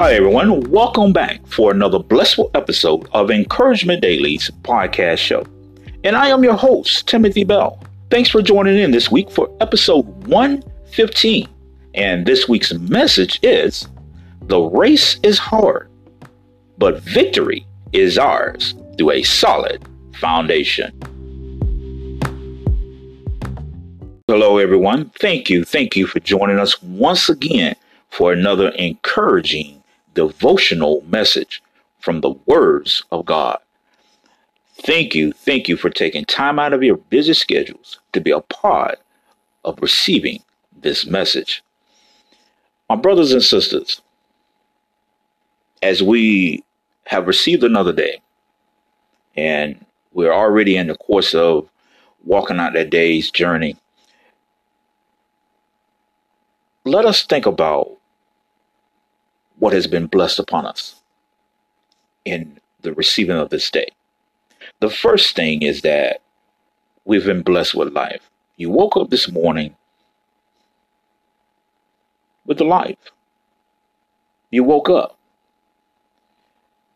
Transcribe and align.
Hi, 0.00 0.14
everyone. 0.14 0.70
Welcome 0.70 1.12
back 1.12 1.44
for 1.48 1.72
another 1.72 1.98
blissful 1.98 2.52
episode 2.54 3.08
of 3.14 3.32
Encouragement 3.32 4.00
Daily's 4.00 4.48
podcast 4.62 5.18
show. 5.18 5.44
And 6.04 6.14
I 6.14 6.28
am 6.28 6.44
your 6.44 6.54
host, 6.54 7.08
Timothy 7.08 7.42
Bell. 7.42 7.82
Thanks 8.08 8.30
for 8.30 8.40
joining 8.40 8.78
in 8.78 8.92
this 8.92 9.10
week 9.10 9.28
for 9.28 9.50
episode 9.60 10.06
115. 10.28 11.48
And 11.94 12.24
this 12.24 12.48
week's 12.48 12.72
message 12.74 13.40
is 13.42 13.88
The 14.42 14.60
race 14.60 15.18
is 15.24 15.40
hard, 15.40 15.90
but 16.78 17.02
victory 17.02 17.66
is 17.92 18.18
ours 18.18 18.76
through 18.96 19.10
a 19.10 19.24
solid 19.24 19.84
foundation. 20.20 20.92
Hello, 24.28 24.58
everyone. 24.58 25.10
Thank 25.18 25.50
you. 25.50 25.64
Thank 25.64 25.96
you 25.96 26.06
for 26.06 26.20
joining 26.20 26.60
us 26.60 26.80
once 26.84 27.28
again 27.28 27.74
for 28.10 28.32
another 28.32 28.68
encouraging 28.68 29.77
devotional 30.18 31.00
message 31.06 31.62
from 32.00 32.22
the 32.22 32.30
words 32.46 33.04
of 33.12 33.24
God. 33.24 33.58
Thank 34.82 35.14
you. 35.14 35.30
Thank 35.30 35.68
you 35.68 35.76
for 35.76 35.90
taking 35.90 36.24
time 36.24 36.58
out 36.58 36.72
of 36.72 36.82
your 36.82 36.96
busy 36.96 37.34
schedules 37.34 38.00
to 38.12 38.20
be 38.20 38.32
a 38.32 38.40
part 38.40 38.98
of 39.64 39.80
receiving 39.80 40.42
this 40.76 41.06
message. 41.06 41.62
My 42.90 42.96
brothers 42.96 43.30
and 43.30 43.42
sisters, 43.42 44.00
as 45.84 46.02
we 46.02 46.64
have 47.06 47.28
received 47.28 47.62
another 47.62 47.92
day 47.92 48.20
and 49.36 49.86
we're 50.12 50.32
already 50.32 50.76
in 50.76 50.88
the 50.88 50.96
course 50.96 51.32
of 51.32 51.68
walking 52.24 52.58
out 52.58 52.72
that 52.72 52.90
day's 52.90 53.30
journey 53.30 53.76
let 56.84 57.04
us 57.04 57.24
think 57.24 57.46
about 57.46 57.97
what 59.58 59.72
has 59.72 59.86
been 59.86 60.06
blessed 60.06 60.38
upon 60.38 60.66
us 60.66 61.02
in 62.24 62.60
the 62.82 62.92
receiving 62.94 63.36
of 63.36 63.50
this 63.50 63.70
day. 63.70 63.88
The 64.80 64.90
first 64.90 65.34
thing 65.34 65.62
is 65.62 65.82
that 65.82 66.22
we've 67.04 67.24
been 67.24 67.42
blessed 67.42 67.74
with 67.74 67.92
life. 67.92 68.30
You 68.56 68.70
woke 68.70 68.96
up 68.96 69.10
this 69.10 69.30
morning 69.30 69.76
with 72.46 72.58
the 72.58 72.64
life. 72.64 72.98
You 74.50 74.64
woke 74.64 74.90
up. 74.90 75.18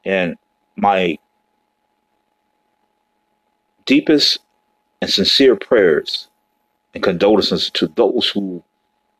And 0.04 0.36
my 0.76 1.18
deepest 3.86 4.38
and 5.00 5.10
sincere 5.10 5.56
prayers 5.56 6.28
and 6.94 7.02
condolences 7.02 7.70
to 7.70 7.86
those 7.88 8.28
who 8.28 8.62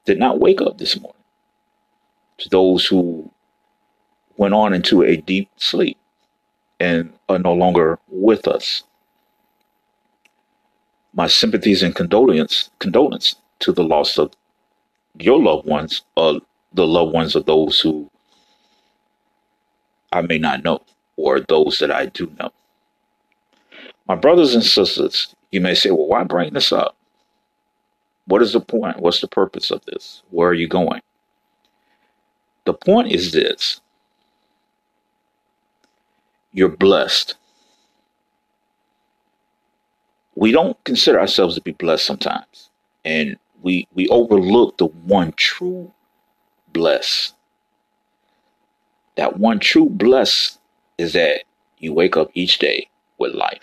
did 0.05 0.19
not 0.19 0.41
wake 0.41 0.61
up 0.61 0.79
this 0.79 0.99
morning. 1.01 1.23
To 2.39 2.49
those 2.49 2.87
who 2.87 3.32
went 4.43 4.55
on 4.55 4.75
into 4.75 5.05
a 5.05 5.17
deep 5.19 5.49
sleep 5.57 5.97
and 6.81 7.13
are 7.29 7.39
no 7.39 7.53
longer 7.53 8.01
with 8.09 8.49
us. 8.49 8.83
My 11.15 11.29
sympathies 11.29 11.85
and 11.85 11.95
condolence, 11.95 12.71
condolence 12.81 13.37
to 13.61 13.71
the 13.71 13.85
loss 13.85 14.19
of 14.19 14.33
your 15.21 15.41
loved 15.41 15.69
ones 15.69 16.03
or 16.17 16.41
the 16.73 16.89
loved 16.89 17.15
ones 17.15 17.37
of 17.37 17.47
those 17.47 17.79
who 17.79 18.11
I 20.11 20.23
may 20.23 20.39
not 20.39 20.65
know 20.65 20.83
or 21.17 21.39
those 21.39 21.79
that 21.79 21.93
I 21.93 22.07
do 22.07 22.33
know. 22.41 22.51
My 24.09 24.17
brothers 24.17 24.57
and 24.57 24.65
sisters, 24.65 25.37
you 25.53 25.61
may 25.61 25.77
say, 25.77 25.93
well, 25.93 26.09
why 26.09 26.25
bring 26.25 26.53
this 26.53 26.73
up? 26.73 26.97
What 28.27 28.43
is 28.43 28.55
the 28.55 28.61
point? 28.61 28.99
What's 28.99 29.21
the 29.21 29.29
purpose 29.29 29.71
of 29.71 29.85
this? 29.85 30.25
Where 30.31 30.49
are 30.49 30.61
you 30.63 30.67
going? 30.67 31.03
The 32.65 32.75
point 32.75 33.13
is 33.13 33.31
this 33.31 33.82
you're 36.53 36.69
blessed. 36.69 37.35
We 40.35 40.53
don't 40.53 40.83
consider 40.85 41.21
ourselves 41.21 41.55
to 41.57 41.61
be 41.61 41.73
blessed 41.73 42.07
sometimes, 42.07 42.71
and 43.05 43.37
we, 43.63 43.89
we 43.95 44.09
overlook 44.09 44.79
the 44.79 44.87
one 44.87 45.33
true 45.33 45.93
bless. 46.73 47.35
That 49.17 49.39
one 49.39 49.61
true 49.61 49.89
bless 49.91 50.59
is 50.99 51.13
that 51.15 51.45
you 51.79 51.93
wake 51.93 52.17
up 52.17 52.31
each 52.35 52.59
day 52.59 52.89
with 53.19 53.35
life 53.35 53.61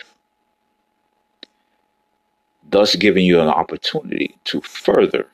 thus 2.70 2.96
giving 2.96 3.24
you 3.24 3.40
an 3.40 3.48
opportunity 3.48 4.36
to 4.44 4.60
further 4.60 5.26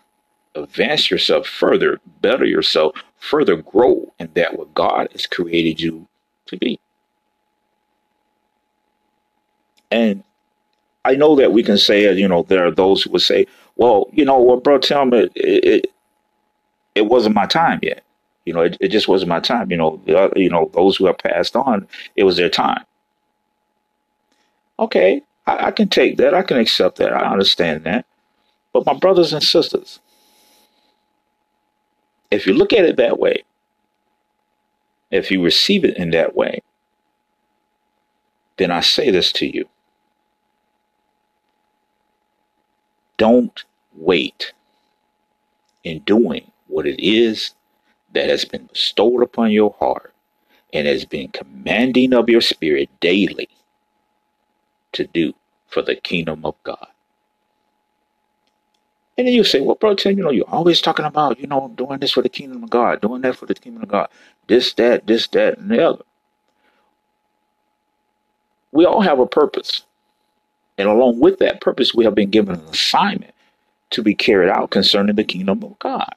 advance 0.55 1.11
yourself, 1.11 1.47
further 1.47 2.01
better 2.21 2.45
yourself, 2.45 2.97
further 3.19 3.57
grow 3.57 4.13
in 4.19 4.31
that 4.35 4.59
what 4.59 4.75
God 4.75 5.09
has 5.13 5.27
created 5.27 5.81
you 5.81 6.09
to 6.47 6.57
be. 6.57 6.81
And 9.91 10.23
I 11.05 11.15
know 11.15 11.37
that 11.37 11.53
we 11.53 11.63
can 11.63 11.79
say, 11.79 12.13
you 12.15 12.29
know, 12.29 12.43
there 12.45 12.67
are 12.67 12.71
those 12.71 13.03
who 13.03 13.11
would 13.11 13.23
say, 13.23 13.47
well, 13.77 14.09
you 14.13 14.25
know, 14.25 14.41
well, 14.41 14.57
bro, 14.59 14.79
tell 14.79 15.05
me, 15.05 15.29
it, 15.35 15.35
it, 15.37 15.87
it 16.95 17.07
wasn't 17.07 17.35
my 17.35 17.47
time 17.47 17.79
yet. 17.83 18.03
You 18.45 18.53
know, 18.55 18.63
it, 18.63 18.77
it 18.81 18.89
just 18.89 19.09
wasn't 19.09 19.29
my 19.29 19.41
time. 19.41 19.71
You 19.71 19.77
know, 19.77 20.01
uh, 20.09 20.31
you 20.37 20.49
know, 20.49 20.71
those 20.75 20.97
who 20.97 21.07
have 21.07 21.19
passed 21.19 21.57
on, 21.57 21.87
it 22.17 22.25
was 22.25 22.37
their 22.37 22.49
time. 22.49 22.85
Okay, 24.79 25.23
I, 25.47 25.67
I 25.67 25.71
can 25.71 25.89
take 25.89 26.17
that. 26.19 26.35
I 26.35 26.43
can 26.43 26.59
accept 26.59 26.99
that. 26.99 27.13
I 27.13 27.31
understand 27.31 27.85
that. 27.85 28.07
But 28.73 28.87
my 28.87 28.95
brothers 28.95 29.33
and 29.33 29.43
sisters, 29.43 30.01
if 32.31 32.47
you 32.47 32.53
look 32.53 32.73
at 32.73 32.85
it 32.85 32.97
that 32.97 33.19
way, 33.19 33.43
if 35.11 35.31
you 35.31 35.43
receive 35.43 35.85
it 35.85 35.97
in 35.97 36.11
that 36.11 36.35
way, 36.37 36.63
then 38.59 38.71
I 38.71 38.81
say 38.81 39.11
this 39.11 39.33
to 39.33 39.47
you. 39.47 39.69
Don't 43.19 43.65
wait 43.95 44.53
in 45.85 46.01
doing 46.01 46.53
what 46.69 46.87
it 46.87 47.01
is 47.05 47.55
that 48.15 48.29
has 48.31 48.45
been 48.45 48.67
bestowed 48.67 49.23
upon 49.23 49.51
your 49.53 49.75
heart 49.79 50.15
and 50.73 50.87
has 50.89 51.05
been 51.05 51.29
commanding 51.29 52.15
of 52.15 52.29
your 52.31 52.43
spirit 52.43 52.91
daily 53.01 53.49
to 54.93 55.07
do 55.07 55.35
for 55.69 55.83
the 55.83 55.97
kingdom 55.97 56.45
of 56.45 56.57
God. 56.65 56.89
And 59.19 59.29
then 59.29 59.35
you 59.35 59.45
say, 59.45 59.61
well, 59.61 59.77
bro, 59.77 59.95
Tim, 59.95 60.19
you 60.19 60.25
know, 60.25 60.31
you're 60.33 60.49
always 60.51 60.81
talking 60.81 61.05
about, 61.07 61.41
you 61.41 61.47
know, 61.47 61.73
doing 61.77 62.01
this 62.01 62.13
for 62.13 62.23
the 62.23 62.29
kingdom 62.29 62.65
of 62.65 62.71
God, 62.71 63.01
doing 63.01 63.23
that 63.23 63.37
for 63.37 63.47
the 63.47 63.55
kingdom 63.55 63.83
of 63.85 63.89
God, 63.91 64.09
this, 64.49 64.75
that, 64.75 65.07
this, 65.07 65.29
that, 65.29 65.59
and 65.59 65.71
the 65.71 65.85
other. 65.87 66.05
We 68.73 68.87
all 68.87 69.03
have 69.03 69.21
a 69.21 69.27
purpose. 69.27 69.85
And 70.79 70.89
along 70.89 71.21
with 71.21 71.39
that 71.39 71.61
purpose, 71.61 71.95
we 71.95 72.05
have 72.05 72.15
been 72.15 72.31
given 72.31 72.57
an 72.57 72.67
assignment 72.67 73.35
to 73.91 74.03
be 74.03 74.15
carried 74.15 74.51
out 74.51 74.71
concerning 74.71 75.17
the 75.17 75.25
kingdom 75.25 75.63
of 75.63 75.79
God, 75.79 76.15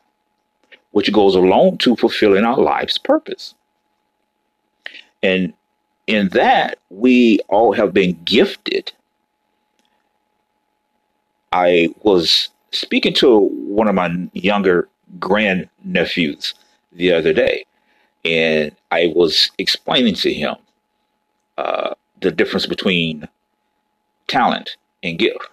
which 0.91 1.11
goes 1.13 1.35
along 1.35 1.77
to 1.79 1.95
fulfilling 1.95 2.43
our 2.43 2.57
life's 2.57 2.97
purpose. 2.97 3.53
And 5.23 5.53
in 6.07 6.29
that, 6.29 6.79
we 6.89 7.39
all 7.49 7.73
have 7.73 7.93
been 7.93 8.19
gifted. 8.25 8.91
I 11.51 11.89
was 12.01 12.49
speaking 12.71 13.13
to 13.15 13.39
one 13.39 13.87
of 13.87 13.95
my 13.95 14.29
younger 14.33 14.89
grand 15.19 15.69
nephews 15.83 16.53
the 16.91 17.11
other 17.13 17.33
day, 17.33 17.65
and 18.25 18.71
I 18.91 19.11
was 19.15 19.51
explaining 19.57 20.15
to 20.15 20.33
him 20.33 20.55
uh, 21.57 21.93
the 22.21 22.31
difference 22.31 22.65
between 22.65 23.27
talent 24.29 24.77
and 25.03 25.19
gift. 25.19 25.45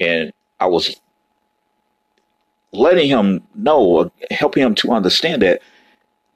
And 0.00 0.32
I 0.60 0.66
was 0.66 1.00
letting 2.72 3.08
him 3.08 3.42
know, 3.54 4.10
helping 4.30 4.62
him 4.62 4.74
to 4.76 4.92
understand 4.92 5.42
that 5.42 5.60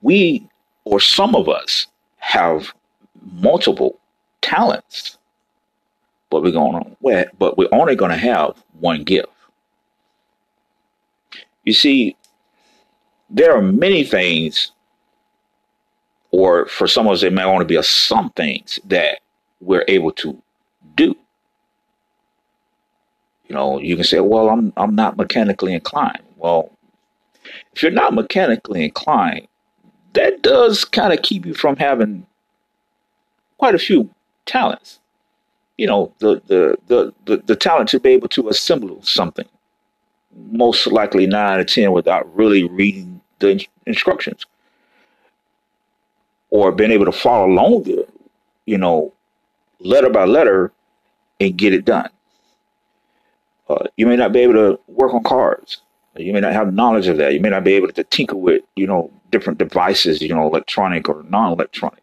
we, 0.02 0.46
or 0.84 1.00
some 1.00 1.34
of 1.34 1.48
us, 1.48 1.86
have 2.18 2.72
multiple 3.32 3.98
talents, 4.40 5.18
but 6.30 6.42
we're 6.42 6.50
going 6.50 6.82
to, 6.82 7.30
but 7.38 7.56
we're 7.56 7.68
only 7.72 7.96
going 7.96 8.10
to 8.10 8.16
have 8.16 8.62
one 8.80 9.04
gift. 9.04 9.28
You 11.64 11.72
see, 11.72 12.16
there 13.30 13.56
are 13.56 13.62
many 13.62 14.04
things, 14.04 14.72
or 16.30 16.66
for 16.66 16.86
some 16.86 17.06
of 17.06 17.12
us, 17.12 17.22
it 17.22 17.32
may 17.32 17.44
only 17.44 17.64
be 17.64 17.76
a 17.76 17.82
some 17.82 18.30
things 18.30 18.80
that 18.86 19.20
we're 19.60 19.84
able 19.88 20.12
to 20.12 20.42
do. 20.96 21.14
You 23.52 23.58
know, 23.58 23.80
you 23.80 23.96
can 23.96 24.04
say, 24.06 24.20
"Well, 24.20 24.50
I'm 24.50 24.72
I'm 24.78 24.96
not 24.96 25.18
mechanically 25.18 25.74
inclined." 25.74 26.22
Well, 26.38 26.72
if 27.74 27.82
you're 27.82 27.92
not 27.92 28.14
mechanically 28.14 28.84
inclined, 28.84 29.48
that 30.14 30.42
does 30.42 30.84
kind 30.86 31.12
of 31.14 31.22
keep 31.22 31.46
you 31.46 31.54
from 31.54 31.76
having 31.76 32.26
quite 33.58 33.74
a 33.76 33.80
few 33.80 34.10
talents. 34.46 35.00
You 35.78 35.88
know, 35.88 36.14
the, 36.20 36.42
the, 36.48 36.78
the, 36.88 37.14
the, 37.26 37.38
the 37.46 37.56
talent 37.56 37.90
to 37.90 38.00
be 38.00 38.10
able 38.10 38.28
to 38.30 38.48
assemble 38.48 39.02
something, 39.02 39.48
most 40.52 40.86
likely 40.88 41.26
nine 41.26 41.60
or 41.60 41.64
10 41.64 41.92
without 41.92 42.34
really 42.36 42.64
reading 42.64 43.20
the 43.40 43.66
instructions. 43.86 44.46
or 46.50 46.72
being 46.72 46.92
able 46.92 47.06
to 47.06 47.12
follow 47.12 47.46
along, 47.46 47.86
you 48.66 48.78
know, 48.78 49.12
letter 49.80 50.10
by 50.10 50.24
letter 50.24 50.72
and 51.40 51.56
get 51.58 51.74
it 51.74 51.84
done. 51.86 52.10
Uh, 53.72 53.86
you 53.96 54.06
may 54.06 54.16
not 54.16 54.32
be 54.32 54.40
able 54.40 54.54
to 54.54 54.78
work 54.88 55.14
on 55.14 55.22
cars. 55.22 55.78
You 56.16 56.32
may 56.32 56.40
not 56.40 56.52
have 56.52 56.74
knowledge 56.74 57.08
of 57.08 57.16
that. 57.18 57.32
You 57.32 57.40
may 57.40 57.48
not 57.48 57.64
be 57.64 57.72
able 57.72 57.88
to 57.88 58.04
tinker 58.04 58.36
with, 58.36 58.62
you 58.76 58.86
know, 58.86 59.10
different 59.30 59.58
devices, 59.58 60.20
you 60.20 60.34
know, 60.34 60.46
electronic 60.46 61.08
or 61.08 61.22
non-electronic. 61.28 62.02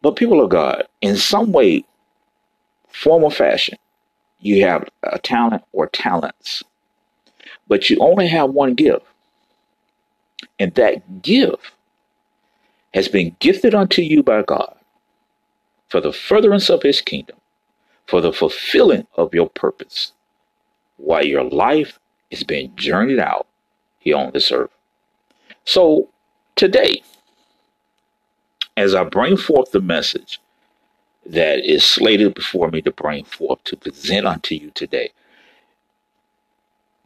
But 0.00 0.16
people 0.16 0.42
of 0.42 0.50
God, 0.50 0.84
in 1.02 1.16
some 1.16 1.52
way, 1.52 1.84
form 2.88 3.24
or 3.24 3.30
fashion, 3.30 3.78
you 4.40 4.64
have 4.66 4.88
a 5.02 5.18
talent 5.18 5.64
or 5.72 5.86
talents, 5.88 6.62
but 7.68 7.90
you 7.90 7.98
only 8.00 8.28
have 8.28 8.50
one 8.50 8.74
gift. 8.74 9.04
And 10.58 10.74
that 10.74 11.22
gift 11.22 11.72
has 12.94 13.08
been 13.08 13.36
gifted 13.40 13.74
unto 13.74 14.02
you 14.02 14.22
by 14.22 14.42
God 14.42 14.76
for 15.88 16.00
the 16.00 16.12
furtherance 16.12 16.70
of 16.70 16.82
his 16.82 17.00
kingdom, 17.00 17.36
for 18.06 18.20
the 18.20 18.32
fulfilling 18.32 19.06
of 19.16 19.34
your 19.34 19.48
purpose, 19.48 20.12
while 20.96 21.24
your 21.24 21.44
life 21.44 21.98
is 22.30 22.44
being 22.44 22.74
journeyed 22.76 23.18
out 23.18 23.46
here 23.98 24.16
on 24.16 24.32
this 24.32 24.52
earth. 24.52 24.70
So 25.64 26.10
today, 26.56 27.02
as 28.76 28.94
I 28.94 29.04
bring 29.04 29.36
forth 29.36 29.70
the 29.70 29.80
message 29.80 30.40
that 31.24 31.60
is 31.60 31.84
slated 31.84 32.34
before 32.34 32.70
me 32.70 32.82
to 32.82 32.92
bring 32.92 33.24
forth 33.24 33.64
to 33.64 33.76
present 33.76 34.26
unto 34.26 34.54
you 34.54 34.70
today, 34.72 35.10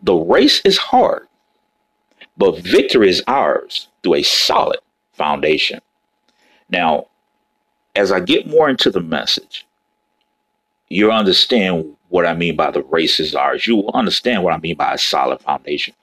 the 0.03 0.15
race 0.15 0.61
is 0.65 0.79
hard, 0.79 1.29
but 2.37 2.59
victory 2.59 3.11
is 3.11 3.23
ours 3.27 3.89
through 4.03 4.15
a 4.15 4.23
solid 4.23 4.81
foundation. 5.13 5.81
Now, 6.71 7.07
as 7.95 8.13
I 8.13 8.21
get 8.21 8.47
more 8.47 8.69
into 8.69 8.91
the 8.91 9.01
message, 9.01 9.67
you'll 10.89 11.13
understand 11.13 11.97
what 12.09 12.27
I 12.27 12.35
mean 12.35 12.57
by 12.57 12.71
the 12.71 12.83
race 12.85 13.21
is 13.21 13.35
ours. 13.35 13.67
You 13.67 13.77
will 13.77 13.91
understand 13.95 14.43
what 14.43 14.55
I 14.55 14.59
mean 14.59 14.77
by 14.77 14.95
a 14.95 14.99
solid 14.99 15.41
foundation. 15.41 15.95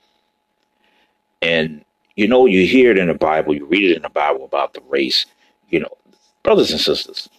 And 1.42 1.84
you 2.16 2.28
know, 2.28 2.46
you 2.46 2.66
hear 2.66 2.92
it 2.92 2.98
in 2.98 3.08
the 3.08 3.14
Bible, 3.14 3.54
you 3.54 3.66
read 3.66 3.92
it 3.92 3.96
in 3.96 4.04
the 4.04 4.10
Bible 4.10 4.46
about 4.46 4.74
the 4.74 4.82
race. 4.88 5.26
You 5.70 5.82
know, 5.82 5.98
brothers 6.44 6.72
and 6.72 6.80
sisters, 6.80 7.30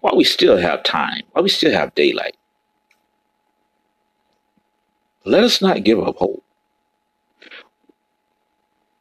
while 0.00 0.16
we 0.16 0.24
still 0.24 0.56
have 0.56 0.82
time, 0.82 1.22
while 1.32 1.44
we 1.44 1.48
still 1.48 1.72
have 1.72 1.94
daylight, 1.94 2.36
let 5.24 5.44
us 5.44 5.62
not 5.62 5.84
give 5.84 6.00
up 6.00 6.16
hope. 6.16 6.42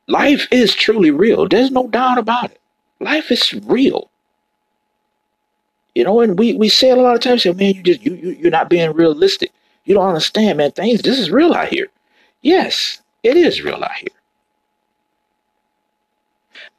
Life 0.07 0.47
is 0.51 0.75
truly 0.75 1.11
real. 1.11 1.47
There's 1.47 1.71
no 1.71 1.87
doubt 1.87 2.17
about 2.17 2.51
it. 2.51 2.59
Life 2.99 3.31
is 3.31 3.53
real. 3.65 4.11
You 5.95 6.03
know, 6.03 6.21
and 6.21 6.37
we, 6.39 6.53
we 6.55 6.69
say 6.69 6.89
it 6.89 6.97
a 6.97 7.01
lot 7.01 7.15
of 7.15 7.21
times, 7.21 7.43
say, 7.43 7.53
man, 7.53 7.75
you 7.75 7.83
just 7.83 8.01
you, 8.03 8.15
you 8.15 8.29
you're 8.31 8.51
not 8.51 8.69
being 8.69 8.93
realistic. 8.93 9.51
You 9.85 9.95
don't 9.95 10.07
understand, 10.07 10.57
man. 10.57 10.71
Things 10.71 11.01
this 11.01 11.19
is 11.19 11.29
real 11.29 11.53
out 11.53 11.67
here. 11.67 11.87
Yes, 12.41 13.01
it 13.21 13.37
is 13.37 13.61
real 13.61 13.83
out 13.83 13.95
here. 13.95 14.09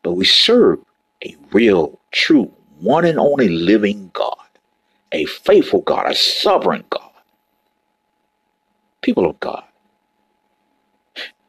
But 0.02 0.12
we 0.12 0.24
serve 0.24 0.80
a 1.24 1.36
real, 1.52 1.98
true, 2.10 2.52
one 2.80 3.04
and 3.04 3.18
only 3.18 3.48
living 3.48 4.10
God, 4.12 4.36
a 5.12 5.24
faithful 5.26 5.80
God, 5.80 6.10
a 6.10 6.14
sovereign 6.14 6.84
God. 6.90 7.10
People 9.00 9.28
of 9.28 9.38
God, 9.40 9.64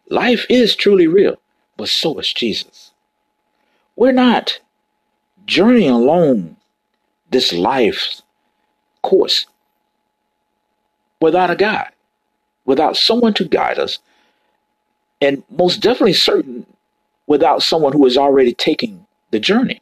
life 0.10 0.46
is 0.50 0.76
truly 0.76 1.08
real 1.08 1.38
but 1.78 1.90
so 1.90 2.18
is 2.20 2.32
Jesus. 2.34 2.92
We're 3.96 4.12
not 4.12 4.60
journeying 5.46 5.92
along 5.92 6.58
this 7.36 7.52
life's 7.52 8.22
course 9.02 9.46
without 11.20 11.52
a 11.52 11.56
guide, 11.58 11.92
without 12.64 12.96
someone 12.96 13.34
to 13.34 13.44
guide 13.44 13.78
us, 13.78 14.00
and 15.20 15.44
most 15.50 15.82
definitely 15.82 16.14
certain 16.14 16.66
without 17.28 17.62
someone 17.62 17.92
who 17.92 18.06
is 18.06 18.18
already 18.18 18.54
taking 18.54 19.06
the 19.32 19.40
journey. 19.40 19.82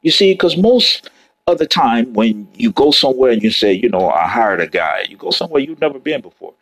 You 0.00 0.10
see, 0.10 0.32
because 0.32 0.56
most 0.56 1.08
of 1.46 1.58
the 1.58 1.66
time 1.66 2.12
when 2.12 2.48
you 2.54 2.72
go 2.72 2.90
somewhere 2.90 3.30
and 3.30 3.40
you 3.40 3.52
say, 3.52 3.72
you 3.72 3.88
know, 3.88 4.10
I 4.10 4.26
hired 4.26 4.60
a 4.60 4.66
guy, 4.66 5.06
you 5.08 5.16
go 5.16 5.30
somewhere 5.30 5.60
you've 5.60 5.80
never 5.80 6.00
been 6.00 6.22
before, 6.22 6.54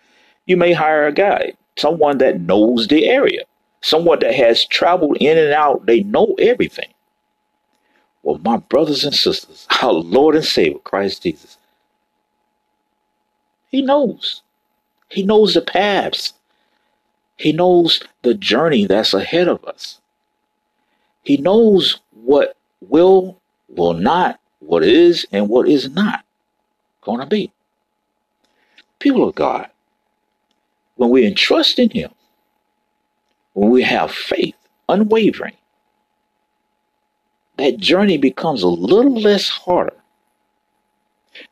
you 0.45 0.59
may 0.59 0.75
hire 0.75 1.07
a 1.07 1.13
guide 1.13 1.57
someone 1.79 2.19
that 2.19 2.39
knows 2.43 2.89
the 2.89 3.07
area, 3.09 3.45
someone 3.81 4.19
that 4.19 4.35
has 4.35 4.67
traveled 4.67 5.17
in 5.21 5.39
and 5.39 5.55
out. 5.55 5.87
They 5.87 6.03
know 6.03 6.35
everything. 6.39 6.93
Well, 8.23 8.39
my 8.45 8.59
brothers 8.59 9.05
and 9.05 9.15
sisters, 9.15 9.67
our 9.83 9.93
Lord 9.93 10.37
and 10.37 10.45
Savior, 10.45 10.79
Christ 10.81 11.23
Jesus, 11.23 11.59
He 13.71 13.83
knows. 13.83 14.43
He 15.09 15.23
knows 15.25 15.55
the 15.55 15.63
paths. 15.63 16.35
He 17.37 17.53
knows 17.53 18.03
the 18.23 18.35
journey 18.35 18.87
that's 18.87 19.15
ahead 19.15 19.49
of 19.49 19.65
us. 19.65 20.01
He 21.23 21.37
knows 21.37 22.01
what 22.13 22.57
will, 22.81 23.41
will 23.69 23.95
not, 23.95 24.39
what 24.61 24.85
is, 24.85 25.27
and 25.33 25.49
what 25.49 25.69
is 25.69 25.91
not 25.91 26.25
going 27.03 27.21
to 27.21 27.27
be. 27.27 27.53
People 28.99 29.29
of 29.29 29.35
God, 29.35 29.69
when 30.97 31.11
we 31.11 31.27
entrust 31.27 31.79
in 31.79 31.91
Him, 31.91 32.11
when 33.55 33.71
we 33.71 33.83
have 33.83 34.13
faith, 34.13 34.55
unwavering, 34.89 35.57
that 37.61 37.79
journey 37.79 38.19
becomes 38.19 38.63
a 38.63 38.69
little 38.69 39.21
less 39.21 39.49
harder. 39.49 39.97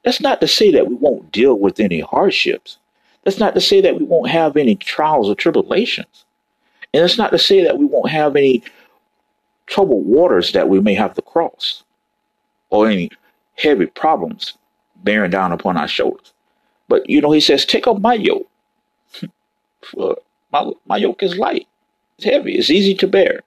That's 0.05 0.21
not 0.21 0.41
to 0.41 0.49
say 0.49 0.71
that 0.73 0.89
we 0.89 0.95
won't 0.95 1.33
deal 1.33 1.59
with 1.59 1.81
any 1.81 2.01
hardships. 2.01 2.79
That's 3.25 3.39
not 3.39 3.55
to 3.55 3.61
say 3.61 3.81
that 3.81 3.99
we 3.99 4.05
won't 4.05 4.31
have 4.31 4.57
any 4.57 4.75
trials 4.75 5.29
or 5.29 5.35
tribulations. 5.35 6.25
And 6.93 7.05
it's 7.05 7.19
not 7.19 7.31
to 7.31 7.39
say 7.39 7.63
that 7.63 7.79
we 7.79 7.85
won't 7.85 8.11
have 8.11 8.37
any 8.37 8.63
troubled 9.67 10.07
waters 10.07 10.53
that 10.53 10.69
we 10.69 10.81
may 10.81 10.95
have 10.95 11.15
to 11.15 11.23
cross 11.23 11.85
or 12.71 12.89
any 12.89 13.11
heavy 13.57 13.87
problems 13.87 14.57
bearing 15.05 15.31
down 15.31 15.53
upon 15.53 15.77
our 15.77 15.89
shoulders. 15.89 16.33
But 16.89 17.09
you 17.09 17.21
know, 17.21 17.33
he 17.33 17.41
says, 17.41 17.65
Take 17.65 17.87
up 17.87 18.01
my 18.01 18.15
yoke 18.15 18.49
my, 20.53 20.71
my 20.87 20.97
yoke 20.97 21.23
is 21.23 21.37
light. 21.37 21.67
It's 22.17 22.25
heavy. 22.25 22.55
It's 22.57 22.71
easy 22.71 22.95
to 22.97 23.07
bear. 23.07 23.41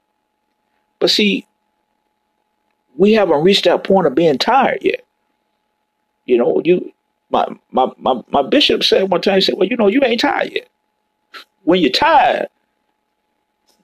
But 0.99 1.09
see, 1.09 1.47
we 3.01 3.13
haven't 3.13 3.43
reached 3.43 3.63
that 3.63 3.83
point 3.83 4.05
of 4.05 4.13
being 4.13 4.37
tired 4.37 4.77
yet. 4.83 5.03
You 6.25 6.37
know, 6.37 6.61
you 6.63 6.93
my 7.31 7.47
my 7.71 7.87
my, 7.97 8.21
my 8.29 8.43
bishop 8.43 8.83
said 8.83 9.09
one 9.09 9.21
time, 9.21 9.35
he 9.35 9.41
said, 9.41 9.55
Well, 9.57 9.67
you 9.67 9.75
know, 9.75 9.87
you 9.87 10.01
ain't 10.03 10.21
tired 10.21 10.51
yet. 10.51 10.69
When 11.63 11.81
you're 11.81 11.89
tired, 11.89 12.47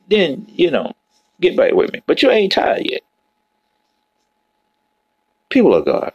then, 0.07 0.45
you 0.49 0.69
know, 0.69 0.93
get 1.41 1.57
back 1.57 1.73
with 1.73 1.91
me. 1.93 2.03
But 2.05 2.21
you 2.21 2.29
ain't 2.29 2.51
tired 2.51 2.85
yet. 2.85 3.01
People 5.49 5.73
of 5.73 5.85
God, 5.85 6.13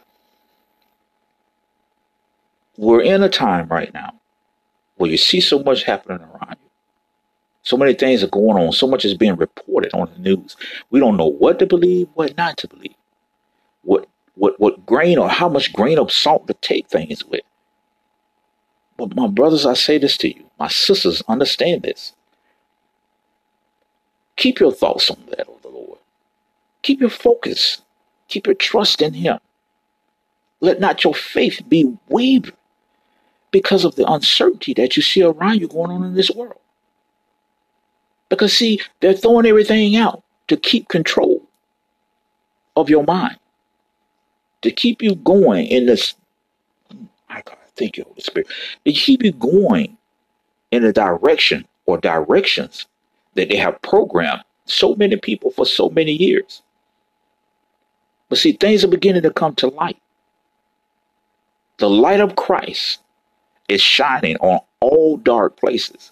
we're 2.77 3.01
in 3.01 3.21
a 3.21 3.27
time 3.27 3.67
right 3.67 3.93
now 3.93 4.13
where 4.95 5.11
you 5.11 5.17
see 5.17 5.41
so 5.41 5.59
much 5.59 5.83
happening 5.83 6.21
around 6.21 6.55
you. 6.61 6.62
So 7.63 7.77
many 7.77 7.93
things 7.93 8.23
are 8.23 8.27
going 8.29 8.57
on. 8.63 8.73
So 8.73 8.87
much 8.87 9.05
is 9.05 9.15
being 9.15 9.35
reported 9.37 9.93
on 9.93 10.09
the 10.13 10.19
news. 10.19 10.57
We 10.91 10.99
don't 10.99 11.17
know 11.17 11.27
what 11.27 11.59
to 11.59 11.65
believe, 11.65 12.09
what 12.13 12.37
not 12.37 12.57
to 12.59 12.67
believe, 12.67 12.95
what 13.83 14.07
what 14.35 14.59
what 14.59 14.85
grain 14.85 15.17
or 15.17 15.29
how 15.29 15.49
much 15.49 15.73
grain 15.73 15.99
of 15.99 16.11
salt 16.11 16.47
to 16.47 16.55
take 16.55 16.87
things 16.89 17.25
with. 17.25 17.41
But 18.97 19.15
my 19.15 19.27
brothers, 19.27 19.65
I 19.65 19.73
say 19.75 19.97
this 19.97 20.17
to 20.17 20.29
you. 20.35 20.49
My 20.59 20.69
sisters, 20.69 21.23
understand 21.27 21.83
this. 21.83 22.13
Keep 24.37 24.59
your 24.59 24.71
thoughts 24.71 25.09
on 25.11 25.19
that 25.29 25.47
of 25.49 25.61
the 25.61 25.69
Lord. 25.69 25.99
Keep 26.83 27.01
your 27.01 27.09
focus. 27.09 27.81
Keep 28.29 28.47
your 28.47 28.55
trust 28.55 29.01
in 29.01 29.13
Him. 29.13 29.39
Let 30.61 30.79
not 30.79 31.03
your 31.03 31.15
faith 31.15 31.61
be 31.67 31.97
wavered 32.09 32.55
because 33.51 33.85
of 33.85 33.95
the 33.95 34.11
uncertainty 34.11 34.73
that 34.75 34.97
you 34.97 35.03
see 35.03 35.23
around 35.23 35.61
you 35.61 35.69
going 35.69 35.91
on 35.91 36.03
in 36.03 36.15
this 36.15 36.31
world. 36.31 36.59
Because, 38.33 38.53
see, 38.53 38.79
they're 38.99 39.13
throwing 39.13 39.45
everything 39.45 39.95
out 39.95 40.23
to 40.47 40.57
keep 40.57 40.87
control 40.87 41.47
of 42.75 42.89
your 42.89 43.03
mind, 43.03 43.37
to 44.63 44.71
keep 44.71 45.01
you 45.01 45.15
going 45.15 45.67
in 45.67 45.85
this. 45.85 46.15
I 47.29 47.41
God, 47.41 47.57
thank 47.75 47.97
you, 47.97 48.03
Holy 48.03 48.21
Spirit. 48.21 48.47
To 48.85 48.91
keep 48.91 49.23
you 49.23 49.31
going 49.31 49.97
in 50.71 50.83
a 50.83 50.91
direction 50.91 51.67
or 51.85 51.99
directions 51.99 52.87
that 53.35 53.49
they 53.49 53.57
have 53.57 53.81
programmed 53.81 54.43
so 54.65 54.95
many 54.95 55.17
people 55.17 55.51
for 55.51 55.65
so 55.65 55.89
many 55.89 56.13
years. 56.13 56.63
But 58.29 58.39
see, 58.39 58.53
things 58.53 58.83
are 58.83 58.87
beginning 58.87 59.21
to 59.23 59.31
come 59.31 59.53
to 59.55 59.67
light. 59.67 59.97
The 61.77 61.89
light 61.89 62.19
of 62.19 62.35
Christ 62.35 62.99
is 63.67 63.81
shining 63.81 64.37
on 64.37 64.59
all 64.79 65.17
dark 65.17 65.57
places. 65.57 66.11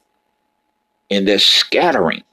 And 1.12 1.28
they're 1.28 1.40
scattering. 1.40 2.24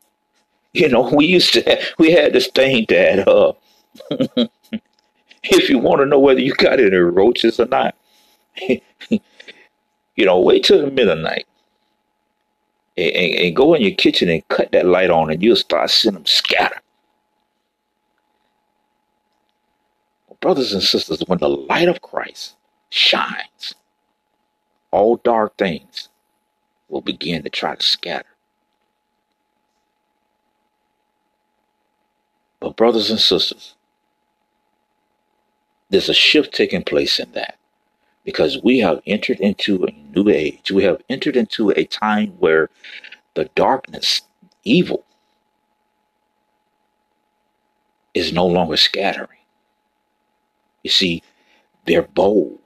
you 0.72 0.88
know, 0.88 1.10
we 1.12 1.26
used 1.26 1.52
to 1.54 1.62
have, 1.62 1.80
we 1.98 2.12
had 2.12 2.32
this 2.32 2.48
thing 2.48 2.86
that 2.88 3.26
uh 3.26 3.52
if 5.42 5.68
you 5.68 5.78
want 5.78 6.00
to 6.00 6.06
know 6.06 6.18
whether 6.18 6.40
you 6.40 6.54
got 6.54 6.78
any 6.78 6.96
roaches 6.96 7.58
or 7.58 7.66
not, 7.66 7.96
you 8.68 8.80
know, 10.18 10.38
wait 10.40 10.64
till 10.64 10.80
the 10.80 10.90
middle 10.90 11.12
of 11.12 11.18
the 11.18 11.22
night 11.24 11.46
and, 12.96 13.10
and, 13.16 13.34
and, 13.34 13.56
go 13.56 13.74
in 13.74 13.82
your 13.82 13.94
kitchen 13.94 14.28
and 14.28 14.46
cut 14.48 14.70
that 14.72 14.86
light 14.86 15.10
on 15.10 15.30
and 15.30 15.42
you'll 15.42 15.56
start 15.56 15.90
seeing 15.90 16.14
them 16.14 16.26
scatter. 16.26 16.80
Brothers 20.40 20.72
and 20.72 20.82
sisters, 20.82 21.22
when 21.26 21.38
the 21.38 21.48
light 21.48 21.88
of 21.88 22.00
Christ 22.00 22.54
shines, 22.90 23.74
all 24.90 25.16
dark 25.16 25.56
things 25.56 26.09
will 26.90 27.00
begin 27.00 27.42
to 27.44 27.50
try 27.50 27.74
to 27.74 27.82
scatter. 27.82 28.26
But, 32.60 32.76
brothers 32.76 33.10
and 33.10 33.20
sisters, 33.20 33.74
there's 35.88 36.08
a 36.08 36.14
shift 36.14 36.54
taking 36.54 36.84
place 36.84 37.18
in 37.18 37.32
that 37.32 37.56
because 38.24 38.62
we 38.62 38.78
have 38.80 39.00
entered 39.06 39.40
into 39.40 39.84
a 39.84 39.92
new 40.14 40.28
age. 40.28 40.70
We 40.70 40.84
have 40.84 41.02
entered 41.08 41.36
into 41.36 41.70
a 41.70 41.84
time 41.84 42.30
where 42.38 42.68
the 43.34 43.46
darkness, 43.54 44.22
evil, 44.64 45.04
is 48.14 48.32
no 48.32 48.46
longer 48.46 48.76
scattering. 48.76 49.38
You 50.82 50.90
see, 50.90 51.22
they're 51.86 52.02
bold 52.02 52.59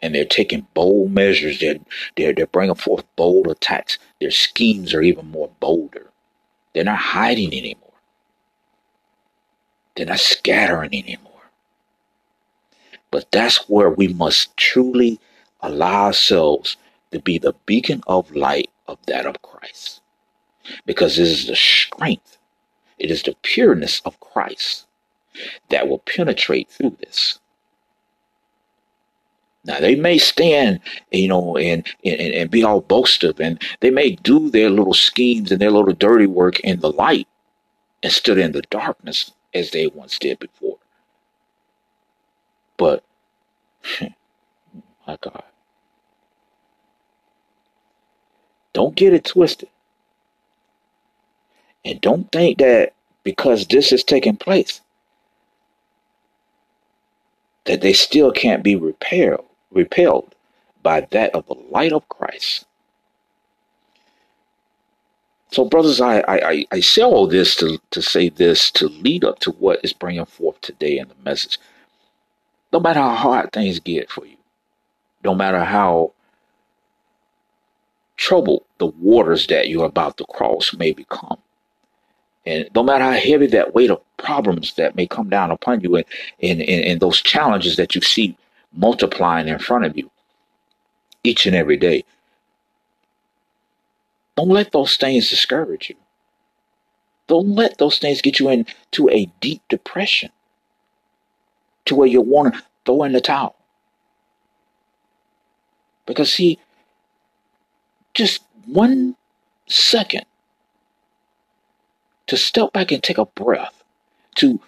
and 0.00 0.14
they're 0.14 0.24
taking 0.24 0.66
bold 0.74 1.12
measures. 1.12 1.60
They're, 1.60 1.78
they're, 2.16 2.32
they're 2.32 2.46
bringing 2.46 2.74
forth 2.74 3.04
bold 3.16 3.46
attacks. 3.48 3.98
Their 4.20 4.30
schemes 4.30 4.94
are 4.94 5.02
even 5.02 5.30
more 5.30 5.50
bolder. 5.60 6.10
They're 6.72 6.84
not 6.84 6.98
hiding 6.98 7.52
anymore. 7.52 7.82
They're 9.96 10.06
not 10.06 10.20
scattering 10.20 10.94
anymore. 10.94 11.50
But 13.10 13.32
that's 13.32 13.68
where 13.68 13.90
we 13.90 14.08
must 14.08 14.56
truly 14.56 15.18
allow 15.60 16.06
ourselves 16.06 16.76
to 17.10 17.20
be 17.20 17.38
the 17.38 17.54
beacon 17.66 18.02
of 18.06 18.34
light 18.34 18.70
of 18.86 18.98
that 19.06 19.26
of 19.26 19.42
Christ. 19.42 20.00
Because 20.84 21.18
it 21.18 21.26
is 21.26 21.46
the 21.46 21.56
strength, 21.56 22.36
it 22.98 23.10
is 23.10 23.22
the 23.22 23.34
pureness 23.42 24.02
of 24.04 24.20
Christ 24.20 24.86
that 25.70 25.88
will 25.88 26.00
penetrate 26.00 26.68
through 26.68 26.96
this. 27.00 27.38
Now 29.64 29.80
they 29.80 29.96
may 29.96 30.18
stand, 30.18 30.80
you 31.12 31.28
know, 31.28 31.56
and, 31.56 31.86
and 32.04 32.20
and 32.20 32.50
be 32.50 32.64
all 32.64 32.82
boastive, 32.82 33.40
and 33.40 33.60
they 33.80 33.90
may 33.90 34.12
do 34.12 34.50
their 34.50 34.70
little 34.70 34.94
schemes 34.94 35.52
and 35.52 35.60
their 35.60 35.70
little 35.70 35.94
dirty 35.94 36.26
work 36.26 36.60
in 36.60 36.80
the 36.80 36.92
light 36.92 37.28
instead 38.02 38.38
in 38.38 38.52
the 38.52 38.62
darkness 38.70 39.32
as 39.54 39.70
they 39.70 39.88
once 39.88 40.18
did 40.18 40.38
before. 40.38 40.78
But 42.78 43.04
hmm, 43.84 44.06
my 45.06 45.18
God. 45.20 45.42
Don't 48.72 48.96
get 48.96 49.14
it 49.14 49.24
twisted. 49.24 49.68
And 51.84 52.00
don't 52.00 52.30
think 52.32 52.58
that 52.58 52.94
because 53.24 53.66
this 53.66 53.92
is 53.92 54.04
taking 54.04 54.36
place, 54.36 54.80
that 57.68 57.82
they 57.82 57.92
still 57.92 58.32
can't 58.32 58.64
be 58.64 58.74
repelled, 58.74 59.44
repelled 59.70 60.34
by 60.82 61.02
that 61.10 61.34
of 61.34 61.46
the 61.46 61.54
light 61.70 61.92
of 61.92 62.08
Christ. 62.08 62.64
So, 65.50 65.66
brothers, 65.66 66.00
I, 66.00 66.24
I, 66.26 66.64
I 66.72 66.80
say 66.80 67.02
all 67.02 67.26
this 67.26 67.54
to, 67.56 67.78
to 67.90 68.00
say 68.00 68.30
this 68.30 68.70
to 68.72 68.88
lead 68.88 69.22
up 69.22 69.38
to 69.40 69.50
what 69.52 69.80
is 69.84 69.92
bringing 69.92 70.24
forth 70.24 70.58
today 70.62 70.98
in 70.98 71.08
the 71.08 71.14
message. 71.22 71.58
No 72.72 72.80
matter 72.80 73.00
how 73.00 73.14
hard 73.14 73.52
things 73.52 73.80
get 73.80 74.10
for 74.10 74.24
you, 74.24 74.36
no 75.22 75.34
matter 75.34 75.62
how 75.62 76.12
troubled 78.16 78.64
the 78.78 78.86
waters 78.86 79.46
that 79.48 79.68
you're 79.68 79.84
about 79.84 80.16
to 80.16 80.24
cross 80.24 80.74
may 80.74 80.92
become, 80.92 81.38
and 82.48 82.68
no 82.74 82.82
matter 82.82 83.04
how 83.04 83.12
heavy 83.12 83.46
that 83.48 83.74
weight 83.74 83.90
of 83.90 84.00
problems 84.16 84.72
that 84.74 84.96
may 84.96 85.06
come 85.06 85.28
down 85.28 85.50
upon 85.50 85.82
you 85.82 85.96
and, 85.96 86.06
and, 86.42 86.62
and, 86.62 86.84
and 86.84 87.00
those 87.00 87.20
challenges 87.20 87.76
that 87.76 87.94
you 87.94 88.00
see 88.00 88.38
multiplying 88.72 89.48
in 89.48 89.58
front 89.58 89.84
of 89.84 89.98
you 89.98 90.10
each 91.22 91.44
and 91.44 91.54
every 91.54 91.76
day, 91.76 92.04
don't 94.34 94.48
let 94.48 94.72
those 94.72 94.96
things 94.96 95.28
discourage 95.28 95.90
you. 95.90 95.96
Don't 97.26 97.50
let 97.50 97.76
those 97.76 97.98
things 97.98 98.22
get 98.22 98.40
you 98.40 98.48
into 98.48 99.10
a 99.10 99.26
deep 99.42 99.60
depression 99.68 100.30
to 101.84 101.94
where 101.94 102.08
you 102.08 102.22
want 102.22 102.54
to 102.54 102.62
throw 102.86 103.02
in 103.02 103.12
the 103.12 103.20
towel. 103.20 103.56
Because, 106.06 106.32
see, 106.32 106.58
just 108.14 108.42
one 108.64 109.16
second 109.66 110.24
to 112.28 112.36
step 112.36 112.72
back 112.72 112.92
and 112.92 113.02
take 113.02 113.18
a 113.18 113.26
breath, 113.26 113.82
to 114.36 114.60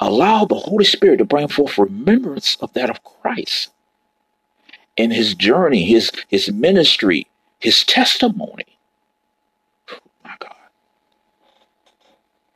allow 0.00 0.44
the 0.44 0.54
Holy 0.56 0.84
Spirit 0.84 1.18
to 1.18 1.24
bring 1.24 1.48
forth 1.48 1.78
remembrance 1.78 2.56
of 2.60 2.72
that 2.74 2.90
of 2.90 3.02
Christ 3.04 3.70
and 4.96 5.12
his 5.12 5.34
journey, 5.34 5.84
his, 5.84 6.10
his 6.28 6.50
ministry, 6.52 7.26
his 7.60 7.84
testimony. 7.84 8.66
My 10.24 10.34
God. 10.38 10.54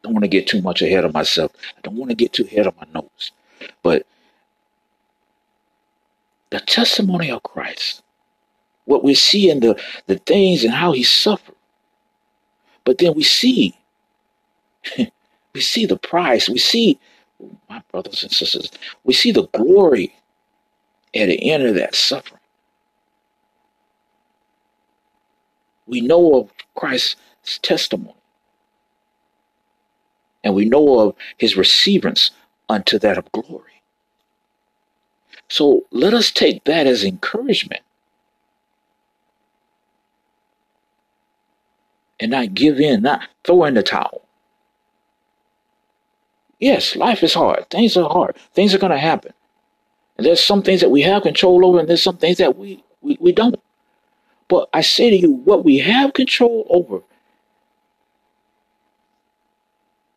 Don't 0.02 0.14
want 0.14 0.24
to 0.24 0.28
get 0.28 0.46
too 0.46 0.62
much 0.62 0.82
ahead 0.82 1.04
of 1.04 1.14
myself. 1.14 1.52
I 1.76 1.80
don't 1.82 1.96
want 1.96 2.10
to 2.10 2.16
get 2.16 2.32
too 2.32 2.44
ahead 2.44 2.66
of 2.66 2.76
my 2.76 2.86
notes. 2.94 3.32
But 3.82 4.06
the 6.50 6.60
testimony 6.60 7.30
of 7.30 7.42
Christ, 7.42 8.02
what 8.84 9.04
we 9.04 9.14
see 9.14 9.50
in 9.50 9.60
the, 9.60 9.80
the 10.06 10.16
things 10.18 10.64
and 10.64 10.72
how 10.72 10.92
he 10.92 11.02
suffered. 11.02 11.54
But 12.84 12.98
then 12.98 13.14
we 13.14 13.22
see, 13.22 13.77
we 15.54 15.60
see 15.60 15.86
the 15.86 15.98
price. 15.98 16.48
We 16.48 16.58
see, 16.58 16.98
my 17.68 17.82
brothers 17.90 18.22
and 18.22 18.32
sisters, 18.32 18.70
we 19.04 19.14
see 19.14 19.32
the 19.32 19.48
glory 19.48 20.14
at 21.14 21.26
the 21.26 21.50
end 21.50 21.64
of 21.64 21.74
that 21.76 21.94
suffering. 21.94 22.40
We 25.86 26.00
know 26.00 26.34
of 26.36 26.50
Christ's 26.74 27.16
testimony. 27.62 28.14
And 30.44 30.54
we 30.54 30.66
know 30.66 31.00
of 31.00 31.16
his 31.38 31.56
receivance 31.56 32.30
unto 32.68 32.98
that 33.00 33.18
of 33.18 33.30
glory. 33.32 33.82
So 35.48 35.86
let 35.90 36.14
us 36.14 36.30
take 36.30 36.64
that 36.64 36.86
as 36.86 37.04
encouragement 37.04 37.82
and 42.20 42.30
not 42.30 42.54
give 42.54 42.80
in, 42.80 43.02
not 43.02 43.28
throw 43.44 43.64
in 43.64 43.74
the 43.74 43.82
towel. 43.82 44.27
Yes, 46.60 46.96
life 46.96 47.22
is 47.22 47.34
hard. 47.34 47.70
Things 47.70 47.96
are 47.96 48.08
hard. 48.08 48.36
Things 48.54 48.74
are 48.74 48.78
going 48.78 48.92
to 48.92 48.98
happen. 48.98 49.32
And 50.16 50.26
there's 50.26 50.42
some 50.42 50.62
things 50.62 50.80
that 50.80 50.90
we 50.90 51.02
have 51.02 51.22
control 51.24 51.66
over, 51.66 51.80
and 51.80 51.88
there's 51.88 52.02
some 52.02 52.18
things 52.18 52.38
that 52.38 52.56
we, 52.56 52.82
we, 53.02 53.18
we 53.20 53.32
don't. 53.32 53.56
But 54.48 54.68
I 54.74 54.82
say 54.82 55.10
to 55.10 55.16
you, 55.16 55.32
what 55.32 55.64
we 55.64 55.78
have 55.78 56.14
control 56.14 56.66
over, 56.70 57.00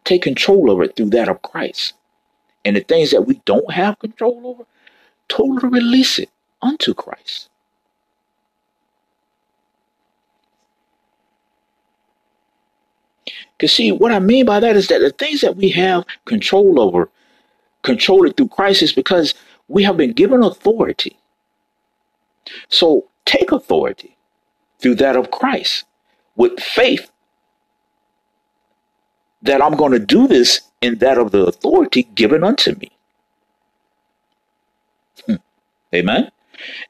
take 0.05 0.23
control 0.23 0.71
over 0.71 0.83
it 0.83 0.95
through 0.97 1.11
that 1.11 1.29
of 1.29 1.41
Christ. 1.43 1.93
And 2.65 2.75
the 2.75 2.81
things 2.81 3.11
that 3.11 3.23
we 3.23 3.41
don't 3.45 3.71
have 3.73 3.99
control 3.99 4.41
over, 4.45 4.65
totally 5.29 5.69
release 5.69 6.19
it 6.19 6.29
unto 6.61 6.93
Christ. 6.95 7.49
Because, 13.61 13.73
see, 13.75 13.91
what 13.91 14.11
I 14.11 14.17
mean 14.17 14.47
by 14.47 14.59
that 14.59 14.75
is 14.75 14.87
that 14.87 15.01
the 15.01 15.11
things 15.11 15.41
that 15.41 15.55
we 15.55 15.69
have 15.69 16.03
control 16.25 16.81
over, 16.81 17.11
control 17.83 18.25
it 18.25 18.35
through 18.35 18.47
Christ, 18.47 18.81
is 18.81 18.91
because 18.91 19.35
we 19.67 19.83
have 19.83 19.97
been 19.97 20.13
given 20.13 20.41
authority. 20.41 21.15
So 22.69 23.07
take 23.25 23.51
authority 23.51 24.17
through 24.79 24.95
that 24.95 25.15
of 25.15 25.29
Christ 25.29 25.83
with 26.35 26.59
faith 26.59 27.11
that 29.43 29.61
I'm 29.61 29.75
going 29.75 29.91
to 29.91 29.99
do 29.99 30.27
this 30.27 30.61
in 30.81 30.97
that 30.97 31.19
of 31.19 31.29
the 31.29 31.45
authority 31.45 32.01
given 32.15 32.43
unto 32.43 32.73
me. 32.79 32.91
Hmm. 35.27 35.35
Amen. 35.93 36.31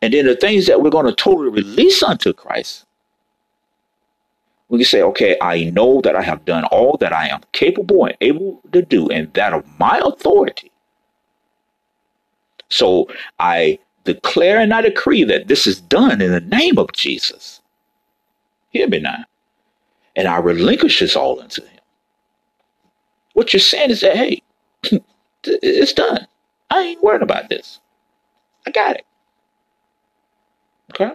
And 0.02 0.14
then 0.14 0.26
the 0.26 0.38
things 0.38 0.68
that 0.68 0.82
we're 0.82 0.90
going 0.90 1.06
to 1.06 1.16
totally 1.16 1.50
release 1.50 2.02
unto 2.02 2.32
Christ, 2.32 2.86
we 4.72 4.80
can 4.80 4.86
say, 4.88 5.04
okay, 5.04 5.38
I 5.42 5.66
know 5.66 6.02
that 6.04 6.18
I 6.18 6.24
have 6.24 6.46
done 6.46 6.66
all 6.66 6.98
that 7.00 7.14
I 7.14 7.30
am 7.30 7.42
capable 7.54 8.06
and 8.08 8.18
able 8.22 8.62
to 8.74 8.84
do, 8.84 9.10
and 9.10 9.34
that 9.36 9.54
of 9.54 9.66
my 9.80 10.02
authority. 10.06 10.72
So 12.70 13.08
I 13.40 13.80
declare 14.06 14.60
and 14.60 14.74
I 14.74 14.82
decree 14.82 15.24
that 15.26 15.48
this 15.50 15.68
is 15.68 15.82
done 15.82 16.22
in 16.22 16.32
the 16.32 16.42
name 16.42 16.80
of 16.80 16.92
Jesus. 16.94 17.62
Hear 18.72 18.88
me 18.90 19.00
now. 19.00 19.18
and 20.16 20.30
I 20.30 20.38
relinquish 20.38 21.00
this 21.02 21.18
all 21.18 21.42
unto 21.42 21.64
Him. 21.64 21.80
What 23.34 23.54
you're 23.54 23.60
saying 23.62 23.92
is 23.92 24.02
that, 24.02 24.16
hey, 24.18 24.44
it's 25.46 25.94
done. 25.94 26.28
I 26.72 26.82
ain't 26.82 27.04
worried 27.04 27.24
about 27.24 27.50
this. 27.50 27.80
I 28.68 28.72
got 28.72 28.98
it. 28.98 29.06
Okay? 30.92 31.14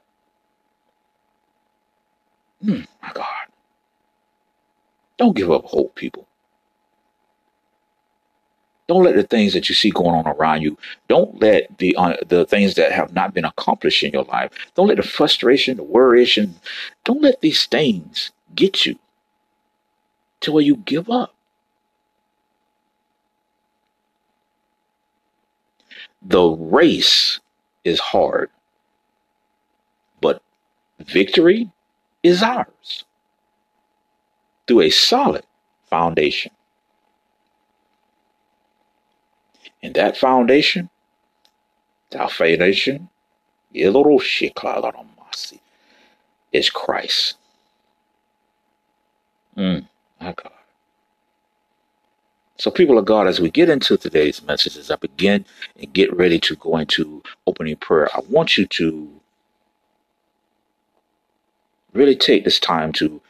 Hmm, 2.65 2.83
my 3.03 3.13
God. 3.15 3.46
Don't 5.19 5.37
give 5.37 5.51
up 5.51 5.65
hope, 5.65 5.95
people. 5.95 6.27
Don't 8.89 9.05
let 9.05 9.17
the 9.17 9.25
things 9.25 9.53
that 9.55 9.69
you 9.69 9.75
see 9.75 9.91
going 9.91 10.15
on 10.15 10.27
around 10.29 10.63
you. 10.63 10.79
Don't 11.09 11.41
let 11.41 11.79
the 11.79 11.97
uh, 11.97 12.17
the 12.27 12.47
things 12.47 12.75
that 12.75 12.93
have 12.93 13.13
not 13.15 13.35
been 13.35 13.45
accomplished 13.45 14.03
in 14.05 14.13
your 14.13 14.25
life. 14.25 14.53
Don't 14.75 14.89
let 14.89 14.99
the 14.99 15.03
frustration, 15.03 15.77
the 15.77 15.83
worries, 15.83 16.37
and 16.37 16.55
don't 17.05 17.23
let 17.23 17.41
these 17.41 17.67
things 17.67 18.31
get 18.55 18.87
you 18.87 18.99
to 20.41 20.53
where 20.53 20.63
you 20.63 20.77
give 20.77 21.11
up. 21.11 21.35
The 26.23 26.43
race 26.45 27.41
is 27.85 28.01
hard, 28.01 28.51
but 30.21 30.43
victory 31.01 31.71
is 32.23 32.43
ours 32.43 33.05
through 34.67 34.83
a 34.83 34.91
solid 34.91 35.45
foundation. 35.89 36.53
And 39.83 39.95
that 39.95 40.17
foundation, 40.17 40.91
that 42.11 42.31
foundation, 42.33 43.09
is 46.53 46.71
Christ. 46.71 47.37
Mm, 49.57 49.89
my 50.21 50.33
God. 50.33 50.53
So, 52.59 52.71
people 52.71 52.99
of 52.99 53.05
God, 53.05 53.27
as 53.27 53.41
we 53.41 53.51
get 53.51 53.69
into 53.71 53.97
today's 53.99 54.43
message, 54.43 54.77
as 54.79 54.91
I 54.91 54.97
begin 54.97 55.45
and 55.79 55.93
get 55.93 56.15
ready 56.17 56.39
to 56.41 56.57
go 56.57 56.79
into 56.79 57.23
opening 57.47 57.77
prayer, 57.77 58.09
I 58.17 58.21
want 58.31 58.57
you 58.57 58.67
to 58.67 59.11
really 61.93 62.17
take 62.17 62.45
this 62.45 62.61
time 62.61 62.93
to 62.95 63.21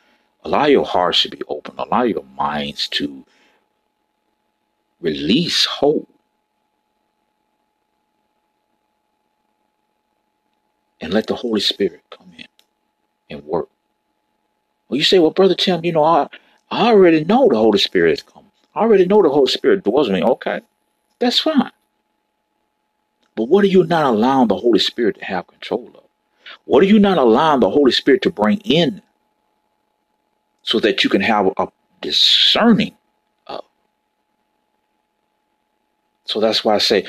allow 0.46 0.66
your 0.66 0.86
hearts 0.86 1.22
to 1.22 1.28
be 1.28 1.42
open, 1.48 1.74
allow 1.78 2.02
your 2.04 2.24
minds 2.36 2.88
to 2.88 3.24
release 5.00 5.66
hope. 5.66 6.08
And 11.00 11.12
let 11.12 11.26
the 11.26 11.34
Holy 11.34 11.60
Spirit 11.60 12.02
come 12.10 12.32
in 12.38 12.46
and 13.30 13.44
work. 13.44 13.68
Well, 14.88 14.96
you 14.96 15.04
say, 15.04 15.18
well, 15.18 15.30
Brother 15.30 15.54
Tim, 15.54 15.84
you 15.84 15.92
know, 15.92 16.04
I, 16.04 16.28
I 16.70 16.88
already 16.88 17.24
know 17.24 17.48
the 17.48 17.58
Holy 17.58 17.78
Spirit 17.78 18.12
is 18.12 18.22
coming. 18.22 18.50
I 18.74 18.80
already 18.80 19.06
know 19.06 19.22
the 19.22 19.28
Holy 19.28 19.50
Spirit 19.50 19.84
dwells 19.84 20.08
in 20.08 20.14
me. 20.14 20.22
Okay, 20.22 20.62
that's 21.18 21.40
fine. 21.40 21.72
But 23.36 23.44
what 23.48 23.64
are 23.64 23.68
you 23.68 23.84
not 23.84 24.06
allowing 24.06 24.48
the 24.48 24.56
Holy 24.56 24.78
Spirit 24.78 25.18
to 25.18 25.24
have 25.26 25.46
control 25.48 25.90
of? 25.94 26.04
What 26.64 26.82
are 26.82 26.86
you 26.86 26.98
not 26.98 27.18
allowing 27.18 27.60
the 27.60 27.70
Holy 27.70 27.92
Spirit 27.92 28.22
to 28.22 28.30
bring 28.30 28.58
in 28.60 29.02
so 30.66 30.80
that 30.80 31.04
you 31.04 31.11
can 31.11 31.23
have 31.23 31.49
a 31.58 31.68
discerning 32.02 32.96
of? 33.49 33.64
So 36.26 36.40
that's 36.40 36.64
why 36.64 36.76
I 36.76 36.78
say, 36.78 37.06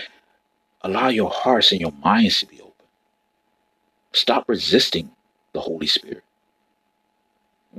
allow 0.83 1.09
your 1.09 1.31
hearts 1.31 1.71
and 1.73 1.81
your 1.81 1.93
minds 2.03 2.41
to 2.41 2.47
be 2.47 2.61
open. 2.61 2.73
Stop 4.13 4.45
resisting 4.49 5.11
the 5.53 5.61
Holy 5.61 5.87
Spirit. 5.87 6.23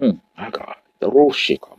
Mm, 0.00 0.20
my 0.38 0.50
God. 0.50 0.76
The 1.00 1.10
Roshika. 1.10 1.78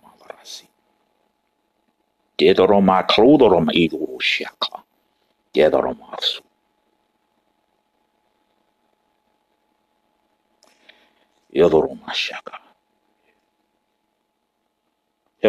Dedoroma 2.40 3.08
Clodoroma 3.08 3.72
Idurushaka. 3.74 4.82
Dedoromasu. 5.56 6.42
Yodoromashaka. 11.56 12.59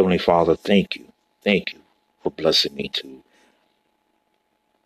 Heavenly 0.00 0.16
Father, 0.16 0.56
thank 0.56 0.96
you. 0.96 1.12
Thank 1.44 1.74
you 1.74 1.80
for 2.22 2.30
blessing 2.32 2.74
me 2.74 2.88
to 2.94 3.22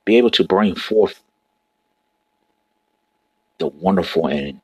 be 0.05 0.18
able 0.18 0.33
to 0.33 0.42
bring 0.42 0.74
forth 0.74 1.22
the 3.59 3.68
wonderful 3.68 4.27
and 4.27 4.61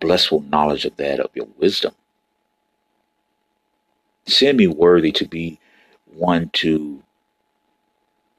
blissful 0.00 0.40
knowledge 0.40 0.86
of 0.86 0.96
that 0.96 1.20
of 1.20 1.30
your 1.34 1.48
wisdom. 1.58 1.92
Send 4.26 4.56
me 4.56 4.68
worthy 4.68 5.12
to 5.12 5.28
be 5.28 5.60
one 6.14 6.48
to 6.54 7.02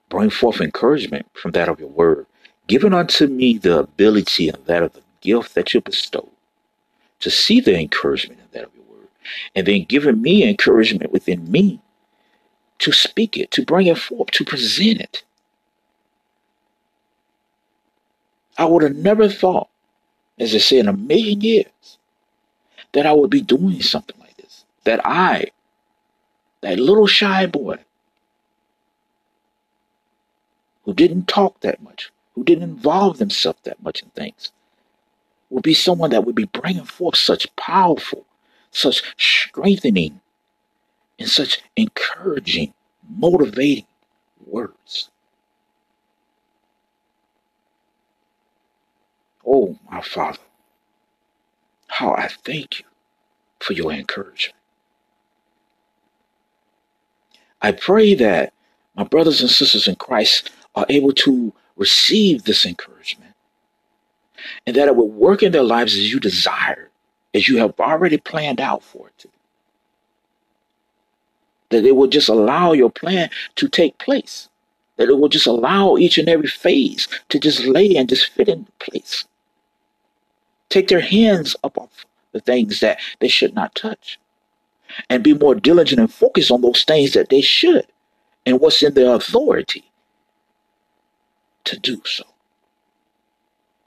bring 0.10 0.31
forth 0.31 0.62
encouragement 0.62 1.27
from 1.36 1.51
that 1.51 1.69
of 1.69 1.79
your 1.79 1.89
word, 1.89 2.25
giving 2.67 2.95
unto 2.95 3.27
me 3.27 3.60
the 3.60 3.77
ability 3.77 4.49
and 4.49 4.65
that 4.65 4.81
of 4.83 4.93
the 4.93 5.03
gift 5.21 5.53
that 5.53 5.75
you 5.75 5.81
bestow 5.81 6.27
to 7.19 7.29
see 7.31 7.62
the 7.62 7.79
encouragement 7.79 8.41
in 8.41 8.47
that 8.53 8.65
of 8.65 8.75
your 8.75 8.86
and 9.55 9.67
then 9.67 9.85
giving 9.85 10.21
me 10.21 10.47
encouragement 10.47 11.11
within 11.11 11.49
me 11.51 11.81
to 12.79 12.91
speak 12.91 13.37
it, 13.37 13.51
to 13.51 13.65
bring 13.65 13.87
it 13.87 13.97
forth, 13.97 14.31
to 14.31 14.45
present 14.45 15.01
it. 15.01 15.23
I 18.57 18.65
would 18.65 18.83
have 18.83 18.95
never 18.95 19.29
thought, 19.29 19.69
as 20.39 20.53
I 20.53 20.57
say, 20.59 20.79
in 20.79 20.87
a 20.87 20.93
million 20.93 21.41
years, 21.41 21.97
that 22.93 23.05
I 23.05 23.13
would 23.13 23.29
be 23.29 23.41
doing 23.41 23.81
something 23.81 24.15
like 24.19 24.37
this. 24.37 24.65
That 24.83 25.05
I, 25.05 25.47
that 26.61 26.79
little 26.79 27.07
shy 27.07 27.45
boy 27.45 27.77
who 30.85 30.93
didn't 30.93 31.27
talk 31.27 31.59
that 31.61 31.81
much, 31.81 32.11
who 32.33 32.43
didn't 32.43 32.63
involve 32.63 33.17
themselves 33.17 33.59
that 33.63 33.81
much 33.83 34.01
in 34.01 34.09
things, 34.09 34.51
would 35.49 35.63
be 35.63 35.73
someone 35.73 36.09
that 36.11 36.25
would 36.25 36.35
be 36.35 36.45
bringing 36.45 36.85
forth 36.85 37.17
such 37.17 37.53
powerful, 37.55 38.25
such 38.71 39.01
strengthening, 39.17 40.21
and 41.19 41.30
such 41.30 41.62
encouraging, 41.75 42.73
motivating 43.10 43.86
words. 44.45 45.10
Oh, 49.45 49.77
my 49.89 50.01
Father, 50.01 50.39
how 51.88 52.13
I 52.13 52.27
thank 52.27 52.80
you 52.80 52.86
for 53.60 53.73
your 53.73 53.91
encouragement. 53.91 54.56
I 57.62 57.71
pray 57.71 58.13
that 58.15 58.53
my 58.95 59.03
brothers 59.03 59.41
and 59.41 59.49
sisters 59.49 59.88
in 59.88 59.95
Christ 59.95 60.51
are 60.75 60.86
able 60.89 61.13
to 61.13 61.53
receive 61.75 62.43
this 62.43 62.65
encouragement 62.65 63.34
and 64.65 64.75
that 64.75 64.88
it 64.88 64.95
will 64.95 65.10
work 65.10 65.41
in 65.43 65.51
their 65.51 65.63
lives 65.63 65.93
as 65.93 66.12
you 66.12 66.19
desire, 66.19 66.89
as 67.38 67.47
you 67.47 67.58
have 67.58 67.80
already 67.80 68.17
planned 68.17 68.60
out 68.60 68.84
for 68.84 69.08
it 69.10 69.17
to. 69.19 69.30
That 71.69 71.86
it 71.86 71.95
will 71.95 72.08
just 72.08 72.30
allow 72.30 72.73
your 72.73 72.89
plan 72.89 73.30
to 73.58 73.69
take 73.69 73.97
place. 74.00 74.50
That 74.97 75.10
it 75.10 75.19
will 75.19 75.30
just 75.30 75.45
allow 75.45 75.97
each 75.97 76.17
and 76.17 76.28
every 76.28 76.47
phase 76.47 77.08
to 77.30 77.39
just 77.39 77.65
lay 77.65 77.95
and 77.95 78.10
just 78.10 78.32
fit 78.34 78.50
into 78.50 78.71
place. 78.80 79.26
Take 80.69 80.88
their 80.88 81.02
hands 81.02 81.56
up 81.63 81.78
off 81.78 82.06
the 82.32 82.39
things 82.41 82.80
that 82.80 83.00
they 83.19 83.28
should 83.28 83.54
not 83.54 83.76
touch 83.76 84.19
and 85.10 85.23
be 85.23 85.34
more 85.36 85.56
diligent 85.56 86.00
and 86.00 86.12
focused 86.12 86.52
on 86.52 86.62
those 86.62 86.84
things 86.84 87.13
that 87.13 87.30
they 87.30 87.41
should 87.41 87.86
and 88.45 88.60
what's 88.60 88.82
in 88.82 88.95
their 88.95 89.13
authority 89.13 89.91
to 91.65 91.78
do 91.78 92.02
so. 92.06 92.23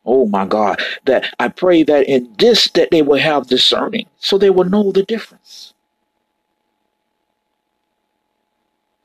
Oh 0.05 0.27
my 0.27 0.47
God, 0.47 0.81
that 1.05 1.35
I 1.39 1.49
pray 1.49 1.83
that 1.85 2.09
in 2.09 2.35
this 2.39 2.69
that 2.73 2.91
they 2.91 3.03
will 3.03 3.19
have 3.21 3.49
discerning 3.49 4.07
so 4.19 4.39
they 4.39 4.51
will 4.51 4.65
know 4.65 4.93
the 4.93 5.05
difference. 5.05 5.75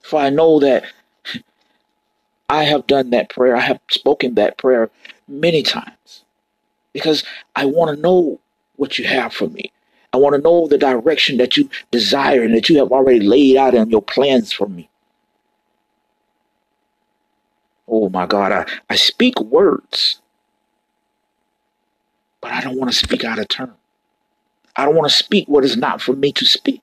For 0.03 0.19
I 0.19 0.29
know 0.29 0.59
that 0.59 0.85
I 2.49 2.63
have 2.65 2.87
done 2.87 3.11
that 3.11 3.29
prayer, 3.29 3.55
I 3.55 3.61
have 3.61 3.81
spoken 3.91 4.35
that 4.35 4.57
prayer 4.57 4.91
many 5.27 5.63
times 5.63 6.23
because 6.93 7.23
I 7.55 7.65
want 7.65 7.95
to 7.95 8.01
know 8.01 8.39
what 8.77 8.99
you 8.99 9.05
have 9.05 9.33
for 9.33 9.47
me. 9.47 9.71
I 10.13 10.17
want 10.17 10.35
to 10.35 10.41
know 10.41 10.67
the 10.67 10.77
direction 10.77 11.37
that 11.37 11.57
you 11.57 11.69
desire 11.91 12.43
and 12.43 12.55
that 12.55 12.69
you 12.69 12.79
have 12.79 12.91
already 12.91 13.21
laid 13.21 13.57
out 13.57 13.75
in 13.75 13.89
your 13.89 14.01
plans 14.01 14.53
for 14.53 14.67
me. 14.69 14.89
Oh 17.87 18.09
my 18.09 18.25
God, 18.25 18.51
I, 18.51 18.65
I 18.89 18.95
speak 18.95 19.39
words, 19.41 20.21
but 22.45 22.53
I 22.53 22.61
don't 22.61 22.77
want 22.77 22.91
to 22.91 22.95
speak 22.95 23.23
out 23.23 23.39
of 23.39 23.47
turn. 23.47 23.73
I 24.75 24.85
don't 24.85 24.93
want 24.93 25.09
to 25.09 25.17
speak 25.17 25.47
what 25.47 25.65
is 25.65 25.75
not 25.75 25.99
for 25.99 26.13
me 26.13 26.31
to 26.33 26.45
speak. 26.45 26.79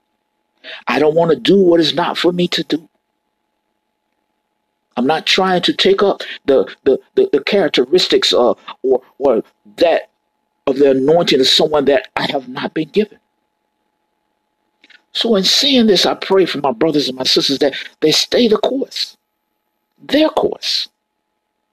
I 0.89 0.99
don't 0.99 1.15
want 1.15 1.31
to 1.31 1.37
do 1.39 1.57
what 1.57 1.79
is 1.79 1.95
not 1.95 2.19
for 2.19 2.33
me 2.33 2.49
to 2.49 2.65
do. 2.65 2.89
I'm 4.97 5.07
not 5.07 5.25
trying 5.25 5.63
to 5.63 5.73
take 5.73 6.03
up 6.03 6.23
the 6.47 6.69
the, 6.83 6.99
the, 7.15 7.29
the 7.33 7.45
characteristics 7.45 8.33
of 8.33 8.59
or 8.83 9.03
or 9.19 9.45
that 9.77 10.11
of 10.67 10.79
the 10.79 10.91
anointing 10.91 11.39
of 11.39 11.47
someone 11.47 11.85
that 11.85 12.09
I 12.17 12.27
have 12.33 12.49
not 12.49 12.75
been 12.75 12.89
given. 12.89 13.21
So, 15.13 15.37
in 15.37 15.45
saying 15.45 15.87
this, 15.87 16.05
I 16.07 16.15
pray 16.15 16.45
for 16.45 16.59
my 16.59 16.73
brothers 16.73 17.07
and 17.07 17.17
my 17.17 17.23
sisters 17.23 17.61
that 17.61 17.75
they 18.01 18.11
stay 18.11 18.49
the 18.49 18.59
course, 18.59 19.17
their 20.03 20.29
course, 20.29 20.89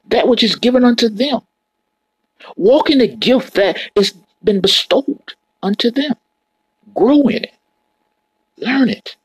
that 0.10 0.28
which 0.28 0.44
is 0.44 0.56
given 0.56 0.86
unto 0.86 1.10
them. 1.10 1.40
Walk 2.56 2.90
in 2.90 3.00
the 3.00 3.08
gift 3.08 3.54
that 3.56 3.80
has 3.96 4.14
been 4.44 4.62
bestowed 4.62 5.34
unto 5.64 5.92
them. 5.92 6.16
Grow 6.96 7.22
in 7.24 7.44
it, 7.46 7.56
learn 8.58 8.90
it, 8.90 9.16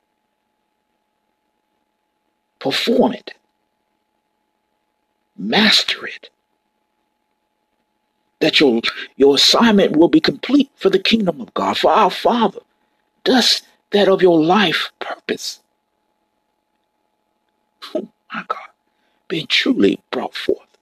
perform 2.60 3.12
it, 3.14 3.34
master 5.36 6.06
it. 6.06 6.30
That 8.40 8.60
your, 8.60 8.82
your 9.16 9.36
assignment 9.36 9.96
will 9.96 10.08
be 10.08 10.20
complete 10.20 10.70
for 10.76 10.90
the 10.90 10.98
kingdom 10.98 11.40
of 11.40 11.54
God, 11.54 11.78
for 11.78 11.90
our 11.92 12.10
Father. 12.10 12.60
Thus, 13.24 13.62
that 13.92 14.08
of 14.08 14.22
your 14.22 14.40
life 14.42 14.92
purpose. 15.00 15.60
Oh 17.94 18.08
my 18.34 18.44
God, 18.48 18.70
being 19.28 19.46
truly 19.48 20.00
brought 20.10 20.34
forth. 20.36 20.73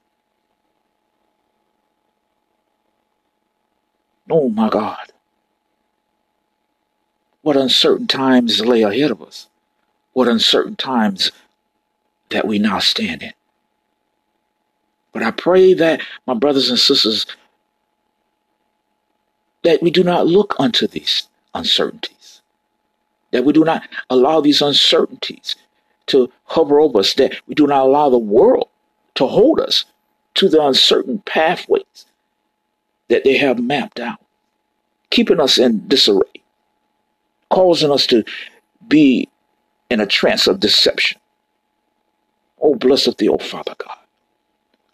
Oh 4.30 4.48
my 4.48 4.68
God. 4.68 5.12
What 7.42 7.56
uncertain 7.56 8.06
times 8.06 8.60
lay 8.60 8.82
ahead 8.82 9.10
of 9.10 9.22
us. 9.22 9.48
What 10.12 10.28
uncertain 10.28 10.76
times 10.76 11.32
that 12.30 12.46
we 12.46 12.58
now 12.58 12.78
stand 12.78 13.22
in. 13.22 13.32
But 15.12 15.22
I 15.22 15.30
pray 15.30 15.74
that, 15.74 16.00
my 16.26 16.34
brothers 16.34 16.70
and 16.70 16.78
sisters, 16.78 17.26
that 19.62 19.82
we 19.82 19.90
do 19.90 20.04
not 20.04 20.26
look 20.26 20.54
unto 20.58 20.86
these 20.86 21.28
uncertainties 21.54 22.40
that 23.32 23.44
we 23.44 23.52
do 23.52 23.64
not 23.64 23.82
allow 24.10 24.40
these 24.40 24.62
uncertainties 24.62 25.56
to 26.06 26.30
hover 26.44 26.80
over 26.80 27.00
us, 27.00 27.14
that 27.14 27.34
we 27.46 27.54
do 27.54 27.66
not 27.66 27.84
allow 27.86 28.08
the 28.08 28.18
world 28.18 28.68
to 29.14 29.26
hold 29.26 29.60
us 29.60 29.84
to 30.34 30.48
the 30.48 30.62
uncertain 30.64 31.20
pathways 31.26 32.06
that 33.12 33.24
they 33.24 33.36
have 33.36 33.58
mapped 33.58 34.00
out, 34.00 34.18
keeping 35.10 35.38
us 35.38 35.58
in 35.58 35.86
disarray, 35.86 36.42
causing 37.50 37.92
us 37.92 38.06
to 38.06 38.24
be 38.88 39.28
in 39.90 40.00
a 40.00 40.06
trance 40.06 40.46
of 40.46 40.60
deception. 40.60 41.20
Oh, 42.58 42.74
blessed 42.74 43.18
thee, 43.18 43.28
O 43.28 43.36
Father 43.36 43.74
God. 43.76 43.98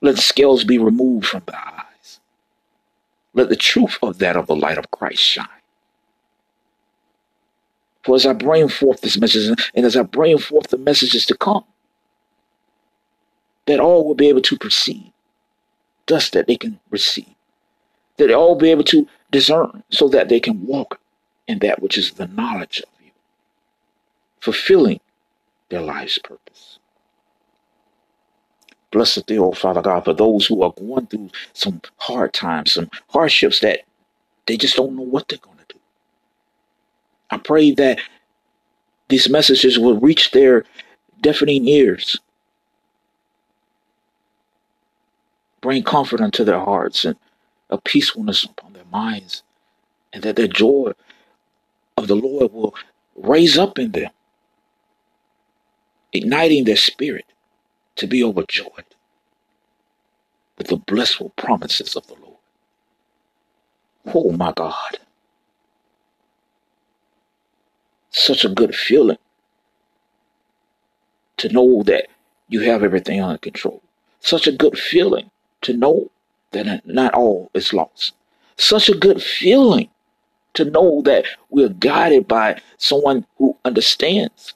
Let 0.00 0.16
the 0.16 0.22
scales 0.22 0.64
be 0.64 0.78
removed 0.78 1.26
from 1.26 1.44
the 1.46 1.56
eyes. 1.56 2.18
Let 3.34 3.50
the 3.50 3.56
truth 3.56 3.98
of 4.02 4.18
that 4.18 4.36
of 4.36 4.48
the 4.48 4.56
light 4.56 4.78
of 4.78 4.90
Christ 4.90 5.22
shine. 5.22 5.46
For 8.02 8.16
as 8.16 8.26
I 8.26 8.32
bring 8.32 8.68
forth 8.68 9.00
this 9.00 9.16
message, 9.16 9.70
and 9.76 9.86
as 9.86 9.96
I 9.96 10.02
bring 10.02 10.38
forth 10.38 10.70
the 10.70 10.78
messages 10.78 11.24
to 11.26 11.36
come, 11.36 11.64
that 13.66 13.78
all 13.78 14.04
will 14.04 14.16
be 14.16 14.28
able 14.28 14.42
to 14.42 14.58
perceive, 14.58 15.12
thus 16.06 16.30
that 16.30 16.48
they 16.48 16.56
can 16.56 16.80
receive, 16.90 17.37
that 18.18 18.26
they 18.28 18.34
all 18.34 18.56
be 18.56 18.70
able 18.70 18.84
to 18.84 19.06
discern, 19.30 19.82
so 19.90 20.08
that 20.08 20.28
they 20.28 20.40
can 20.40 20.66
walk 20.66 21.00
in 21.46 21.58
that 21.60 21.82
which 21.82 21.96
is 21.96 22.12
the 22.12 22.26
knowledge 22.28 22.80
of 22.80 23.04
you, 23.04 23.10
fulfilling 24.40 25.00
their 25.70 25.80
life's 25.80 26.18
purpose. 26.18 26.78
Blessed 28.90 29.26
thee, 29.26 29.38
O 29.38 29.52
Father 29.52 29.82
God, 29.82 30.04
for 30.04 30.14
those 30.14 30.46
who 30.46 30.62
are 30.62 30.72
going 30.72 31.06
through 31.06 31.30
some 31.52 31.80
hard 31.98 32.32
times, 32.32 32.72
some 32.72 32.90
hardships 33.08 33.60
that 33.60 33.80
they 34.46 34.56
just 34.56 34.76
don't 34.76 34.96
know 34.96 35.02
what 35.02 35.28
they're 35.28 35.38
going 35.38 35.58
to 35.58 35.74
do. 35.74 35.80
I 37.30 37.36
pray 37.38 37.72
that 37.72 38.00
these 39.08 39.28
messages 39.28 39.78
will 39.78 40.00
reach 40.00 40.30
their 40.30 40.64
deafening 41.20 41.68
ears, 41.68 42.18
bring 45.60 45.82
comfort 45.82 46.20
unto 46.20 46.44
their 46.44 46.60
hearts 46.60 47.04
and 47.04 47.16
a 47.70 47.78
peacefulness 47.78 48.44
upon 48.44 48.72
their 48.72 48.84
minds, 48.92 49.42
and 50.12 50.22
that 50.22 50.36
the 50.36 50.48
joy 50.48 50.92
of 51.96 52.08
the 52.08 52.16
Lord 52.16 52.52
will 52.52 52.74
raise 53.16 53.58
up 53.58 53.78
in 53.78 53.92
them, 53.92 54.10
igniting 56.12 56.64
their 56.64 56.76
spirit 56.76 57.26
to 57.96 58.06
be 58.06 58.22
overjoyed 58.24 58.84
with 60.56 60.68
the 60.68 60.76
blissful 60.76 61.30
promises 61.30 61.96
of 61.96 62.06
the 62.06 62.14
Lord. 62.14 62.38
Oh 64.14 64.32
my 64.32 64.52
God. 64.52 64.98
such 68.10 68.44
a 68.44 68.48
good 68.48 68.74
feeling 68.74 69.18
to 71.36 71.48
know 71.50 71.82
that 71.84 72.08
you 72.48 72.60
have 72.60 72.82
everything 72.82 73.20
under 73.20 73.38
control. 73.38 73.82
Such 74.20 74.46
a 74.46 74.52
good 74.52 74.78
feeling 74.78 75.30
to 75.62 75.72
know 75.72 76.10
that 76.52 76.86
not 76.86 77.14
all 77.14 77.50
is 77.54 77.72
lost. 77.72 78.14
Such 78.56 78.88
a 78.88 78.96
good 78.96 79.22
feeling 79.22 79.88
to 80.54 80.64
know 80.64 81.02
that 81.02 81.24
we're 81.50 81.68
guided 81.68 82.26
by 82.26 82.60
someone 82.78 83.26
who 83.36 83.56
understands, 83.64 84.54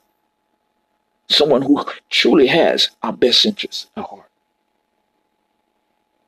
someone 1.29 1.63
who 1.63 1.85
truly 2.11 2.49
has 2.49 2.91
our 3.03 3.13
best 3.13 3.47
interests 3.47 3.87
at 3.97 4.05
heart. 4.05 4.29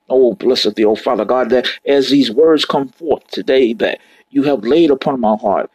Oh, 0.08 0.34
blessed 0.34 0.74
the 0.74 0.84
old 0.84 1.00
Father 1.00 1.24
God, 1.24 1.50
that 1.50 1.66
as 1.86 2.10
these 2.10 2.30
words 2.30 2.64
come 2.64 2.88
forth 2.88 3.26
today, 3.28 3.72
that 3.74 4.00
you 4.30 4.42
have 4.44 4.64
laid 4.64 4.90
upon 4.90 5.20
my 5.20 5.36
heart, 5.36 5.70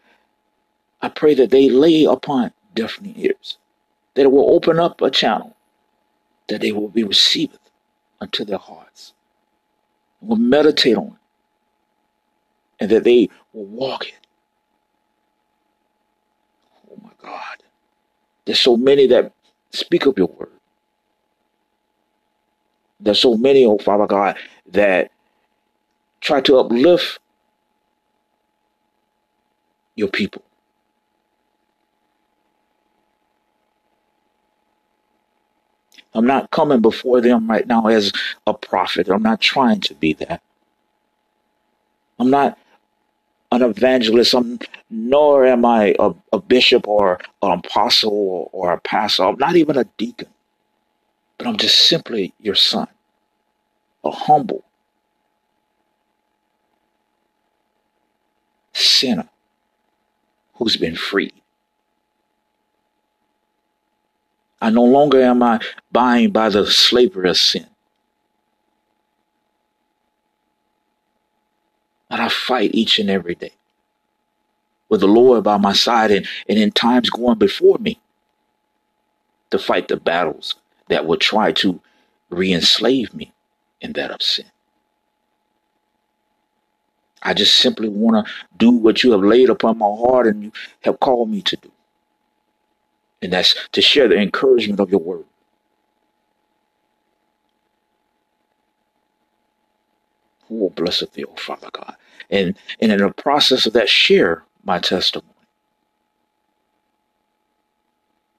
I 1.02 1.10
pray 1.10 1.34
that 1.36 1.49
they 1.49 1.69
lay 1.69 2.06
upon 2.06 2.52
deafening 2.75 3.15
ears, 3.17 3.58
that 4.13 4.23
it 4.23 4.32
will 4.32 4.54
open 4.54 4.80
up 4.80 5.02
a 5.02 5.10
channel, 5.10 5.56
that 6.47 6.62
they 6.62 6.71
will 6.71 6.89
be 6.89 7.04
received 7.04 7.58
unto 8.21 8.45
their 8.45 8.58
hearts, 8.58 8.88
will 10.21 10.38
meditate 10.38 10.97
on 10.97 11.08
it, 11.08 11.13
and 12.82 12.91
that 12.91 13.03
they 13.05 13.29
will 13.53 13.65
walk 13.67 14.08
it. 14.08 14.15
Oh 16.91 16.99
my 17.03 17.12
God. 17.21 17.58
There's 18.45 18.60
so 18.60 18.77
many 18.77 19.08
that 19.08 19.34
speak 19.71 20.05
of 20.08 20.17
your 20.17 20.27
word. 20.27 20.51
There's 22.99 23.19
so 23.19 23.36
many, 23.36 23.65
oh 23.65 23.77
Father 23.79 24.08
God, 24.08 24.38
that 24.71 25.12
try 26.21 26.41
to 26.41 26.58
uplift 26.60 27.19
your 29.95 30.10
people. 30.10 30.43
I'm 36.13 36.28
not 36.28 36.52
coming 36.52 36.82
before 36.82 37.22
them 37.22 37.50
right 37.50 37.67
now 37.67 37.88
as 37.88 38.13
a 38.48 38.54
prophet. 38.54 39.10
I'm 39.10 39.24
not 39.24 39.41
trying 39.41 39.82
to 39.82 39.95
be 39.95 40.13
that. 40.15 40.41
I'm 42.19 42.30
not 42.30 42.58
an 43.52 43.63
evangelist, 43.63 44.34
I'm, 44.36 44.60
nor 44.89 45.45
am 45.45 45.65
I 45.65 45.95
a, 46.00 46.12
a 46.34 46.39
bishop 46.41 46.88
or 46.88 47.19
an 47.41 47.60
apostle 47.60 48.12
or, 48.13 48.50
or 48.54 48.74
a 48.74 48.82
pastor. 48.82 49.26
I'm 49.26 49.38
not 49.39 49.56
even 49.58 49.78
a 49.78 49.86
deacon, 49.98 50.30
but 51.38 51.48
I'm 51.48 51.58
just 51.58 51.88
simply 51.88 52.34
your 52.39 52.56
son, 52.56 52.88
a 54.06 54.12
humble 54.12 54.65
sinner 58.74 59.30
who's 60.56 60.78
been 60.78 60.95
freed. 60.95 61.34
I 64.62 64.69
no 64.69 64.84
longer 64.84 65.22
am 65.22 65.41
I 65.41 65.60
bound 65.91 66.34
by 66.34 66.50
the 66.50 66.65
slavery 66.67 67.30
of 67.30 67.38
sin. 67.38 67.67
But 72.10 72.19
I 72.19 72.30
fight 72.30 72.72
each 72.74 73.00
and 73.00 73.10
every 73.10 73.36
day 73.36 73.54
with 74.89 75.02
the 75.02 75.08
Lord 75.08 75.43
by 75.43 75.58
my 75.58 75.74
side 75.74 76.12
and, 76.12 76.28
and 76.48 76.58
in 76.60 76.72
times 76.72 77.10
going 77.10 77.38
before 77.38 77.78
me 77.78 78.00
to 79.52 79.60
fight 79.60 79.88
the 79.88 79.98
battles 79.98 80.56
that 80.89 81.06
will 81.06 81.17
try 81.17 81.52
to 81.54 81.80
re 82.30 82.52
enslave 82.52 83.13
me 83.13 83.32
in 83.82 83.93
that 83.93 84.12
of 84.12 84.22
sin. 84.22 84.45
I 87.22 87.34
just 87.34 87.56
simply 87.56 87.89
want 87.89 88.26
to 88.26 88.34
do 88.58 88.72
what 88.72 89.04
you 89.04 89.12
have 89.12 89.24
laid 89.24 89.50
upon 89.50 89.78
my 89.78 89.86
heart 89.86 90.28
and 90.28 90.43
you 90.43 90.52
have 90.82 91.00
called 91.00 91.30
me 91.30 91.41
to 91.43 91.56
do 91.58 91.72
and 93.21 93.34
that's 93.34 93.55
to 93.71 93.82
share 93.82 94.08
the 94.08 94.17
encouragement 94.17 94.79
of 94.79 94.89
your 94.89 95.01
word. 95.01 95.25
Oh, 100.51 100.69
blessed 100.69 101.13
thee, 101.13 101.25
oh 101.25 101.36
Father 101.36 101.69
God. 101.71 101.95
And, 102.29 102.55
and 102.79 102.91
in 102.91 102.99
the 102.99 103.12
process 103.12 103.65
of 103.65 103.73
that, 103.73 103.89
share 103.89 104.43
my 104.63 104.79
testimony. 104.79 105.27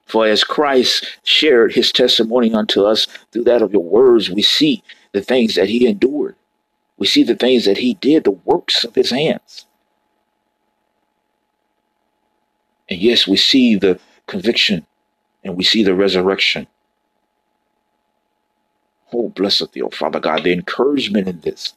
For 0.05 0.27
as 0.27 0.43
Christ 0.43 1.05
shared 1.23 1.73
his 1.73 1.91
testimony 1.91 2.53
unto 2.53 2.83
us 2.83 3.07
through 3.31 3.45
that 3.45 3.61
of 3.61 3.71
your 3.71 3.83
words, 3.83 4.29
we 4.29 4.41
see 4.41 4.83
the 5.13 5.21
things 5.21 5.55
that 5.55 5.69
he 5.69 5.87
endured. 5.87 6.35
We 6.97 7.07
see 7.07 7.23
the 7.23 7.35
things 7.35 7.65
that 7.65 7.77
he 7.77 7.93
did, 7.95 8.25
the 8.25 8.31
works 8.31 8.83
of 8.83 8.93
his 8.93 9.09
hands. 9.09 9.65
And 12.89 12.99
yes, 12.99 13.27
we 13.27 13.37
see 13.37 13.77
the 13.77 13.99
conviction 14.31 14.87
and 15.43 15.57
we 15.57 15.63
see 15.63 15.83
the 15.83 15.93
resurrection. 15.93 16.67
Oh, 19.13 19.29
blessed 19.29 19.73
thee, 19.73 19.81
oh 19.81 19.89
Father 19.89 20.21
God, 20.21 20.43
the 20.43 20.53
encouragement 20.53 21.27
in 21.27 21.41
this, 21.41 21.73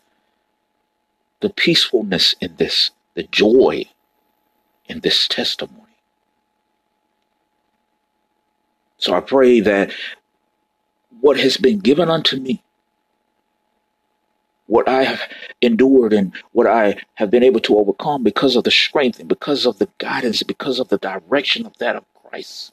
the 1.40 1.50
peacefulness 1.50 2.34
in 2.40 2.54
this, 2.56 2.92
the 3.14 3.24
joy 3.24 3.86
in 4.86 5.00
this 5.00 5.26
testimony. 5.26 5.80
So 8.98 9.14
I 9.14 9.20
pray 9.20 9.60
that 9.60 9.92
what 11.20 11.38
has 11.38 11.56
been 11.56 11.80
given 11.80 12.08
unto 12.08 12.36
me, 12.36 12.62
what 14.66 14.88
I 14.88 15.02
have 15.02 15.22
endured 15.60 16.12
and 16.12 16.32
what 16.52 16.68
I 16.68 16.96
have 17.14 17.30
been 17.30 17.42
able 17.42 17.60
to 17.60 17.78
overcome 17.78 18.22
because 18.22 18.54
of 18.56 18.64
the 18.64 18.70
strength 18.70 19.18
and 19.18 19.28
because 19.28 19.66
of 19.66 19.78
the 19.78 19.88
guidance, 19.98 20.42
because 20.44 20.78
of 20.78 20.88
the 20.88 20.98
direction 20.98 21.66
of 21.66 21.76
that 21.78 21.96
of 21.96 22.04
Christ. 22.34 22.72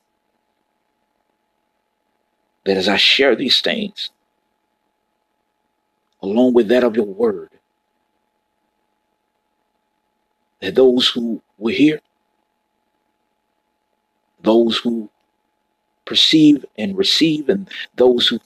That 2.65 2.77
as 2.77 2.87
I 2.87 2.97
share 2.97 3.35
these 3.35 3.61
things, 3.61 4.09
along 6.23 6.53
with 6.55 6.67
that 6.69 6.83
of 6.83 6.95
your 6.95 7.05
word, 7.05 7.51
that 10.61 10.73
those 10.73 11.07
who 11.09 11.43
were 11.59 11.71
here, 11.71 12.01
those 14.41 14.77
who 14.77 15.11
perceive 16.05 16.65
and 16.75 16.97
receive, 16.97 17.47
and 17.47 17.69
those 17.95 18.27
who 18.27 18.39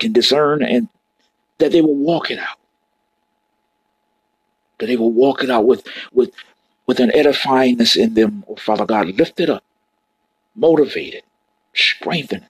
can 0.00 0.12
discern, 0.12 0.64
and 0.64 0.88
that 1.58 1.70
they 1.70 1.82
will 1.82 1.94
walk 1.94 2.32
it 2.32 2.38
out. 2.40 2.58
That 4.78 4.86
they 4.86 4.96
will 4.96 5.12
walk 5.12 5.44
it 5.44 5.50
out 5.50 5.66
with 5.66 5.86
with 6.12 6.32
with 6.86 6.98
an 6.98 7.10
edifyingness 7.10 7.96
in 7.96 8.14
them, 8.14 8.44
oh 8.48 8.56
Father 8.56 8.86
God, 8.86 9.06
lifted 9.08 9.50
up, 9.50 9.62
motivated, 10.58 11.22
strengthened, 11.74 12.46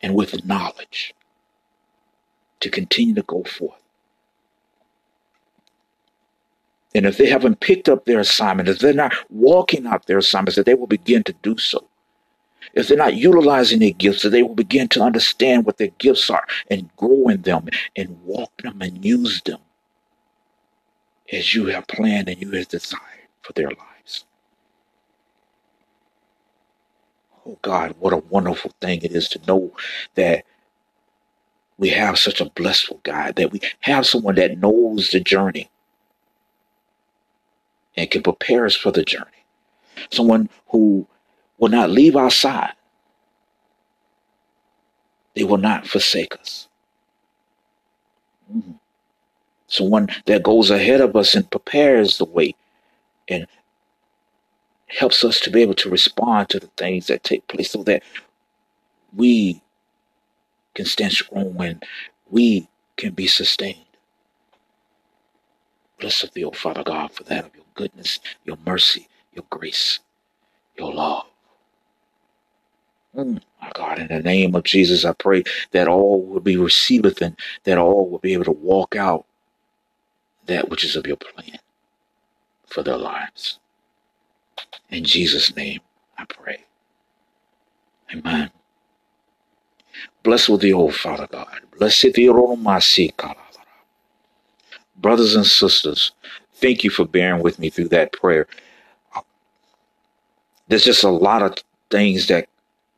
and 0.00 0.14
with 0.14 0.44
knowledge 0.44 1.14
to 2.60 2.70
continue 2.70 3.14
to 3.14 3.22
go 3.22 3.44
forth. 3.44 3.80
And 6.94 7.06
if 7.06 7.16
they 7.16 7.28
haven't 7.28 7.60
picked 7.60 7.88
up 7.88 8.04
their 8.04 8.20
assignment, 8.20 8.68
if 8.68 8.78
they're 8.78 8.92
not 8.92 9.14
walking 9.30 9.86
out 9.86 10.06
their 10.06 10.18
assignments, 10.18 10.56
that 10.56 10.66
they 10.66 10.74
will 10.74 10.86
begin 10.86 11.22
to 11.24 11.34
do 11.42 11.56
so. 11.58 11.88
If 12.74 12.88
they're 12.88 12.98
not 12.98 13.16
utilizing 13.16 13.80
their 13.80 13.92
gifts, 13.92 14.22
that 14.22 14.30
they 14.30 14.42
will 14.42 14.54
begin 14.54 14.88
to 14.88 15.02
understand 15.02 15.66
what 15.66 15.78
their 15.78 15.90
gifts 15.98 16.30
are 16.30 16.46
and 16.70 16.94
grow 16.96 17.28
in 17.28 17.42
them 17.42 17.68
and 17.96 18.22
walk 18.24 18.52
them 18.62 18.80
and 18.82 19.04
use 19.04 19.42
them 19.42 19.60
as 21.32 21.54
you 21.54 21.66
have 21.66 21.86
planned 21.88 22.28
and 22.28 22.40
you 22.40 22.50
have 22.52 22.68
desired 22.68 23.02
for 23.42 23.52
their 23.54 23.68
lives. 23.68 23.91
Oh 27.46 27.58
God, 27.62 27.94
what 27.98 28.12
a 28.12 28.18
wonderful 28.18 28.72
thing 28.80 29.02
it 29.02 29.12
is 29.12 29.28
to 29.30 29.40
know 29.46 29.72
that 30.14 30.44
we 31.78 31.88
have 31.88 32.18
such 32.18 32.40
a 32.40 32.50
blissful 32.50 33.00
God, 33.02 33.36
that 33.36 33.50
we 33.50 33.60
have 33.80 34.06
someone 34.06 34.36
that 34.36 34.58
knows 34.58 35.10
the 35.10 35.20
journey 35.20 35.68
and 37.96 38.10
can 38.10 38.22
prepare 38.22 38.66
us 38.66 38.76
for 38.76 38.92
the 38.92 39.02
journey. 39.04 39.26
Someone 40.10 40.48
who 40.68 41.06
will 41.58 41.68
not 41.68 41.90
leave 41.90 42.16
our 42.16 42.30
side. 42.30 42.72
They 45.34 45.44
will 45.44 45.58
not 45.58 45.86
forsake 45.86 46.34
us. 46.38 46.68
Mm-hmm. 48.54 48.72
Someone 49.66 50.08
that 50.26 50.42
goes 50.42 50.70
ahead 50.70 51.00
of 51.00 51.16
us 51.16 51.34
and 51.34 51.50
prepares 51.50 52.18
the 52.18 52.26
way 52.26 52.54
and 53.28 53.46
helps 54.98 55.24
us 55.24 55.40
to 55.40 55.50
be 55.50 55.62
able 55.62 55.74
to 55.74 55.90
respond 55.90 56.48
to 56.50 56.60
the 56.60 56.68
things 56.78 57.08
that 57.08 57.24
take 57.24 57.46
place 57.48 57.70
so 57.72 57.82
that 57.84 58.02
we 59.14 59.62
can 60.74 60.86
stand 60.86 61.12
strong 61.12 61.56
and 61.62 61.84
we 62.30 62.68
can 62.96 63.12
be 63.14 63.26
sustained. 63.26 63.78
Blessed 66.00 66.32
thee, 66.34 66.44
O 66.44 66.50
Father 66.52 66.82
God, 66.84 67.12
for 67.12 67.24
that 67.24 67.46
of 67.46 67.54
your 67.54 67.64
goodness, 67.74 68.20
your 68.44 68.58
mercy, 68.66 69.08
your 69.34 69.44
grace, 69.50 70.00
your 70.78 70.92
love. 70.92 71.26
Mm, 73.16 73.42
my 73.60 73.70
God, 73.74 73.98
in 73.98 74.08
the 74.08 74.20
name 74.22 74.54
of 74.54 74.64
Jesus, 74.64 75.04
I 75.04 75.12
pray 75.12 75.44
that 75.72 75.88
all 75.88 76.22
will 76.22 76.40
be 76.40 76.56
received 76.56 77.22
and 77.22 77.36
that 77.64 77.78
all 77.78 78.08
will 78.08 78.18
be 78.20 78.32
able 78.34 78.44
to 78.44 78.52
walk 78.52 78.96
out 78.96 79.26
that 80.46 80.70
which 80.70 80.84
is 80.84 80.96
of 80.96 81.06
your 81.06 81.16
plan 81.16 81.58
for 82.66 82.82
their 82.82 82.98
lives. 82.98 83.58
In 84.90 85.04
Jesus' 85.04 85.54
name, 85.56 85.80
I 86.18 86.24
pray. 86.26 86.64
Amen. 88.14 88.50
Bless 90.22 90.48
with 90.48 90.60
the 90.62 90.72
old 90.72 90.94
Father 90.94 91.28
God. 91.30 91.60
Blessed 91.78 92.14
the 92.14 92.26
Romasi 92.28 93.12
Brothers 94.96 95.34
and 95.36 95.46
sisters, 95.46 96.12
thank 96.54 96.84
you 96.84 96.90
for 96.90 97.06
bearing 97.06 97.42
with 97.42 97.58
me 97.58 97.70
through 97.70 97.88
that 97.90 98.12
prayer. 98.12 98.46
There's 100.68 100.84
just 100.84 101.04
a 101.04 101.10
lot 101.10 101.42
of 101.42 101.56
things 101.90 102.28
that 102.28 102.48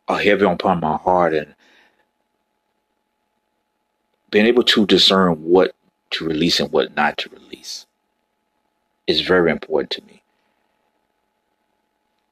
are 0.08 0.18
heavy 0.20 0.44
upon 0.46 0.80
my 0.80 0.96
heart 0.98 1.34
and 1.34 1.54
being 4.30 4.46
able 4.46 4.64
to 4.64 4.87
discern 4.87 5.32
what 5.44 5.74
to 6.12 6.26
release 6.26 6.60
and 6.60 6.72
what 6.72 6.96
not 6.96 7.18
to 7.18 7.30
release 7.30 7.87
is 9.06 9.20
very 9.22 9.50
important 9.50 9.90
to 9.92 10.02
me. 10.06 10.13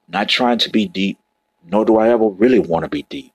Not 0.08 0.28
trying 0.28 0.58
to 0.60 0.70
be 0.70 0.88
deep, 0.88 1.18
nor 1.64 1.84
do 1.84 1.98
I 1.98 2.10
ever 2.10 2.28
really 2.28 2.60
want 2.60 2.84
to 2.84 2.90
be 2.90 3.04
deep. 3.10 3.32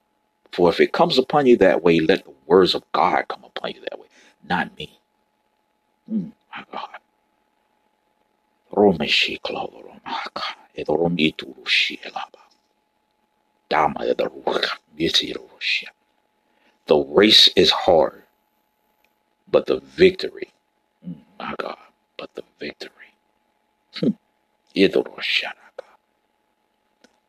For 0.54 0.70
if 0.70 0.80
it 0.82 0.94
comes 0.94 1.18
upon 1.20 1.48
you 1.48 1.58
that 1.58 1.84
way, 1.84 2.00
let 2.00 2.26
the 2.26 2.34
words 2.48 2.76
of 2.76 2.84
God 2.94 3.28
come 3.30 3.44
upon 3.46 3.74
you 3.74 3.82
that 3.90 4.00
way, 4.00 4.08
not 4.48 4.78
me. 4.78 5.00
Mm, 6.12 6.34
my 6.56 6.66
God. 6.72 6.90
The 16.88 16.98
race 16.98 17.50
is 17.56 17.72
hard, 17.72 18.24
but 19.52 19.68
the 19.68 19.80
victory, 19.82 20.50
mm, 21.08 21.16
my 21.40 21.56
God, 21.60 21.78
but 22.18 22.34
the 22.36 22.44
victory. 22.60 22.92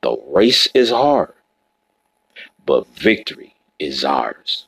The 0.03 0.17
race 0.29 0.69
is 0.75 0.91
hard, 0.91 1.35
but 2.65 2.87
victory 2.89 3.55
is 3.79 4.05
ours 4.05 4.67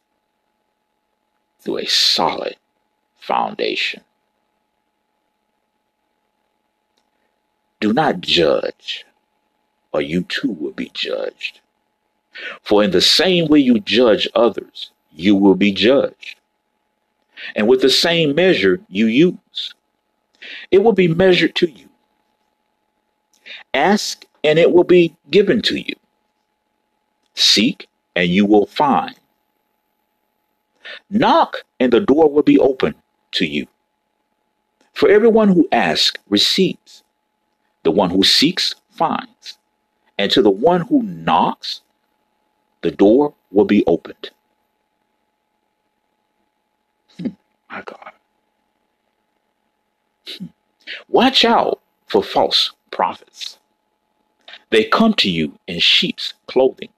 through 1.60 1.78
a 1.78 1.86
solid 1.86 2.56
foundation. 3.18 4.02
Do 7.80 7.92
not 7.92 8.20
judge, 8.20 9.06
or 9.92 10.02
you 10.02 10.22
too 10.22 10.50
will 10.50 10.72
be 10.72 10.90
judged. 10.92 11.60
For 12.62 12.84
in 12.84 12.90
the 12.90 13.00
same 13.00 13.48
way 13.48 13.60
you 13.60 13.80
judge 13.80 14.28
others, 14.34 14.90
you 15.12 15.34
will 15.34 15.54
be 15.54 15.72
judged. 15.72 16.38
And 17.56 17.66
with 17.66 17.80
the 17.80 17.90
same 17.90 18.34
measure 18.34 18.80
you 18.88 19.06
use, 19.06 19.74
it 20.70 20.82
will 20.82 20.92
be 20.92 21.08
measured 21.08 21.54
to 21.56 21.70
you. 21.70 21.88
Ask, 23.72 24.26
and 24.44 24.58
it 24.58 24.72
will 24.72 24.84
be 24.84 25.14
given 25.30 25.62
to 25.62 25.78
you. 25.78 25.94
Seek, 27.34 27.88
and 28.16 28.28
you 28.28 28.46
will 28.46 28.66
find. 28.66 29.14
Knock, 31.10 31.64
and 31.78 31.92
the 31.92 32.00
door 32.00 32.30
will 32.30 32.42
be 32.42 32.58
open 32.58 32.94
to 33.32 33.46
you. 33.46 33.66
For 34.94 35.08
everyone 35.08 35.48
who 35.48 35.68
asks 35.72 36.20
receives, 36.28 37.02
the 37.84 37.90
one 37.90 38.10
who 38.10 38.22
seeks 38.22 38.74
finds, 38.90 39.58
and 40.18 40.30
to 40.32 40.42
the 40.42 40.50
one 40.50 40.82
who 40.82 41.02
knocks, 41.02 41.80
the 42.82 42.90
door 42.90 43.34
will 43.50 43.64
be 43.64 43.84
opened. 43.86 44.30
Hmm, 47.18 47.28
my 47.70 47.82
God. 47.82 48.12
Hmm. 50.28 50.46
Watch 51.08 51.44
out 51.44 51.80
for 52.06 52.22
false 52.22 52.72
prophets. 52.90 53.59
They 54.70 54.84
come 54.84 55.14
to 55.14 55.30
you 55.30 55.58
in 55.66 55.80
sheep's 55.80 56.34
clothing, 56.46 56.90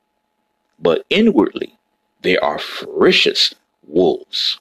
but 0.79 1.05
inwardly 1.11 1.79
they 2.23 2.37
are 2.39 2.59
ferocious 2.59 3.55
wolves. 3.87 4.61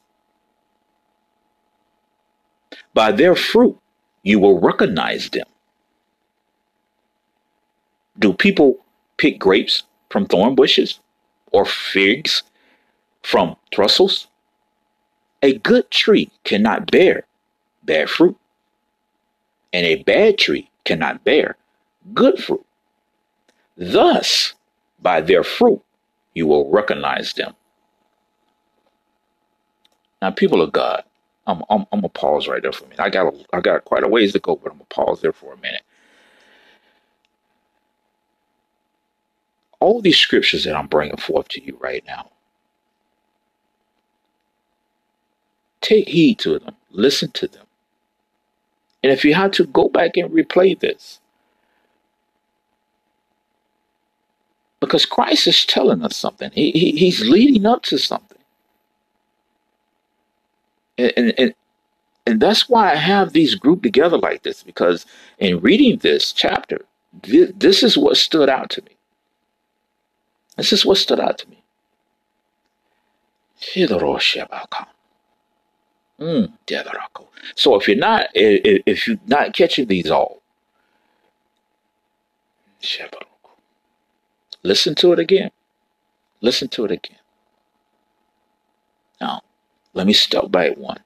By 2.93 3.11
their 3.11 3.35
fruit 3.35 3.77
you 4.23 4.39
will 4.39 4.59
recognize 4.59 5.29
them. 5.29 5.47
Do 8.19 8.33
people 8.33 8.85
pick 9.17 9.39
grapes 9.39 9.83
from 10.09 10.25
thorn 10.25 10.55
bushes 10.55 10.99
or 11.51 11.65
figs 11.65 12.43
from 13.23 13.55
thistles? 13.75 14.27
A 15.41 15.57
good 15.57 15.89
tree 15.91 16.29
cannot 16.43 16.91
bear 16.91 17.25
bad 17.83 18.09
fruit, 18.09 18.37
and 19.73 19.85
a 19.85 20.03
bad 20.03 20.37
tree 20.37 20.69
cannot 20.85 21.23
bear 21.23 21.57
good 22.13 22.43
fruit. 22.43 22.65
Thus, 23.81 24.55
by 25.01 25.21
their 25.21 25.43
fruit, 25.43 25.83
you 26.35 26.47
will 26.47 26.71
recognize 26.71 27.33
them. 27.33 27.55
Now, 30.21 30.31
people 30.31 30.61
of 30.61 30.73
God, 30.73 31.03
I'm, 31.47 31.63
I'm, 31.69 31.81
I'm 31.93 32.01
gonna 32.01 32.09
pause 32.09 32.47
right 32.49 32.61
there 32.61 32.73
for 32.73 32.85
a 32.85 32.89
minute. 32.89 33.01
I 33.01 33.09
got 33.09 33.33
a, 33.33 33.45
I 33.53 33.61
got 33.61 33.85
quite 33.85 34.03
a 34.03 34.09
ways 34.09 34.33
to 34.33 34.39
go, 34.39 34.57
but 34.57 34.71
I'm 34.73 34.79
gonna 34.79 34.85
pause 34.89 35.21
there 35.21 35.33
for 35.33 35.53
a 35.53 35.57
minute. 35.57 35.83
All 39.79 40.01
these 40.01 40.17
scriptures 40.19 40.65
that 40.65 40.75
I'm 40.77 40.87
bringing 40.87 41.17
forth 41.17 41.49
to 41.49 41.63
you 41.63 41.77
right 41.81 42.03
now, 42.07 42.31
take 45.81 46.09
heed 46.09 46.39
to 46.41 46.59
them, 46.59 46.75
listen 46.91 47.31
to 47.33 47.47
them, 47.47 47.67
and 49.03 49.13
if 49.13 49.25
you 49.25 49.35
had 49.35 49.53
to, 49.55 49.67
go 49.67 49.89
back 49.89 50.17
and 50.17 50.31
replay 50.31 50.79
this. 50.79 51.20
Because 54.81 55.05
Christ 55.07 55.47
is 55.47 55.65
telling 55.65 56.03
us 56.03 56.17
something. 56.17 56.51
He, 56.53 56.71
he 56.71 56.93
he's 56.93 57.21
leading 57.21 57.67
up 57.67 57.83
to 57.85 57.99
something. 57.99 58.39
And, 60.97 61.13
and, 61.17 61.33
and 62.27 62.41
that's 62.41 62.69
why 62.69 62.91
I 62.91 62.95
have 62.95 63.33
these 63.33 63.55
grouped 63.55 63.83
together 63.83 64.17
like 64.17 64.43
this, 64.43 64.63
because 64.63 65.05
in 65.39 65.61
reading 65.61 65.99
this 65.99 66.33
chapter, 66.33 66.85
this, 67.23 67.51
this 67.57 67.83
is 67.83 67.97
what 67.97 68.17
stood 68.17 68.49
out 68.49 68.71
to 68.71 68.83
me. 68.83 68.97
This 70.57 70.73
is 70.73 70.85
what 70.85 70.97
stood 70.97 71.19
out 71.19 71.37
to 71.39 71.49
me. 71.49 71.63
Mm, 76.19 76.53
so 77.55 77.75
if 77.75 77.87
you're 77.87 77.97
not 77.97 78.27
if 78.85 79.07
you're 79.07 79.17
not 79.27 79.55
catching 79.55 79.87
these 79.87 80.11
all, 80.11 80.41
listen 84.63 84.95
to 84.95 85.13
it 85.13 85.19
again. 85.19 85.51
Listen 86.41 86.67
to 86.69 86.85
it 86.85 86.91
again. 86.91 87.17
Now, 89.21 89.41
let 89.93 90.07
me 90.07 90.13
start 90.13 90.51
by 90.51 90.69
one. 90.71 90.99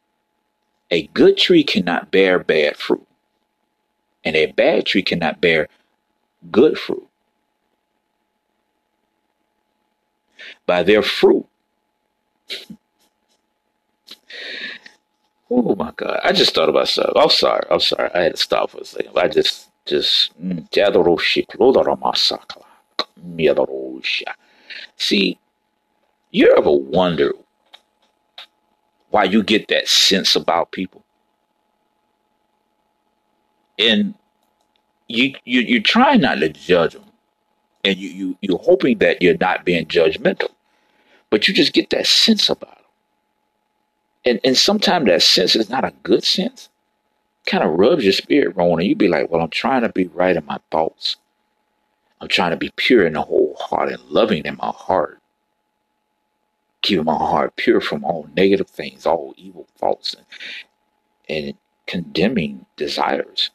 A 0.91 1.08
good 1.08 1.38
tree 1.38 1.63
cannot 1.63 2.12
bear 2.12 2.39
bad 2.39 2.78
fruit, 2.78 3.06
and 4.26 4.36
a 4.36 4.48
bad 4.48 4.88
tree 4.88 5.04
cannot 5.04 5.41
bear 5.41 5.70
good 6.52 6.80
fruit. 6.80 7.08
By 10.68 10.84
their 10.84 11.04
fruit, 11.04 11.48
Oh 15.52 15.76
my 15.76 15.91
God! 15.96 16.20
I 16.24 16.32
just 16.34 16.54
thought 16.56 16.70
about 16.70 16.88
something. 16.89 17.13
I'm 17.15 17.30
sorry. 17.30 17.65
I'm 17.72 17.80
sorry. 17.80 18.10
I 18.13 18.24
had 18.24 18.36
to 18.36 18.41
stop 18.41 18.72
for 18.72 18.80
a 18.80 18.86
second. 18.86 19.18
I 19.18 19.28
just, 19.30 19.70
just. 19.86 20.32
Mm, 20.44 20.68
Mm, 23.21 23.38
See, 24.97 25.39
you 26.32 26.56
ever 26.58 26.71
wonder 26.71 27.34
why 29.12 29.25
you 29.25 29.43
get 29.43 29.67
that 29.69 29.88
sense 29.88 30.36
about 30.36 30.71
people, 30.71 31.04
and 33.80 34.15
you 35.08 35.36
you 35.45 35.62
you're 35.62 35.82
trying 35.82 36.21
not 36.21 36.36
to 36.39 36.49
judge 36.49 36.93
them, 36.93 37.06
and 37.84 37.97
you 37.97 38.10
you 38.10 38.38
you're 38.41 38.60
hoping 38.60 38.99
that 38.99 39.21
you're 39.21 39.38
not 39.39 39.65
being 39.65 39.86
judgmental, 39.88 40.49
but 41.32 41.47
you 41.47 41.54
just 41.54 41.73
get 41.73 41.89
that 41.91 42.08
sense 42.08 42.49
about. 42.49 42.69
Them 42.78 42.78
and 44.25 44.39
and 44.43 44.58
sometimes 44.58 45.08
that 45.08 45.21
sense 45.23 45.56
is 45.56 45.69
not 45.69 45.86
a 45.86 45.93
good 46.04 46.23
sense. 46.23 46.69
Kind 47.47 47.63
of 47.63 47.71
rubs 47.80 48.04
your 48.04 48.13
spirit 48.13 48.56
wrong, 48.58 48.73
and 48.80 48.88
you 48.89 48.95
be 48.95 49.08
like, 49.10 49.32
"Well, 49.32 49.41
I'm 49.41 49.49
trying 49.51 49.84
to 49.84 49.89
be 49.89 50.08
right 50.08 50.36
in 50.38 50.45
my 50.45 50.60
thoughts. 50.71 51.17
I'm 52.21 52.28
trying 52.28 52.51
to 52.51 52.58
be 52.58 52.71
pure 52.75 53.06
in 53.06 53.13
the 53.13 53.21
whole 53.21 53.56
heart 53.60 53.91
and 53.91 54.01
loving 54.04 54.45
in 54.45 54.58
my 54.58 54.71
heart, 54.75 55.19
keeping 56.82 57.06
my 57.06 57.15
heart 57.15 57.56
pure 57.58 57.82
from 57.82 58.04
all 58.06 58.28
negative 58.36 58.69
things, 58.69 59.06
all 59.06 59.34
evil 59.38 59.67
thoughts, 59.78 60.15
and, 60.15 60.25
and 61.30 61.58
condemning 61.88 62.65
desires." 62.78 63.51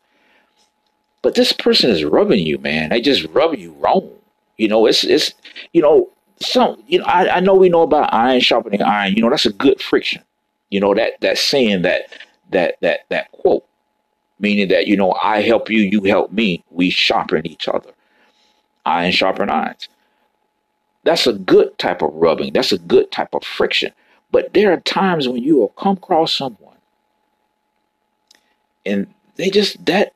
But 1.22 1.34
this 1.34 1.52
person 1.52 1.90
is 1.90 2.04
rubbing 2.04 2.46
you, 2.46 2.58
man. 2.58 2.90
They 2.90 3.00
just 3.00 3.26
rub 3.26 3.54
you 3.54 3.72
wrong. 3.74 4.10
You 4.56 4.68
know, 4.68 4.86
it's 4.86 5.04
it's 5.04 5.34
you 5.72 5.82
know 5.82 6.10
some 6.40 6.82
you 6.86 6.98
know 6.98 7.04
I, 7.04 7.36
I 7.36 7.40
know 7.40 7.54
we 7.54 7.68
know 7.68 7.82
about 7.82 8.12
iron 8.12 8.40
sharpening 8.40 8.82
iron. 8.82 9.14
You 9.14 9.22
know 9.22 9.30
that's 9.30 9.46
a 9.46 9.52
good 9.52 9.80
friction. 9.80 10.22
You 10.70 10.80
know 10.80 10.94
that 10.94 11.20
that 11.20 11.38
saying 11.38 11.82
that 11.82 12.02
that 12.50 12.76
that 12.80 13.00
that 13.10 13.30
quote, 13.32 13.66
meaning 14.38 14.68
that 14.68 14.86
you 14.86 14.96
know 14.96 15.14
I 15.22 15.42
help 15.42 15.70
you, 15.70 15.80
you 15.80 16.02
help 16.04 16.32
me. 16.32 16.64
We 16.70 16.90
sharpen 16.90 17.46
each 17.46 17.68
other. 17.68 17.90
Iron 18.90 19.12
sharpen 19.12 19.50
irons. 19.50 19.88
That's 21.04 21.26
a 21.26 21.32
good 21.32 21.78
type 21.78 22.02
of 22.02 22.12
rubbing. 22.14 22.52
That's 22.52 22.72
a 22.72 22.78
good 22.78 23.12
type 23.12 23.34
of 23.34 23.44
friction. 23.44 23.92
But 24.32 24.54
there 24.54 24.72
are 24.72 24.80
times 24.80 25.28
when 25.28 25.42
you 25.42 25.58
will 25.58 25.68
come 25.70 25.96
across 25.96 26.36
someone, 26.36 26.76
and 28.86 29.06
they 29.36 29.50
just 29.50 29.86
that 29.86 30.12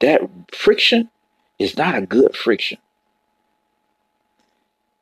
that 0.00 0.22
friction 0.52 1.10
is 1.58 1.76
not 1.76 1.96
a 1.96 2.06
good 2.06 2.36
friction. 2.36 2.78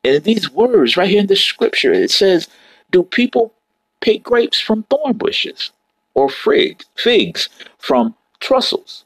And 0.04 0.22
these 0.24 0.50
words 0.50 0.96
right 0.96 1.08
here 1.08 1.20
in 1.20 1.28
the 1.28 1.36
scripture, 1.36 1.92
it 1.92 2.10
says, 2.10 2.48
Do 2.90 3.02
people 3.02 3.54
pick 4.00 4.22
grapes 4.22 4.60
from 4.60 4.84
thorn 4.84 5.14
bushes 5.16 5.70
or 6.14 6.28
fig, 6.28 6.84
figs 6.96 7.48
from 7.78 8.14
trussels. 8.40 9.04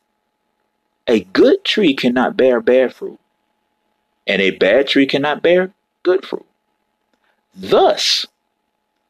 A 1.08 1.20
good 1.20 1.64
tree 1.64 1.94
cannot 1.94 2.36
bear 2.36 2.60
bad 2.60 2.94
fruit, 2.94 3.20
and 4.28 4.42
a 4.42 4.52
bad 4.52 4.86
tree 4.86 5.06
cannot 5.06 5.42
bear 5.42 5.72
good 6.04 6.24
fruit. 6.24 6.46
Thus, 7.56 8.26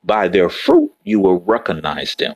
by 0.05 0.29
their 0.29 0.49
fruit, 0.49 0.93
you 1.05 1.21
will 1.21 1.41
recognize 1.41 2.15
them. 2.15 2.35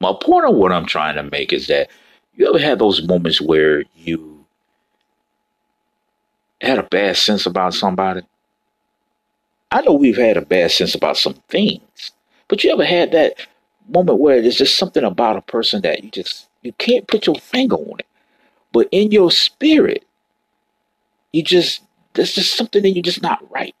My 0.00 0.14
point 0.22 0.46
of 0.46 0.54
what 0.54 0.72
I'm 0.72 0.86
trying 0.86 1.16
to 1.16 1.24
make 1.24 1.52
is 1.52 1.66
that 1.66 1.90
you 2.36 2.48
ever 2.48 2.58
had 2.58 2.78
those 2.78 3.06
moments 3.06 3.40
where 3.40 3.82
you 3.96 4.46
had 6.60 6.78
a 6.78 6.84
bad 6.84 7.16
sense 7.16 7.46
about 7.46 7.74
somebody? 7.74 8.22
I 9.70 9.82
know 9.82 9.94
we've 9.94 10.16
had 10.16 10.36
a 10.36 10.42
bad 10.42 10.70
sense 10.70 10.94
about 10.94 11.16
some 11.16 11.34
things, 11.48 12.12
but 12.48 12.64
you 12.64 12.72
ever 12.72 12.84
had 12.84 13.12
that 13.12 13.34
moment 13.88 14.18
where 14.18 14.40
there's 14.40 14.56
just 14.56 14.78
something 14.78 15.04
about 15.04 15.36
a 15.36 15.42
person 15.42 15.82
that 15.82 16.04
you 16.04 16.10
just 16.10 16.48
you 16.62 16.72
can't 16.74 17.08
put 17.08 17.26
your 17.26 17.36
finger 17.36 17.76
on 17.76 17.98
it, 17.98 18.06
but 18.72 18.88
in 18.92 19.10
your 19.12 19.30
spirit, 19.30 20.04
you 21.32 21.42
just 21.42 21.82
there's 22.14 22.34
just 22.34 22.56
something 22.56 22.82
that 22.82 22.90
you're 22.90 23.02
just 23.02 23.22
not 23.22 23.44
right. 23.50 23.74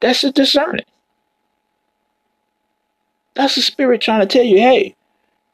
That's 0.00 0.24
a 0.24 0.32
discerning. 0.32 0.84
That's 3.34 3.54
the 3.56 3.62
spirit 3.62 4.00
trying 4.00 4.20
to 4.20 4.26
tell 4.26 4.44
you, 4.44 4.58
hey, 4.58 4.96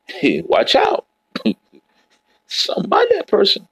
hey 0.07 0.43
watch 0.47 0.75
out. 0.77 1.07
Somebody 2.47 3.09
that 3.17 3.29
person. 3.29 3.69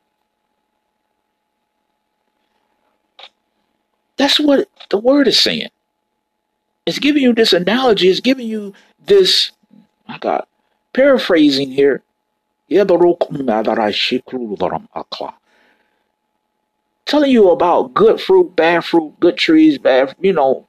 That's 4.17 4.41
what 4.41 4.69
the 4.91 4.99
word 4.99 5.29
is 5.29 5.41
saying. 5.41 5.71
It's 6.87 6.99
giving 6.99 7.23
you 7.23 7.35
this 7.35 7.53
analogy. 7.53 8.09
It's 8.09 8.21
giving 8.21 8.47
you 8.49 8.75
this, 9.05 9.53
my 10.09 10.19
God, 10.19 10.47
paraphrasing 10.93 11.71
here. 11.71 12.03
Telling 17.05 17.31
you 17.31 17.51
about 17.51 17.93
good 17.95 18.21
fruit, 18.21 18.55
bad 18.55 18.85
fruit, 18.85 19.19
good 19.19 19.37
trees, 19.37 19.77
bad, 19.79 20.15
you 20.21 20.33
know. 20.33 20.67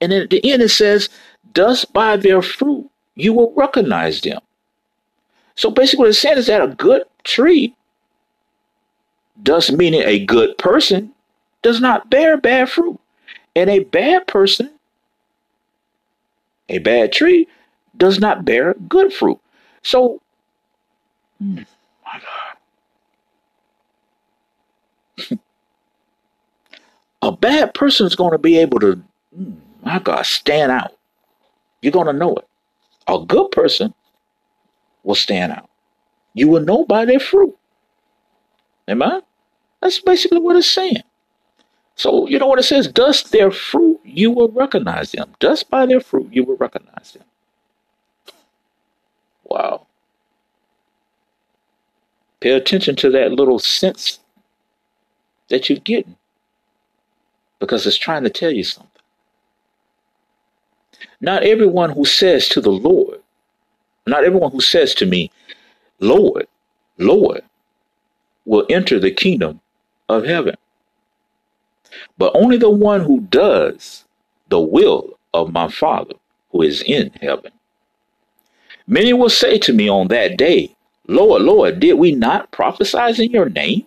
And 0.00 0.12
at 0.12 0.30
the 0.30 0.50
end 0.50 0.62
it 0.62 0.68
says, 0.68 1.08
Thus 1.54 1.84
by 1.84 2.16
their 2.16 2.42
fruit 2.42 2.88
you 3.16 3.32
will 3.32 3.52
recognize 3.56 4.20
them. 4.20 4.40
So 5.56 5.70
basically 5.70 6.04
what 6.04 6.08
it's 6.10 6.18
saying 6.20 6.38
is 6.38 6.46
that 6.46 6.62
a 6.62 6.68
good 6.68 7.02
tree, 7.24 7.74
thus 9.36 9.72
meaning 9.72 10.02
a 10.04 10.24
good 10.24 10.56
person, 10.58 11.12
does 11.62 11.80
not 11.80 12.10
bear 12.10 12.36
bad 12.36 12.68
fruit. 12.70 13.00
And 13.56 13.70
a 13.70 13.80
bad 13.80 14.26
person, 14.26 14.70
a 16.68 16.78
bad 16.78 17.12
tree, 17.12 17.48
does 17.96 18.20
not 18.20 18.44
bear 18.44 18.74
good 18.88 19.12
fruit. 19.12 19.40
So, 19.82 20.20
hmm, 21.38 21.56
my 22.04 22.20
God. 22.20 22.56
a 27.22 27.32
bad 27.32 27.74
person 27.74 28.06
is 28.06 28.16
going 28.16 28.32
to 28.32 28.38
be 28.38 28.58
able 28.58 28.80
to, 28.80 29.02
hmm, 29.34 29.54
my 29.82 29.98
God, 29.98 30.26
stand 30.26 30.72
out. 30.72 30.96
You're 31.82 31.92
going 31.92 32.06
to 32.06 32.12
know 32.12 32.34
it. 32.36 32.46
A 33.08 33.24
good 33.24 33.50
person 33.52 33.94
will 35.04 35.14
stand 35.14 35.52
out. 35.52 35.70
You 36.34 36.48
will 36.48 36.62
know 36.62 36.84
by 36.84 37.04
their 37.04 37.20
fruit. 37.20 37.56
Am 38.88 39.02
I? 39.02 39.20
That's 39.80 40.00
basically 40.00 40.40
what 40.40 40.56
it's 40.56 40.68
saying. 40.68 41.02
So, 41.96 42.28
you 42.28 42.38
know 42.38 42.46
what 42.46 42.58
it 42.58 42.64
says? 42.64 42.88
Dust 42.88 43.32
their 43.32 43.50
fruit, 43.50 44.00
you 44.04 44.30
will 44.30 44.50
recognize 44.50 45.12
them. 45.12 45.34
Dust 45.40 45.70
by 45.70 45.86
their 45.86 46.00
fruit, 46.00 46.28
you 46.32 46.44
will 46.44 46.56
recognize 46.56 47.12
them. 47.12 47.24
Wow. 49.44 49.85
Pay 52.40 52.50
attention 52.50 52.96
to 52.96 53.10
that 53.10 53.32
little 53.32 53.58
sense 53.58 54.18
that 55.48 55.68
you're 55.68 55.78
getting 55.78 56.16
because 57.58 57.86
it's 57.86 57.96
trying 57.96 58.24
to 58.24 58.30
tell 58.30 58.50
you 58.50 58.64
something. 58.64 58.90
Not 61.20 61.44
everyone 61.44 61.90
who 61.90 62.04
says 62.04 62.48
to 62.50 62.60
the 62.60 62.70
Lord, 62.70 63.20
not 64.06 64.24
everyone 64.24 64.52
who 64.52 64.60
says 64.60 64.94
to 64.96 65.06
me, 65.06 65.30
Lord, 66.00 66.46
Lord, 66.98 67.42
will 68.44 68.66
enter 68.68 68.98
the 68.98 69.10
kingdom 69.10 69.60
of 70.08 70.24
heaven, 70.24 70.56
but 72.18 72.32
only 72.34 72.58
the 72.58 72.70
one 72.70 73.02
who 73.02 73.20
does 73.20 74.04
the 74.48 74.60
will 74.60 75.18
of 75.34 75.52
my 75.52 75.68
Father 75.68 76.14
who 76.50 76.62
is 76.62 76.82
in 76.82 77.10
heaven. 77.20 77.52
Many 78.86 79.12
will 79.12 79.30
say 79.30 79.58
to 79.58 79.72
me 79.72 79.88
on 79.88 80.08
that 80.08 80.36
day, 80.36 80.75
Lord, 81.08 81.42
Lord, 81.42 81.80
did 81.80 81.94
we 81.94 82.12
not 82.12 82.50
prophesy 82.50 83.24
in 83.24 83.30
your 83.30 83.48
name? 83.48 83.86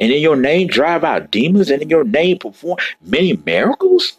And 0.00 0.12
in 0.12 0.20
your 0.20 0.36
name 0.36 0.68
drive 0.68 1.04
out 1.04 1.30
demons, 1.30 1.70
and 1.70 1.82
in 1.82 1.90
your 1.90 2.04
name 2.04 2.38
perform 2.38 2.78
many 3.02 3.34
miracles? 3.46 4.18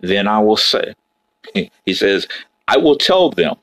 Then 0.00 0.28
I 0.28 0.40
will 0.40 0.56
say, 0.56 0.94
he 1.54 1.94
says, 1.94 2.26
I 2.68 2.78
will 2.78 2.96
tell 2.96 3.30
them, 3.30 3.56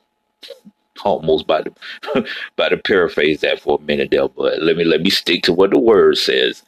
almost 1.06 1.47
by 1.47 1.64
the 1.64 2.28
by 2.56 2.70
to 2.70 2.78
paraphrase 2.78 3.41
that 3.41 3.62
for 3.62 3.80
a 3.80 3.84
minute 3.84 4.12
there, 4.12 4.28
but 4.30 4.62
let 4.62 4.78
me 4.78 4.84
let 4.84 5.02
me 5.02 5.10
stick 5.10 5.43
to 5.43 5.54
what 5.54 5.72
the 5.72 5.80
word 5.80 6.18
says. 6.18 6.64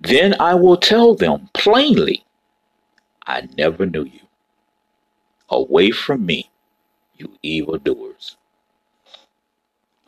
Then 0.00 0.36
I 0.40 0.54
will 0.54 0.78
tell 0.78 1.14
them 1.14 1.50
plainly, 1.54 2.24
I 3.26 3.48
never 3.58 3.86
knew 3.86 4.04
you. 4.04 4.20
Away 5.50 5.92
from 5.92 6.26
me, 6.26 6.50
you 7.18 7.30
evildoers. 7.42 8.37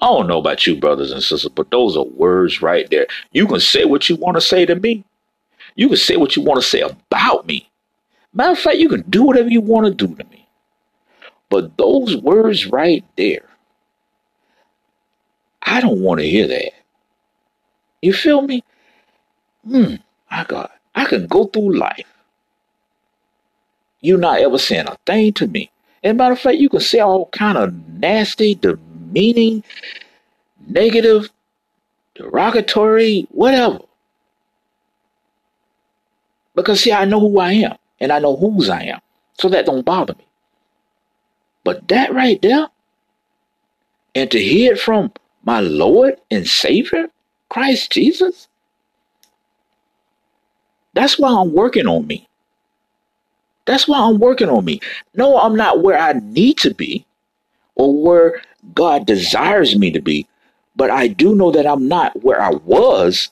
I 0.00 0.06
don't 0.06 0.28
know 0.28 0.38
about 0.38 0.66
you, 0.66 0.76
brothers 0.76 1.12
and 1.12 1.22
sisters, 1.22 1.50
but 1.54 1.70
those 1.70 1.96
are 1.96 2.04
words 2.04 2.62
right 2.62 2.88
there. 2.90 3.06
You 3.32 3.46
can 3.46 3.60
say 3.60 3.84
what 3.84 4.08
you 4.08 4.16
want 4.16 4.36
to 4.36 4.40
say 4.40 4.64
to 4.64 4.74
me. 4.74 5.04
You 5.76 5.88
can 5.88 5.98
say 5.98 6.16
what 6.16 6.36
you 6.36 6.42
want 6.42 6.60
to 6.60 6.66
say 6.66 6.80
about 6.80 7.46
me. 7.46 7.68
Matter 8.32 8.52
of 8.52 8.58
fact, 8.58 8.78
you 8.78 8.88
can 8.88 9.02
do 9.10 9.24
whatever 9.24 9.48
you 9.48 9.60
want 9.60 9.86
to 9.86 10.06
do 10.06 10.14
to 10.14 10.24
me. 10.30 10.48
But 11.48 11.76
those 11.76 12.16
words 12.16 12.66
right 12.66 13.04
there, 13.16 13.44
I 15.62 15.80
don't 15.80 16.00
want 16.00 16.20
to 16.20 16.28
hear 16.28 16.46
that. 16.46 16.72
You 18.02 18.12
feel 18.12 18.42
me? 18.42 18.64
Hmm, 19.66 19.96
my 20.30 20.44
God. 20.44 20.70
I 20.94 21.04
can 21.04 21.26
go 21.26 21.44
through 21.44 21.76
life. 21.76 22.06
You 24.00 24.16
not 24.16 24.40
ever 24.40 24.58
saying 24.58 24.86
a 24.88 24.96
thing 25.04 25.32
to 25.34 25.46
me. 25.46 25.70
As 26.02 26.12
a 26.12 26.14
matter 26.14 26.32
of 26.32 26.40
fact, 26.40 26.58
you 26.58 26.70
can 26.70 26.80
say 26.80 27.00
all 27.00 27.26
kind 27.26 27.58
of 27.58 27.74
nasty, 27.98 28.54
demeaning, 28.54 28.89
negative, 30.66 31.30
derogatory, 32.14 33.26
whatever. 33.30 33.80
Because 36.54 36.80
see, 36.80 36.92
I 36.92 37.04
know 37.04 37.20
who 37.20 37.38
I 37.38 37.52
am 37.52 37.76
and 38.00 38.12
I 38.12 38.18
know 38.18 38.36
whose 38.36 38.68
I 38.68 38.82
am. 38.84 39.00
So 39.34 39.48
that 39.48 39.66
don't 39.66 39.84
bother 39.84 40.14
me. 40.14 40.26
But 41.64 41.88
that 41.88 42.12
right 42.12 42.40
there, 42.42 42.68
and 44.14 44.30
to 44.30 44.38
hear 44.40 44.72
it 44.72 44.80
from 44.80 45.12
my 45.44 45.60
Lord 45.60 46.16
and 46.30 46.46
Savior, 46.46 47.08
Christ 47.48 47.92
Jesus, 47.92 48.48
that's 50.94 51.18
why 51.18 51.30
I'm 51.30 51.52
working 51.52 51.86
on 51.86 52.06
me. 52.06 52.28
That's 53.66 53.86
why 53.86 54.00
I'm 54.00 54.18
working 54.18 54.48
on 54.48 54.64
me. 54.64 54.80
No, 55.14 55.38
I'm 55.38 55.54
not 55.54 55.82
where 55.82 55.98
I 55.98 56.14
need 56.14 56.58
to 56.58 56.74
be 56.74 57.06
or 57.76 58.02
where 58.02 58.42
God 58.74 59.06
desires 59.06 59.76
me 59.76 59.90
to 59.90 60.00
be, 60.00 60.26
but 60.76 60.90
I 60.90 61.08
do 61.08 61.34
know 61.34 61.50
that 61.50 61.66
I'm 61.66 61.88
not 61.88 62.22
where 62.22 62.40
I 62.40 62.50
was, 62.50 63.30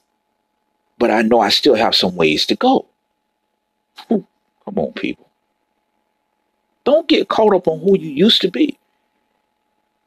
but 0.98 1.10
I 1.10 1.22
know 1.22 1.40
I 1.40 1.50
still 1.50 1.74
have 1.74 1.94
some 1.94 2.16
ways 2.16 2.46
to 2.46 2.56
go. 2.56 2.86
Come 4.08 4.26
on, 4.76 4.92
people. 4.92 5.28
Don't 6.84 7.08
get 7.08 7.28
caught 7.28 7.54
up 7.54 7.68
on 7.68 7.80
who 7.80 7.98
you 7.98 8.10
used 8.10 8.40
to 8.42 8.50
be. 8.50 8.78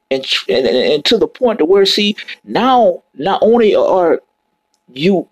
And, 0.10 0.26
and, 0.50 0.68
and 0.68 1.06
to 1.06 1.18
the 1.18 1.28
point 1.28 1.60
to 1.60 1.66
where, 1.66 1.86
see, 1.86 2.16
now 2.44 3.04
not 3.14 3.42
only 3.42 3.76
are 3.76 4.22
you 4.92 5.30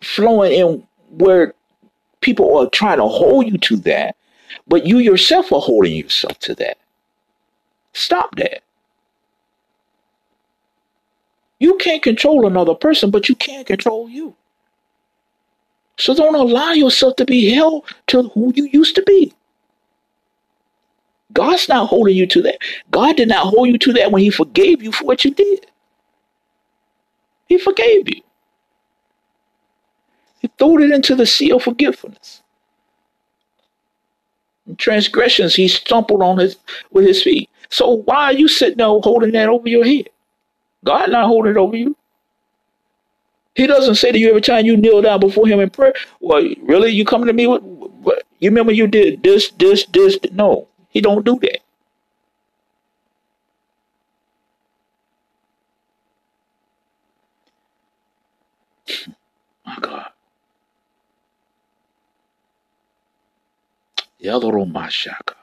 flowing 0.00 0.52
in 0.52 0.86
where 1.10 1.54
people 2.20 2.58
are 2.58 2.70
trying 2.70 2.98
to 2.98 3.06
hold 3.06 3.46
you 3.46 3.58
to 3.58 3.76
that, 3.78 4.16
but 4.66 4.86
you 4.86 4.98
yourself 4.98 5.52
are 5.52 5.60
holding 5.60 5.94
yourself 5.94 6.38
to 6.40 6.54
that. 6.54 6.78
Stop 7.92 8.34
that. 8.36 8.62
You 11.58 11.76
can't 11.76 12.02
control 12.02 12.46
another 12.46 12.74
person, 12.74 13.10
but 13.10 13.28
you 13.28 13.34
can't 13.34 13.66
control 13.66 14.08
you. 14.08 14.34
So 15.98 16.14
don't 16.14 16.34
allow 16.34 16.72
yourself 16.72 17.16
to 17.16 17.24
be 17.24 17.50
held 17.50 17.84
to 18.08 18.24
who 18.30 18.52
you 18.54 18.68
used 18.72 18.96
to 18.96 19.02
be. 19.02 19.32
God's 21.32 21.68
not 21.68 21.88
holding 21.88 22.16
you 22.16 22.26
to 22.28 22.42
that. 22.42 22.58
God 22.90 23.16
did 23.16 23.28
not 23.28 23.46
hold 23.46 23.68
you 23.68 23.78
to 23.78 23.92
that 23.94 24.12
when 24.12 24.22
He 24.22 24.30
forgave 24.30 24.82
you 24.82 24.92
for 24.92 25.04
what 25.04 25.24
you 25.24 25.32
did. 25.32 25.66
He 27.48 27.58
forgave 27.58 28.08
you. 28.08 28.22
He 30.40 30.50
threw 30.58 30.82
it 30.82 30.90
into 30.90 31.14
the 31.14 31.26
sea 31.26 31.52
of 31.52 31.62
forgiveness. 31.62 32.42
In 34.66 34.76
transgressions, 34.76 35.54
he 35.54 35.68
stumbled 35.68 36.22
on 36.22 36.38
his 36.38 36.56
with 36.90 37.06
his 37.06 37.22
feet. 37.22 37.50
So 37.70 38.02
why 38.04 38.26
are 38.26 38.32
you 38.32 38.48
sitting 38.48 38.78
there 38.78 38.86
holding 38.86 39.32
that 39.32 39.48
over 39.48 39.68
your 39.68 39.84
head? 39.84 40.10
God 40.84 41.10
not 41.10 41.26
holding 41.26 41.52
it 41.52 41.56
over 41.56 41.76
you. 41.76 41.96
He 43.54 43.66
doesn't 43.66 43.94
say 43.96 44.12
to 44.12 44.18
you 44.18 44.28
every 44.28 44.40
time 44.40 44.66
you 44.66 44.76
kneel 44.76 45.00
down 45.02 45.20
before 45.20 45.46
him 45.46 45.60
in 45.60 45.70
prayer, 45.70 45.94
well, 46.20 46.42
really, 46.62 46.90
you 46.90 47.04
coming 47.04 47.28
to 47.28 47.32
me 47.32 47.46
with, 47.46 47.62
what? 47.62 48.24
you 48.40 48.50
remember 48.50 48.72
you 48.72 48.86
did 48.86 49.22
this, 49.22 49.50
this, 49.52 49.86
this. 49.86 50.18
No, 50.32 50.68
he 50.90 51.00
don't 51.00 51.24
do 51.24 51.38
that. 51.40 51.60
My 59.64 59.76
God. 59.80 60.10
Yadoromashaka. 64.22 65.36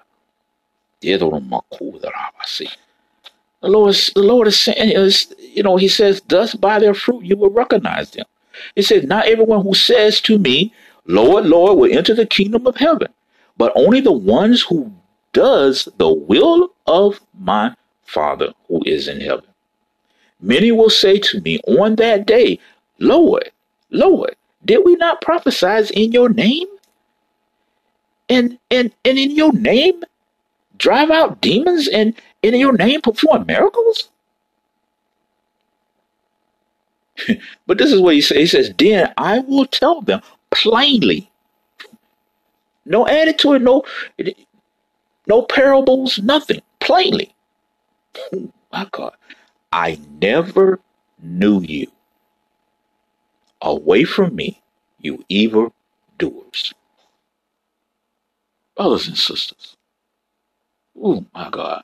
Yadoromakudarabasi. 1.02 2.70
The 3.62 3.70
Lord 3.70 3.92
is, 3.92 4.12
the 4.16 4.24
Lord 4.24 4.48
is 4.48 4.60
saying, 4.60 4.98
uh, 4.98 5.02
is, 5.02 5.34
you 5.40 5.64
know, 5.64 5.78
He 5.78 5.88
says, 5.88 6.22
Thus 6.28 6.56
by 6.56 6.80
their 6.80 6.94
fruit 6.94 7.26
you 7.26 7.38
will 7.38 7.52
recognize 7.52 8.12
them. 8.12 8.26
He 8.76 8.82
says, 8.84 9.04
Not 9.06 9.28
everyone 9.28 9.64
who 9.64 9.74
says 9.76 10.22
to 10.22 10.40
me, 10.40 10.74
Lord, 11.08 11.46
Lord, 11.46 11.78
will 11.80 11.92
enter 11.98 12.16
the 12.16 12.26
kingdom 12.28 12.68
of 12.68 12.78
heaven, 12.78 13.10
but 13.58 13.74
only 13.76 14.02
the 14.02 14.12
ones 14.14 14.62
who 14.64 14.94
does 15.34 15.90
the 15.98 16.10
will 16.14 16.72
of 16.88 17.22
my 17.40 17.76
Father 18.04 18.54
who 18.68 18.82
is 18.86 19.08
in 19.08 19.22
heaven. 19.22 19.46
Many 20.42 20.72
will 20.72 20.90
say 20.90 21.20
to 21.20 21.42
me 21.42 21.60
on 21.68 21.96
that 21.98 22.28
day, 22.28 22.60
Lord, 23.00 23.52
Lord, 23.92 24.36
did 24.66 24.82
we 24.86 24.96
not 24.98 25.22
prophesy 25.22 25.90
in 25.94 26.12
your 26.12 26.30
name? 26.30 26.68
and 28.30 28.60
and 28.72 28.94
and 29.06 29.20
in 29.20 29.32
your 29.32 29.54
name 29.54 30.04
drive 30.78 31.12
out 31.12 31.42
demons 31.42 31.88
and 31.90 32.16
in 32.44 32.56
your 32.56 32.74
name 32.74 33.02
perform 33.02 33.46
miracles? 33.46 34.10
but 37.68 37.78
this 37.78 37.92
is 37.92 38.02
what 38.02 38.16
he 38.16 38.22
says. 38.22 38.38
He 38.38 38.46
says, 38.48 38.74
Then 38.78 39.14
I 39.18 39.40
will 39.40 39.66
tell 39.66 40.02
them 40.02 40.22
plainly. 40.52 41.30
No 42.86 43.08
attitude, 43.08 43.62
no 43.62 43.84
no 45.28 45.44
parables, 45.44 46.20
nothing. 46.20 46.62
Plainly. 46.80 47.34
my 48.72 48.88
God. 48.92 49.14
I 49.72 50.00
never 50.22 50.80
knew 51.22 51.62
you. 51.62 51.88
Away 53.62 54.04
from 54.06 54.36
me, 54.36 54.62
you 55.00 55.24
evil 55.30 55.74
doers. 56.18 56.74
Brothers 58.76 59.08
and 59.08 59.18
sisters, 59.18 59.78
oh 61.00 61.26
my 61.34 61.50
God, 61.50 61.84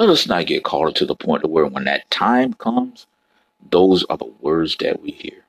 let 0.00 0.08
us 0.08 0.26
not 0.26 0.46
get 0.46 0.64
caught 0.64 0.96
to 0.96 1.04
the 1.04 1.14
point 1.14 1.44
where 1.44 1.66
when 1.66 1.84
that 1.84 2.10
time 2.10 2.54
comes, 2.54 3.06
those 3.70 4.02
are 4.04 4.16
the 4.16 4.32
words 4.40 4.76
that 4.78 5.02
we 5.02 5.10
hear. 5.10 5.44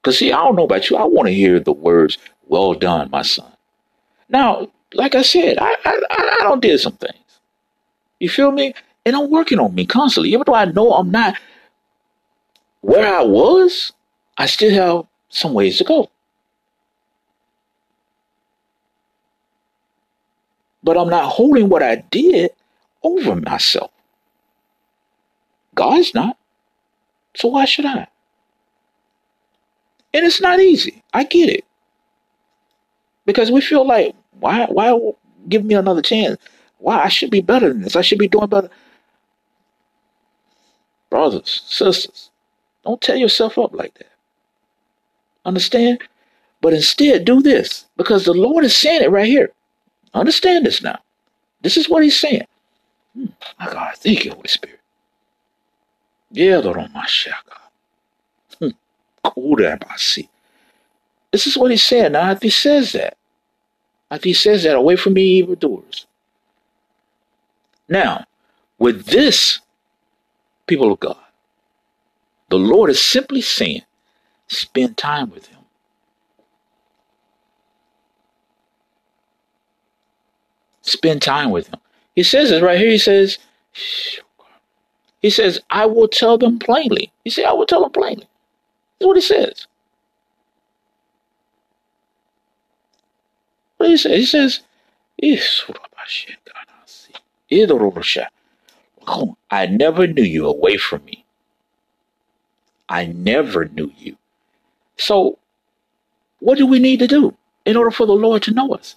Because, 0.00 0.18
see, 0.18 0.32
I 0.32 0.38
don't 0.38 0.56
know 0.56 0.64
about 0.64 0.88
you. 0.88 0.96
I 0.96 1.04
want 1.04 1.28
to 1.28 1.34
hear 1.34 1.60
the 1.60 1.72
words, 1.72 2.16
well 2.46 2.72
done, 2.72 3.10
my 3.10 3.20
son. 3.20 3.52
Now, 4.30 4.70
like 4.94 5.14
I 5.14 5.20
said, 5.20 5.58
I, 5.60 5.76
I, 5.84 6.00
I 6.10 6.42
don't 6.44 6.62
did 6.62 6.80
some 6.80 6.94
things. 6.94 7.40
You 8.18 8.30
feel 8.30 8.50
me? 8.50 8.72
And 9.04 9.14
I'm 9.14 9.30
working 9.30 9.58
on 9.58 9.74
me 9.74 9.84
constantly. 9.84 10.30
Even 10.30 10.44
though 10.46 10.54
I 10.54 10.64
know 10.64 10.92
I'm 10.94 11.10
not 11.10 11.36
where 12.80 13.14
I 13.14 13.22
was, 13.22 13.92
I 14.38 14.46
still 14.46 14.70
have 14.72 15.06
some 15.28 15.52
ways 15.52 15.76
to 15.78 15.84
go. 15.84 16.10
but 20.82 20.96
I'm 20.96 21.10
not 21.10 21.30
holding 21.30 21.68
what 21.68 21.82
I 21.82 21.96
did 22.10 22.50
over 23.02 23.36
myself. 23.36 23.90
God's 25.74 26.14
not. 26.14 26.36
So 27.36 27.48
why 27.48 27.64
should 27.64 27.86
I? 27.86 28.08
And 30.12 30.26
it's 30.26 30.40
not 30.40 30.60
easy. 30.60 31.02
I 31.12 31.24
get 31.24 31.48
it. 31.48 31.64
Because 33.26 33.50
we 33.50 33.60
feel 33.60 33.86
like, 33.86 34.14
why 34.40 34.66
why 34.66 34.98
give 35.48 35.64
me 35.64 35.74
another 35.74 36.02
chance? 36.02 36.40
Why 36.78 37.02
I 37.02 37.08
should 37.08 37.30
be 37.30 37.42
better 37.42 37.68
than 37.68 37.82
this. 37.82 37.96
I 37.96 38.02
should 38.02 38.18
be 38.18 38.28
doing 38.28 38.48
better. 38.48 38.70
Brothers, 41.10 41.62
sisters, 41.66 42.30
don't 42.84 43.00
tear 43.00 43.16
yourself 43.16 43.58
up 43.58 43.74
like 43.74 43.94
that. 43.94 44.12
Understand? 45.44 46.02
But 46.60 46.74
instead 46.74 47.24
do 47.24 47.40
this. 47.40 47.86
Because 47.96 48.24
the 48.24 48.34
Lord 48.34 48.64
is 48.64 48.76
saying 48.76 49.02
it 49.02 49.10
right 49.10 49.26
here. 49.26 49.52
Understand 50.14 50.66
this 50.66 50.82
now. 50.82 50.98
This 51.62 51.76
is 51.76 51.88
what 51.88 52.02
he's 52.02 52.18
saying. 52.18 52.46
My 53.58 53.66
God, 53.72 53.94
thank 53.96 54.24
you, 54.24 54.32
Holy 54.32 54.48
Spirit. 54.48 54.80
Hmm, 58.58 58.70
this 61.32 61.46
is 61.46 61.56
what 61.58 61.70
he's 61.70 61.82
saying. 61.82 62.12
Now, 62.12 62.30
if 62.32 62.42
he 62.42 62.50
says 62.50 62.92
that, 62.92 63.16
if 64.10 64.24
he 64.24 64.34
says 64.34 64.62
that, 64.64 64.76
away 64.76 64.96
from 64.96 65.14
me, 65.14 65.22
evildoers. 65.22 66.06
Now, 67.88 68.24
with 68.78 69.06
this, 69.06 69.60
people 70.66 70.92
of 70.92 71.00
God, 71.00 71.16
the 72.50 72.58
Lord 72.58 72.90
is 72.90 73.02
simply 73.02 73.42
saying, 73.42 73.82
spend 74.48 74.96
time 74.96 75.30
with 75.30 75.46
him. 75.46 75.58
Spend 80.82 81.22
time 81.22 81.50
with 81.50 81.68
him. 81.68 81.80
He 82.18 82.24
says 82.24 82.50
it 82.50 82.64
right 82.64 82.80
here. 82.80 82.90
He 82.90 82.98
says, 82.98 83.38
oh 84.42 84.44
he 85.22 85.30
says, 85.30 85.60
I 85.70 85.86
will 85.86 86.08
tell 86.08 86.36
them 86.36 86.58
plainly. 86.58 87.12
He 87.22 87.30
said, 87.30 87.44
I 87.44 87.52
will 87.52 87.64
tell 87.64 87.82
them 87.82 87.92
plainly. 87.92 88.26
That's 88.98 89.06
what 89.06 89.16
he 89.16 89.20
says. 89.20 89.68
What 93.76 93.90
he 93.90 93.96
says? 93.96 94.16
He 94.16 94.26
says, 94.26 94.60
I 99.52 99.66
never 99.66 100.08
knew 100.08 100.24
you 100.24 100.48
away 100.48 100.76
from 100.76 101.04
me. 101.04 101.24
I 102.88 103.06
never 103.06 103.66
knew 103.66 103.92
you. 103.96 104.16
So, 104.96 105.38
what 106.40 106.58
do 106.58 106.66
we 106.66 106.80
need 106.80 106.98
to 106.98 107.06
do 107.06 107.36
in 107.64 107.76
order 107.76 107.92
for 107.92 108.06
the 108.06 108.12
Lord 108.12 108.42
to 108.42 108.50
know 108.50 108.74
us? 108.74 108.96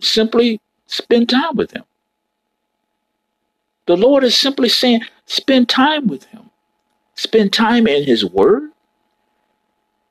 Simply 0.00 0.60
spend 0.86 1.28
time 1.28 1.56
with 1.56 1.72
Him. 1.72 1.84
The 3.86 3.96
Lord 3.96 4.24
is 4.24 4.36
simply 4.36 4.68
saying, 4.68 5.02
spend 5.26 5.68
time 5.68 6.06
with 6.06 6.24
Him. 6.26 6.50
Spend 7.16 7.52
time 7.52 7.86
in 7.86 8.04
His 8.04 8.24
Word 8.24 8.70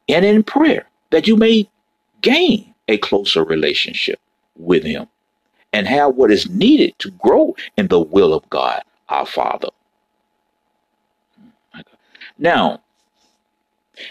and 0.08 0.26
in 0.26 0.44
prayer 0.44 0.88
that 1.12 1.28
you 1.28 1.36
may 1.36 1.70
gain 2.22 2.74
a 2.88 2.98
closer 2.98 3.44
relationship 3.44 4.20
with 4.58 4.84
Him 4.84 5.08
and 5.74 5.88
have 5.88 6.16
what 6.16 6.32
is 6.32 6.50
needed 6.50 6.98
to 7.00 7.12
grow 7.12 7.56
in 7.78 7.88
the 7.88 8.00
will 8.00 8.34
of 8.34 8.50
God, 8.50 8.82
our 9.10 9.26
Father. 9.26 9.70
Now, 12.38 12.82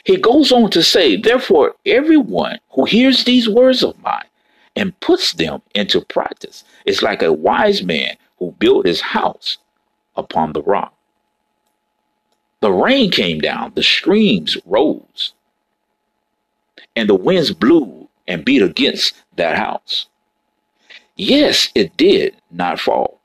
he 0.05 0.17
goes 0.17 0.53
on 0.53 0.71
to 0.71 0.83
say, 0.83 1.17
Therefore, 1.17 1.75
everyone 1.87 2.59
who 2.71 2.85
hears 2.85 3.25
these 3.25 3.49
words 3.49 3.83
of 3.83 3.99
mine 4.03 4.27
and 4.79 4.99
puts 5.01 5.35
them 5.35 5.63
into 5.75 6.03
practice 6.03 6.65
It's 6.87 7.03
like 7.03 7.23
a 7.23 7.35
wise 7.35 7.83
man 7.85 8.17
who 8.39 8.53
built 8.61 8.87
his 8.87 9.03
house 9.03 9.59
upon 10.17 10.55
the 10.55 10.63
rock. 10.63 10.95
The 12.61 12.73
rain 12.73 13.11
came 13.13 13.41
down, 13.41 13.73
the 13.75 13.85
streams 13.85 14.59
rose, 14.67 15.35
and 16.97 17.09
the 17.09 17.15
winds 17.17 17.53
blew 17.53 18.09
and 18.29 18.45
beat 18.45 18.63
against 18.63 19.15
that 19.37 19.57
house. 19.59 20.09
Yes, 21.17 21.71
it 21.75 21.97
did 21.97 22.37
not 22.51 22.81
fall 22.81 23.21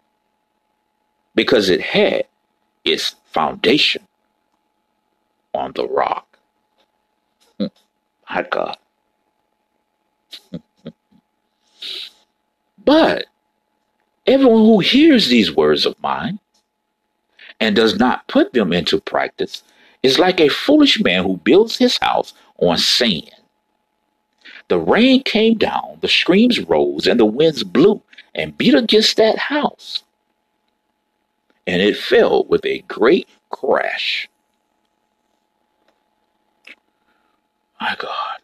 because 1.35 1.69
it 1.69 1.81
had 1.81 2.25
its 2.85 3.15
foundation 3.31 4.07
on 5.53 5.73
the 5.75 5.87
rock. 5.87 6.39
Hmm. 7.59 7.67
My 8.29 8.43
God. 8.43 8.77
Hmm. 10.51 10.57
But 12.85 13.25
everyone 14.27 14.61
who 14.61 14.79
hears 14.79 15.27
these 15.27 15.55
words 15.55 15.85
of 15.85 16.01
mine 16.01 16.39
and 17.59 17.75
does 17.75 17.97
not 17.97 18.27
put 18.27 18.53
them 18.53 18.73
into 18.73 18.99
practice 18.99 19.63
is 20.01 20.19
like 20.19 20.39
a 20.39 20.49
foolish 20.49 21.01
man 21.01 21.23
who 21.23 21.37
builds 21.37 21.77
his 21.77 21.97
house 21.97 22.33
on 22.57 22.77
sand. 22.77 23.31
The 24.67 24.79
rain 24.79 25.23
came 25.23 25.57
down, 25.57 25.97
the 26.01 26.07
streams 26.07 26.59
rose, 26.59 27.07
and 27.07 27.19
the 27.19 27.25
winds 27.25 27.63
blew 27.63 28.01
and 28.35 28.57
beat 28.57 28.73
against 28.73 29.17
that 29.17 29.37
house. 29.37 30.03
And 31.67 31.81
it 31.81 31.95
fell 31.95 32.45
with 32.45 32.65
a 32.65 32.79
great 32.87 33.27
crash. 33.49 34.27
My 37.79 37.95
God. 37.97 38.37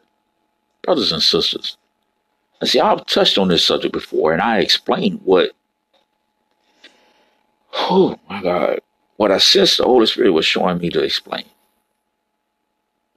Brothers 0.81 1.11
and 1.11 1.21
sisters, 1.21 1.77
see, 2.67 2.79
I've 2.79 3.05
touched 3.05 3.37
on 3.37 3.47
this 3.49 3.65
subject 3.65 3.93
before, 3.93 4.33
and 4.33 4.41
I 4.41 4.59
explained 4.59 5.21
what, 5.23 5.51
oh 7.73 8.19
my 8.29 8.41
God, 8.41 8.81
what 9.17 9.31
I 9.31 9.37
sensed 9.39 9.77
the 9.77 9.85
Holy 9.85 10.05
Spirit 10.07 10.31
was 10.31 10.45
showing 10.45 10.79
me 10.79 10.89
to 10.91 11.03
explain. 11.03 11.45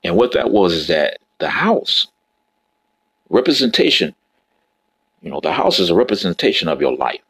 And 0.04 0.16
what 0.16 0.32
that 0.32 0.50
was 0.50 0.72
is 0.74 0.86
that 0.88 1.18
the 1.38 1.50
house, 1.50 2.08
representation, 3.30 4.14
you 5.22 5.30
know, 5.30 5.40
the 5.40 5.52
house 5.52 5.80
is 5.80 5.90
a 5.90 5.94
representation 5.94 6.68
of 6.68 6.80
your 6.80 6.96
life. 6.96 7.22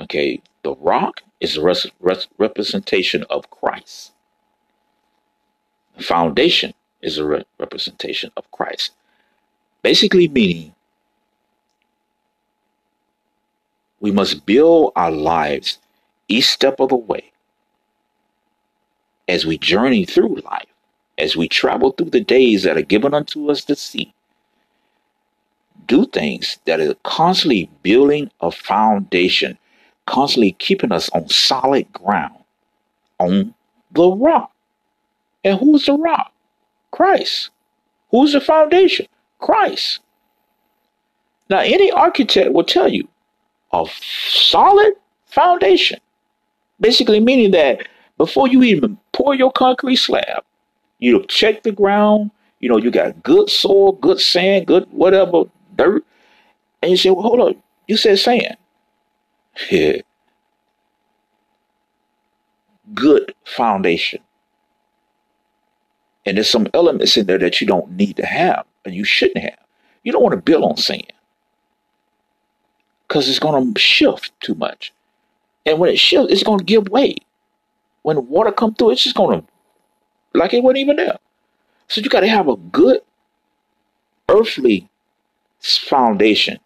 Okay, 0.00 0.42
the 0.64 0.74
rock 0.76 1.22
is 1.40 1.56
a 1.56 1.62
res- 1.62 1.86
res- 2.00 2.28
representation 2.38 3.24
of 3.30 3.50
Christ 3.50 4.10
foundation 6.02 6.74
is 7.02 7.18
a 7.18 7.26
re- 7.26 7.44
representation 7.58 8.30
of 8.36 8.50
Christ. 8.50 8.92
Basically, 9.82 10.28
meaning 10.28 10.74
we 14.00 14.10
must 14.10 14.46
build 14.46 14.92
our 14.96 15.10
lives 15.10 15.78
each 16.28 16.46
step 16.48 16.80
of 16.80 16.90
the 16.90 16.96
way 16.96 17.32
as 19.28 19.46
we 19.46 19.56
journey 19.58 20.04
through 20.04 20.36
life, 20.44 20.66
as 21.18 21.36
we 21.36 21.48
travel 21.48 21.92
through 21.92 22.10
the 22.10 22.20
days 22.20 22.64
that 22.64 22.76
are 22.76 22.82
given 22.82 23.14
unto 23.14 23.50
us 23.50 23.64
to 23.64 23.76
see. 23.76 24.12
Do 25.86 26.06
things 26.06 26.58
that 26.66 26.80
are 26.80 26.94
constantly 27.04 27.70
building 27.82 28.30
a 28.40 28.50
foundation, 28.50 29.58
constantly 30.06 30.52
keeping 30.52 30.92
us 30.92 31.08
on 31.10 31.28
solid 31.28 31.92
ground, 31.92 32.36
on 33.18 33.54
the 33.92 34.08
rock. 34.10 34.52
And 35.44 35.58
who's 35.58 35.86
the 35.86 35.94
rock? 35.94 36.32
Christ. 36.90 37.50
Who's 38.10 38.32
the 38.32 38.40
foundation? 38.40 39.06
Christ. 39.40 40.00
Now, 41.48 41.60
any 41.60 41.90
architect 41.90 42.52
will 42.52 42.64
tell 42.64 42.88
you 42.88 43.08
a 43.72 43.84
solid 44.00 44.94
foundation. 45.26 45.98
Basically, 46.80 47.20
meaning 47.20 47.50
that 47.52 47.86
before 48.18 48.48
you 48.48 48.62
even 48.62 48.98
pour 49.12 49.34
your 49.34 49.52
concrete 49.52 49.96
slab, 49.96 50.44
you 50.98 51.24
check 51.28 51.62
the 51.62 51.72
ground. 51.72 52.30
You 52.60 52.68
know, 52.68 52.76
you 52.76 52.90
got 52.90 53.22
good 53.22 53.50
soil, 53.50 53.92
good 53.92 54.20
sand, 54.20 54.66
good 54.66 54.86
whatever, 54.90 55.44
dirt. 55.76 56.04
And 56.82 56.90
you 56.90 56.96
say, 56.96 57.10
well, 57.10 57.22
hold 57.22 57.40
on. 57.40 57.62
You 57.88 57.96
said 57.96 58.18
sand. 58.18 58.56
Yeah. 59.70 59.96
Good 62.94 63.34
foundation. 63.44 64.20
And 66.26 66.36
there's 66.36 66.50
some 66.50 66.68
elements 66.74 67.16
in 67.16 67.26
there 67.26 67.38
that 67.38 67.60
you 67.60 67.66
don't 67.66 67.92
need 67.92 68.16
to 68.16 68.26
have 68.26 68.64
and 68.84 68.94
you 68.94 69.04
shouldn't 69.04 69.38
have. 69.38 69.58
You 70.02 70.12
don't 70.12 70.22
want 70.22 70.34
to 70.34 70.42
build 70.42 70.64
on 70.64 70.76
sand 70.76 71.12
because 73.06 73.28
it's 73.28 73.38
going 73.38 73.74
to 73.74 73.80
shift 73.80 74.32
too 74.40 74.54
much. 74.54 74.92
And 75.66 75.78
when 75.78 75.90
it 75.90 75.98
shifts, 75.98 76.32
it's 76.32 76.42
going 76.42 76.58
to 76.58 76.64
give 76.64 76.88
way. 76.88 77.16
When 78.02 78.28
water 78.28 78.52
come 78.52 78.74
through, 78.74 78.92
it's 78.92 79.04
just 79.04 79.16
going 79.16 79.40
to, 79.40 79.46
like 80.34 80.54
it 80.54 80.62
wasn't 80.62 80.78
even 80.78 80.96
there. 80.96 81.18
So 81.88 82.00
you 82.00 82.08
got 82.08 82.20
to 82.20 82.28
have 82.28 82.48
a 82.48 82.56
good 82.56 83.00
earthly 84.28 84.88
foundation. 85.60 86.58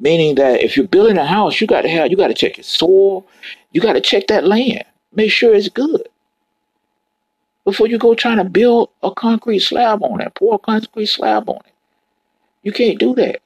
Meaning 0.00 0.34
that 0.36 0.62
if 0.62 0.76
you're 0.76 0.88
building 0.88 1.18
a 1.18 1.26
house, 1.26 1.60
you 1.60 1.66
got 1.66 1.82
to 1.82 1.88
have, 1.88 2.10
you 2.10 2.16
got 2.16 2.28
to 2.28 2.34
check 2.34 2.56
your 2.56 2.64
soil. 2.64 3.26
You 3.70 3.80
got 3.80 3.92
to 3.92 4.00
check 4.00 4.26
that 4.28 4.44
land. 4.44 4.84
Make 5.12 5.30
sure 5.30 5.54
it's 5.54 5.68
good 5.68 6.08
before 7.64 7.86
you 7.86 7.98
go 7.98 8.14
trying 8.14 8.38
to 8.38 8.44
build 8.44 8.90
a 9.02 9.10
concrete 9.10 9.60
slab 9.60 10.02
on 10.02 10.20
it, 10.20 10.34
pour 10.34 10.54
a 10.54 10.58
concrete 10.58 11.06
slab 11.06 11.48
on 11.48 11.56
it. 11.56 11.72
You 12.62 12.72
can't 12.72 12.98
do 12.98 13.14
that. 13.16 13.40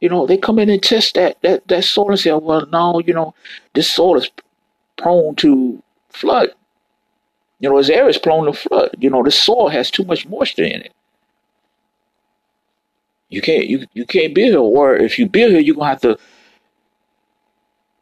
You 0.00 0.08
know, 0.08 0.26
they 0.26 0.36
come 0.36 0.58
in 0.58 0.68
and 0.68 0.82
test 0.82 1.14
that 1.14 1.40
that 1.42 1.66
that 1.68 1.84
soil 1.84 2.10
and 2.10 2.20
say, 2.20 2.32
well, 2.32 2.66
no, 2.70 3.00
you 3.00 3.14
know, 3.14 3.34
this 3.74 3.90
soil 3.90 4.16
is 4.16 4.30
prone 4.96 5.34
to 5.36 5.82
flood. 6.10 6.50
You 7.60 7.70
know, 7.70 7.78
this 7.78 7.88
area 7.88 8.10
is 8.10 8.18
prone 8.18 8.46
to 8.46 8.52
flood. 8.52 8.90
You 8.98 9.10
know, 9.10 9.22
the 9.22 9.30
soil 9.30 9.68
has 9.68 9.90
too 9.90 10.04
much 10.04 10.26
moisture 10.26 10.64
in 10.64 10.82
it. 10.82 10.92
You 13.30 13.40
can't 13.40 13.66
you 13.66 13.86
you 13.94 14.04
can't 14.04 14.34
build 14.34 14.50
here, 14.50 14.58
or 14.58 14.96
if 14.96 15.18
you 15.18 15.26
build 15.26 15.52
here, 15.52 15.60
you're 15.60 15.74
gonna 15.74 15.88
have 15.88 16.02
to 16.02 16.18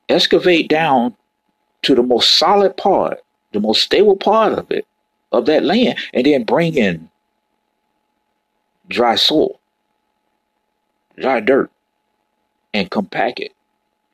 excavate 0.09 0.69
down 0.69 1.17
to 1.83 1.95
the 1.95 2.03
most 2.03 2.37
solid 2.37 2.77
part, 2.77 3.21
the 3.53 3.61
most 3.61 3.83
stable 3.83 4.17
part 4.17 4.53
of 4.55 4.71
it, 4.71 4.87
of 5.33 5.47
that 5.47 5.65
land, 5.65 5.99
and 6.13 6.27
then 6.27 6.45
bring 6.45 6.75
in 6.75 7.11
dry 8.89 9.15
soil, 9.15 9.61
dry 11.19 11.41
dirt, 11.41 11.71
and 12.75 12.91
compact 12.91 13.41
it, 13.41 13.53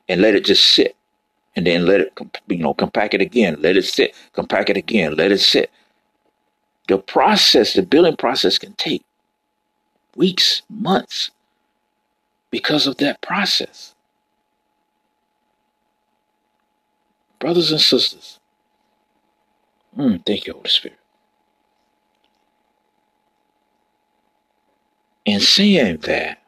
and 0.07 0.21
let 0.21 0.35
it 0.35 0.45
just 0.45 0.65
sit, 0.65 0.95
and 1.55 1.65
then 1.67 1.85
let 1.85 2.01
it, 2.01 2.13
you 2.47 2.57
know, 2.57 2.73
compact 2.73 3.13
it 3.13 3.21
again, 3.21 3.57
let 3.61 3.77
it 3.77 3.85
sit, 3.85 4.15
compact 4.33 4.69
it 4.69 4.77
again, 4.77 5.15
let 5.15 5.31
it 5.31 5.39
sit. 5.39 5.71
The 6.87 6.97
process, 6.97 7.73
the 7.73 7.83
building 7.83 8.15
process 8.15 8.57
can 8.57 8.73
take 8.73 9.03
weeks, 10.15 10.61
months 10.69 11.31
because 12.51 12.87
of 12.87 12.97
that 12.97 13.21
process. 13.21 13.93
Brothers 17.39 17.71
and 17.71 17.79
sisters, 17.79 18.38
mm, 19.97 20.25
thank 20.25 20.47
you, 20.47 20.53
Holy 20.53 20.69
Spirit. 20.69 20.99
In 25.25 25.39
saying 25.41 25.99
that, 25.99 26.39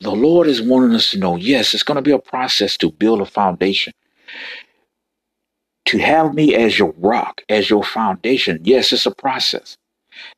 the 0.00 0.12
Lord 0.12 0.48
is 0.48 0.62
wanting 0.62 0.94
us 0.96 1.10
to 1.12 1.18
know 1.18 1.36
yes, 1.36 1.74
it's 1.74 1.84
going 1.84 1.96
to 1.96 2.02
be 2.02 2.12
a 2.12 2.18
process 2.20 2.76
to 2.78 2.92
build 2.92 3.20
a 3.22 3.26
foundation. 3.26 3.92
To 5.86 5.98
have 5.98 6.34
me 6.34 6.54
as 6.54 6.78
your 6.78 6.94
rock, 6.98 7.42
as 7.48 7.70
your 7.70 7.84
foundation, 7.84 8.60
yes, 8.64 8.92
it's 8.92 9.06
a 9.06 9.12
process. 9.14 9.76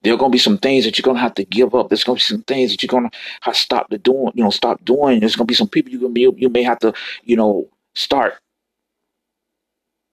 There 0.02 0.14
are 0.14 0.18
to 0.18 0.28
be 0.30 0.38
some 0.38 0.58
things 0.58 0.84
that 0.84 0.98
you're 0.98 1.14
to 1.14 1.20
have 1.20 1.34
to 1.34 1.44
give 1.44 1.74
up. 1.74 1.88
There's 1.88 2.04
to 2.04 2.14
be 2.14 2.20
some 2.20 2.42
things 2.42 2.70
that 2.72 2.82
you're 2.82 3.00
to 3.00 3.10
have 3.42 3.54
to 3.54 3.60
stop 3.60 3.90
the 3.90 3.98
doing, 3.98 4.32
you 4.34 4.44
know, 4.44 4.50
stop 4.50 4.84
doing. 4.84 5.20
There's 5.20 5.34
to 5.36 5.44
be 5.44 5.54
some 5.54 5.68
people 5.68 5.92
you're 5.92 6.02
to 6.02 6.08
be, 6.08 6.28
you 6.36 6.48
may 6.48 6.62
have 6.62 6.78
to, 6.80 6.92
you 7.24 7.36
know, 7.36 7.68
start 7.94 8.34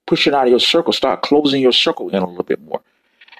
pushing 0.08 0.34
out 0.34 0.46
of 0.46 0.50
your 0.50 0.60
circle, 0.60 0.94
start 0.94 1.22
closing 1.22 1.62
your 1.62 1.72
circle 1.72 2.10
in 2.10 2.22
a 2.22 2.28
little 2.28 2.44
bit 2.44 2.62
more. 2.62 2.82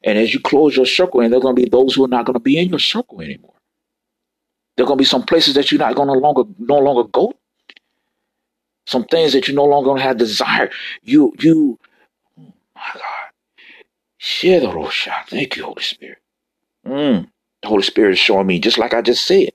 And 0.04 0.18
as 0.18 0.34
you 0.34 0.40
close 0.40 0.76
your 0.78 0.86
circle 0.86 1.22
in, 1.22 1.32
there 1.32 1.40
are 1.40 1.44
to 1.44 1.54
be 1.54 1.66
those 1.70 1.96
who 1.96 2.06
are 2.06 2.10
not 2.10 2.26
to 2.26 2.40
be 2.40 2.58
in 2.58 2.70
your 2.70 2.80
circle 2.80 3.22
anymore. 3.22 3.54
There 4.78 4.86
are 4.86 4.90
to 4.90 4.96
be 4.96 5.06
some 5.06 5.24
places 5.24 5.56
that 5.56 5.72
you're 5.72 5.80
not 5.80 5.96
to 5.96 6.04
longer, 6.04 6.44
no 6.60 6.78
longer 6.78 7.10
go. 7.12 7.34
Some 8.88 9.06
things 9.06 9.34
that 9.34 9.48
you 9.48 9.56
no 9.56 9.66
longer 9.66 10.02
have 10.02 10.18
desire. 10.18 10.70
You, 11.04 11.34
you, 11.40 11.80
oh 12.40 12.54
my 12.76 12.92
God. 12.94 13.19
Share 14.20 14.62
the 14.62 14.70
Rosha. 14.70 15.14
Thank 15.30 15.58
you, 15.58 15.66
Holy 15.66 15.84
Spirit. 15.84 16.20
Mm. 16.88 17.30
The 17.64 17.70
Holy 17.70 17.84
Spirit 17.84 18.14
is 18.14 18.20
showing 18.20 18.48
me, 18.48 18.60
just 18.60 18.78
like 18.80 18.94
I 18.94 19.02
just 19.02 19.26
said, 19.26 19.52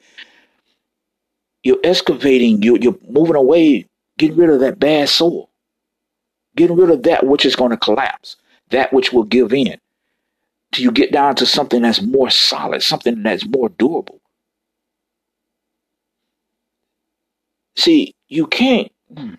you're 1.65 1.81
excavating, 1.85 2.63
you, 2.63 2.79
you're 2.81 2.99
moving 3.09 3.37
away, 3.37 3.87
getting 4.19 4.37
rid 4.39 4.51
of 4.51 4.61
that 4.61 4.81
bad 4.81 5.09
soul, 5.11 5.51
getting 6.57 6.77
rid 6.77 6.91
of 6.91 7.05
that 7.05 7.27
which 7.27 7.47
is 7.47 7.57
going 7.57 7.73
to 7.73 7.79
collapse, 7.79 8.37
that 8.71 8.93
which 8.93 9.13
will 9.13 9.25
give 9.25 9.53
in, 9.55 9.79
till 10.73 10.85
you 10.85 10.93
get 10.93 11.13
down 11.13 11.37
to 11.37 11.47
something 11.47 11.83
that's 11.83 12.03
more 12.03 12.31
solid, 12.31 12.83
something 12.83 13.23
that's 13.23 13.47
more 13.47 13.71
durable. 13.71 14.21
See, 17.77 18.15
you 18.29 18.47
can't. 18.47 18.93
Mm, 19.15 19.39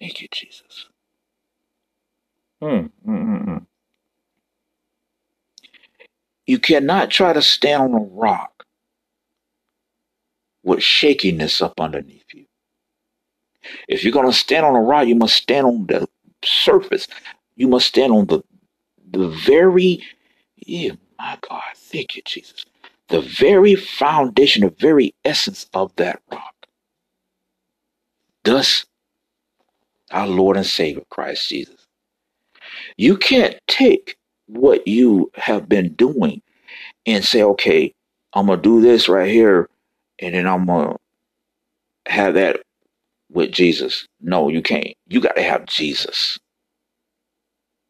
thank 0.00 0.22
you, 0.22 0.28
Jesus. 0.32 0.88
Mm, 2.62 2.90
mm, 3.08 3.66
you 6.46 6.58
cannot 6.58 7.10
try 7.10 7.32
to 7.32 7.42
stand 7.42 7.82
on 7.82 7.94
a 7.94 8.04
rock 8.04 8.64
with 10.64 10.82
shakiness 10.82 11.62
up 11.62 11.80
underneath 11.80 12.26
you. 12.34 12.46
If 13.88 14.04
you're 14.04 14.12
going 14.12 14.26
to 14.30 14.32
stand 14.36 14.66
on 14.66 14.76
a 14.76 14.80
rock, 14.80 15.06
you 15.06 15.16
must 15.16 15.36
stand 15.36 15.66
on 15.66 15.86
the 15.86 16.08
surface. 16.44 17.08
You 17.56 17.68
must 17.68 17.88
stand 17.88 18.12
on 18.12 18.26
the 18.26 18.42
the 19.10 19.28
very, 19.28 20.02
yeah, 20.58 20.92
my 21.18 21.38
God, 21.48 21.62
thank 21.76 22.16
you, 22.16 22.22
Jesus. 22.26 22.64
The 23.08 23.22
very 23.22 23.74
foundation, 23.76 24.62
the 24.64 24.74
very 24.80 25.14
essence 25.24 25.66
of 25.74 25.94
that 25.96 26.20
rock. 26.32 26.54
Thus, 28.44 28.86
our 30.12 30.26
Lord 30.28 30.56
and 30.56 30.66
Savior, 30.66 31.04
Christ 31.10 31.48
Jesus. 31.48 31.86
You 32.98 33.16
can't 33.18 33.56
take 33.68 34.16
what 34.46 34.88
you 34.88 35.30
have 35.34 35.68
been 35.68 35.94
doing 35.94 36.42
and 37.06 37.24
say, 37.24 37.42
okay, 37.42 37.94
I'm 38.34 38.46
going 38.46 38.60
to 38.60 38.62
do 38.62 38.80
this 38.80 39.08
right 39.08 39.30
here 39.30 39.68
and 40.20 40.34
then 40.34 40.46
I'm 40.46 40.66
going 40.66 40.90
to 41.92 42.12
have 42.12 42.34
that 42.34 42.60
with 43.30 43.52
Jesus. 43.52 44.06
No, 44.20 44.48
you 44.48 44.62
can't. 44.62 44.94
You 45.08 45.20
got 45.20 45.36
to 45.36 45.42
have 45.42 45.66
Jesus. 45.66 46.38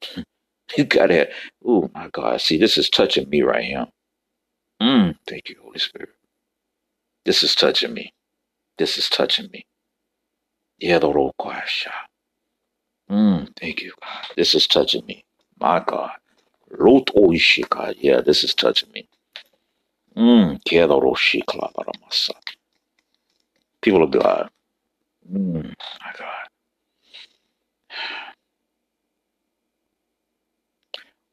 you 0.76 0.84
got 0.84 1.09
to 1.09 1.28
oh 1.66 1.90
my 1.94 2.09
God. 2.12 2.40
See, 2.40 2.59
this 2.59 2.78
is 2.78 2.90
touching 2.90 3.28
me 3.30 3.42
right 3.42 3.64
here. 3.64 3.86
Mm, 4.82 5.16
thank 5.28 5.48
you, 5.48 5.57
Holy 5.62 5.78
Spirit. 5.80 6.11
This 7.24 7.42
is 7.44 7.54
touching 7.54 7.94
me. 7.94 8.12
This 8.78 8.98
is 8.98 9.09
touching 9.11 9.50
me. 9.52 9.66
Yeah, 10.78 10.98
the 11.00 11.09
Mm, 13.11 13.50
thank 13.61 13.82
you, 13.82 13.92
God. 14.02 14.26
This 14.36 14.54
is 14.54 14.66
touching 14.66 15.07
me. 15.07 15.24
My 15.61 15.80
God. 15.86 16.12
Lot 16.70 17.08
Oishika. 17.16 17.94
Yeah, 17.98 18.20
this 18.22 18.44
is 18.44 18.54
touching 18.54 18.90
me. 18.92 19.08
Mm, 20.16 20.60
People 23.82 24.02
of 24.04 24.10
God. 24.12 24.50
Mm, 25.32 25.64
my 25.64 26.12
God. 26.18 26.48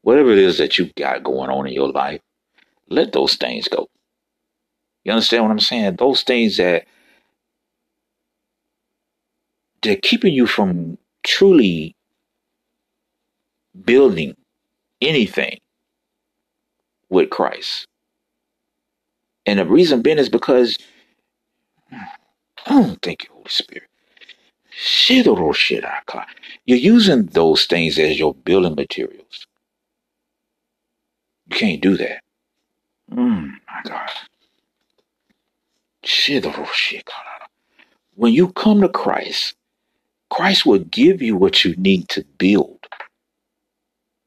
Whatever 0.01 0.31
it 0.31 0.39
is 0.39 0.57
that 0.59 0.77
you 0.77 0.91
got 0.97 1.23
going 1.23 1.49
on 1.49 1.67
in 1.67 1.73
your 1.73 1.89
life, 1.91 2.21
let 2.89 3.13
those 3.13 3.35
things 3.35 3.67
go. 3.67 3.89
You 5.03 5.13
understand 5.13 5.43
what 5.43 5.51
I'm 5.51 5.59
saying? 5.59 5.97
Those 5.97 6.23
things 6.23 6.57
that 6.57 6.85
they're 9.83 9.97
keeping 9.97 10.33
you 10.33 10.47
from 10.47 10.97
truly 11.23 11.95
building 13.85 14.35
anything 15.03 15.59
with 17.09 17.29
Christ. 17.31 17.87
And 19.45 19.59
the 19.59 19.65
reason 19.65 20.01
being 20.01 20.19
is 20.19 20.29
because 20.29 20.77
I 22.65 22.71
don't 22.71 23.01
think 23.01 23.25
you, 23.25 23.29
Holy 23.33 23.45
Spirit. 23.49 23.89
You're 26.65 26.77
using 26.79 27.27
those 27.27 27.65
things 27.65 27.99
as 27.99 28.19
your 28.19 28.33
building 28.33 28.75
materials. 28.75 29.47
You 31.49 31.57
can't 31.57 31.81
do 31.81 31.97
that. 31.97 32.21
Mm, 33.11 33.51
my 33.67 33.81
God. 33.89 34.09
When 38.15 38.33
you 38.33 38.51
come 38.53 38.81
to 38.81 38.89
Christ, 38.89 39.55
Christ 40.31 40.65
will 40.65 40.79
give 40.79 41.21
you 41.21 41.37
what 41.37 41.65
you 41.65 41.75
need 41.77 42.09
to 42.09 42.25
build 42.39 42.79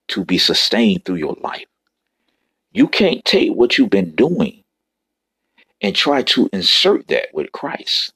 to 0.08 0.24
be 0.24 0.38
sustained 0.38 1.04
through 1.04 1.16
your 1.16 1.36
life. 1.40 1.66
You 2.72 2.88
can't 2.88 3.24
take 3.24 3.52
what 3.52 3.78
you've 3.78 3.90
been 3.90 4.14
doing 4.14 4.64
and 5.82 5.96
try 5.96 6.22
to 6.22 6.48
insert 6.52 7.08
that 7.08 7.28
with 7.34 7.52
Christ 7.52 8.12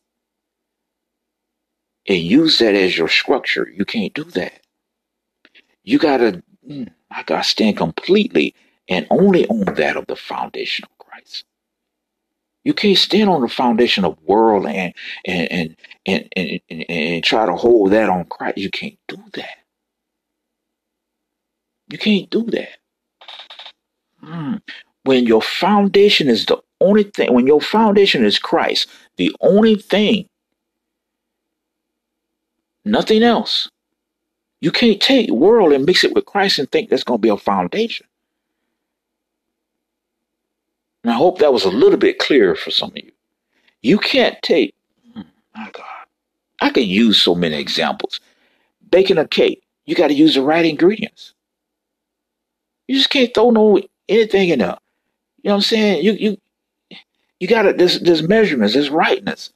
and 2.09 2.19
use 2.19 2.59
that 2.59 2.75
as 2.75 2.97
your 2.99 3.09
structure. 3.09 3.69
You 3.75 3.85
can't 3.85 4.15
do 4.15 4.25
that. 4.25 4.61
You 5.85 5.99
gotta, 5.99 6.43
mm, 6.69 6.89
I 7.11 7.23
gotta 7.25 7.45
stand 7.45 7.77
completely 7.79 8.55
and 8.89 9.07
only 9.11 9.47
on 9.49 9.75
that 9.77 9.97
of 9.97 10.07
the 10.09 10.17
foundation 10.17 10.85
of 10.85 10.99
Christ. 11.07 11.45
You 12.65 12.75
can't 12.75 12.99
stand 12.99 13.31
on 13.31 13.43
the 13.43 13.49
foundation 13.49 14.05
of 14.05 14.19
world 14.23 14.67
and 14.67 14.95
and 15.27 15.53
and 15.53 15.77
and, 16.07 16.29
and, 16.37 16.61
and, 16.71 16.87
and 16.91 17.25
try 17.25 17.47
to 17.47 17.55
hold 17.57 17.93
that 17.93 18.11
on 18.11 18.27
Christ. 18.27 18.59
You 18.59 18.71
can't 18.71 18.99
do 19.09 19.19
that. 19.35 19.60
You 21.91 21.99
can't 21.99 22.31
do 22.31 22.45
that. 22.45 22.79
Mm. 24.23 24.63
When 25.05 25.27
your 25.27 25.43
foundation 25.43 26.29
is 26.29 26.47
the 26.47 26.59
only 26.81 27.05
thing, 27.05 27.35
when 27.35 27.47
your 27.47 27.61
foundation 27.61 28.25
is 28.25 28.39
Christ, 28.39 28.89
the 29.17 29.35
only 29.41 29.77
thing, 29.77 30.29
nothing 32.85 33.23
else. 33.23 33.69
You 34.61 34.71
can't 34.71 35.01
take 35.01 35.31
world 35.31 35.73
and 35.73 35.87
mix 35.87 36.05
it 36.05 36.15
with 36.15 36.27
Christ 36.27 36.59
and 36.59 36.71
think 36.71 36.91
that's 36.91 37.05
going 37.05 37.19
to 37.19 37.23
be 37.23 37.31
a 37.31 37.37
foundation. 37.37 38.07
And 41.03 41.11
I 41.11 41.17
hope 41.17 41.39
that 41.39 41.53
was 41.53 41.65
a 41.65 41.71
little 41.71 41.99
bit 41.99 42.19
clearer 42.19 42.55
for 42.55 42.71
some 42.71 42.91
of 42.91 42.97
you. 42.99 43.13
You 43.81 43.99
can't 43.99 44.37
take, 44.43 44.75
hmm, 45.15 45.23
my 45.57 45.71
God, 45.73 45.85
I 46.61 46.69
can 46.71 46.85
use 46.85 47.21
so 47.21 47.35
many 47.35 47.59
examples. 47.59 48.21
Baking 48.91 49.17
a 49.17 49.27
cake, 49.27 49.63
you 49.87 49.95
got 49.95 50.09
to 50.09 50.15
use 50.15 50.35
the 50.35 50.43
right 50.43 50.65
ingredients. 50.65 51.33
You 52.91 52.97
just 52.97 53.11
can't 53.11 53.33
throw 53.33 53.51
no 53.53 53.81
anything 54.09 54.49
in 54.51 54.59
there. 54.61 54.79
You 55.43 55.51
know 55.51 55.53
what 55.53 55.57
I'm 55.57 55.63
saying? 55.63 56.05
You 56.05 56.13
you 56.15 56.39
you 57.41 57.49
got 57.49 57.63
to 57.63 57.73
there's 57.75 58.23
measurements, 58.25 58.75
there's 58.75 58.91
rightness. 58.91 59.53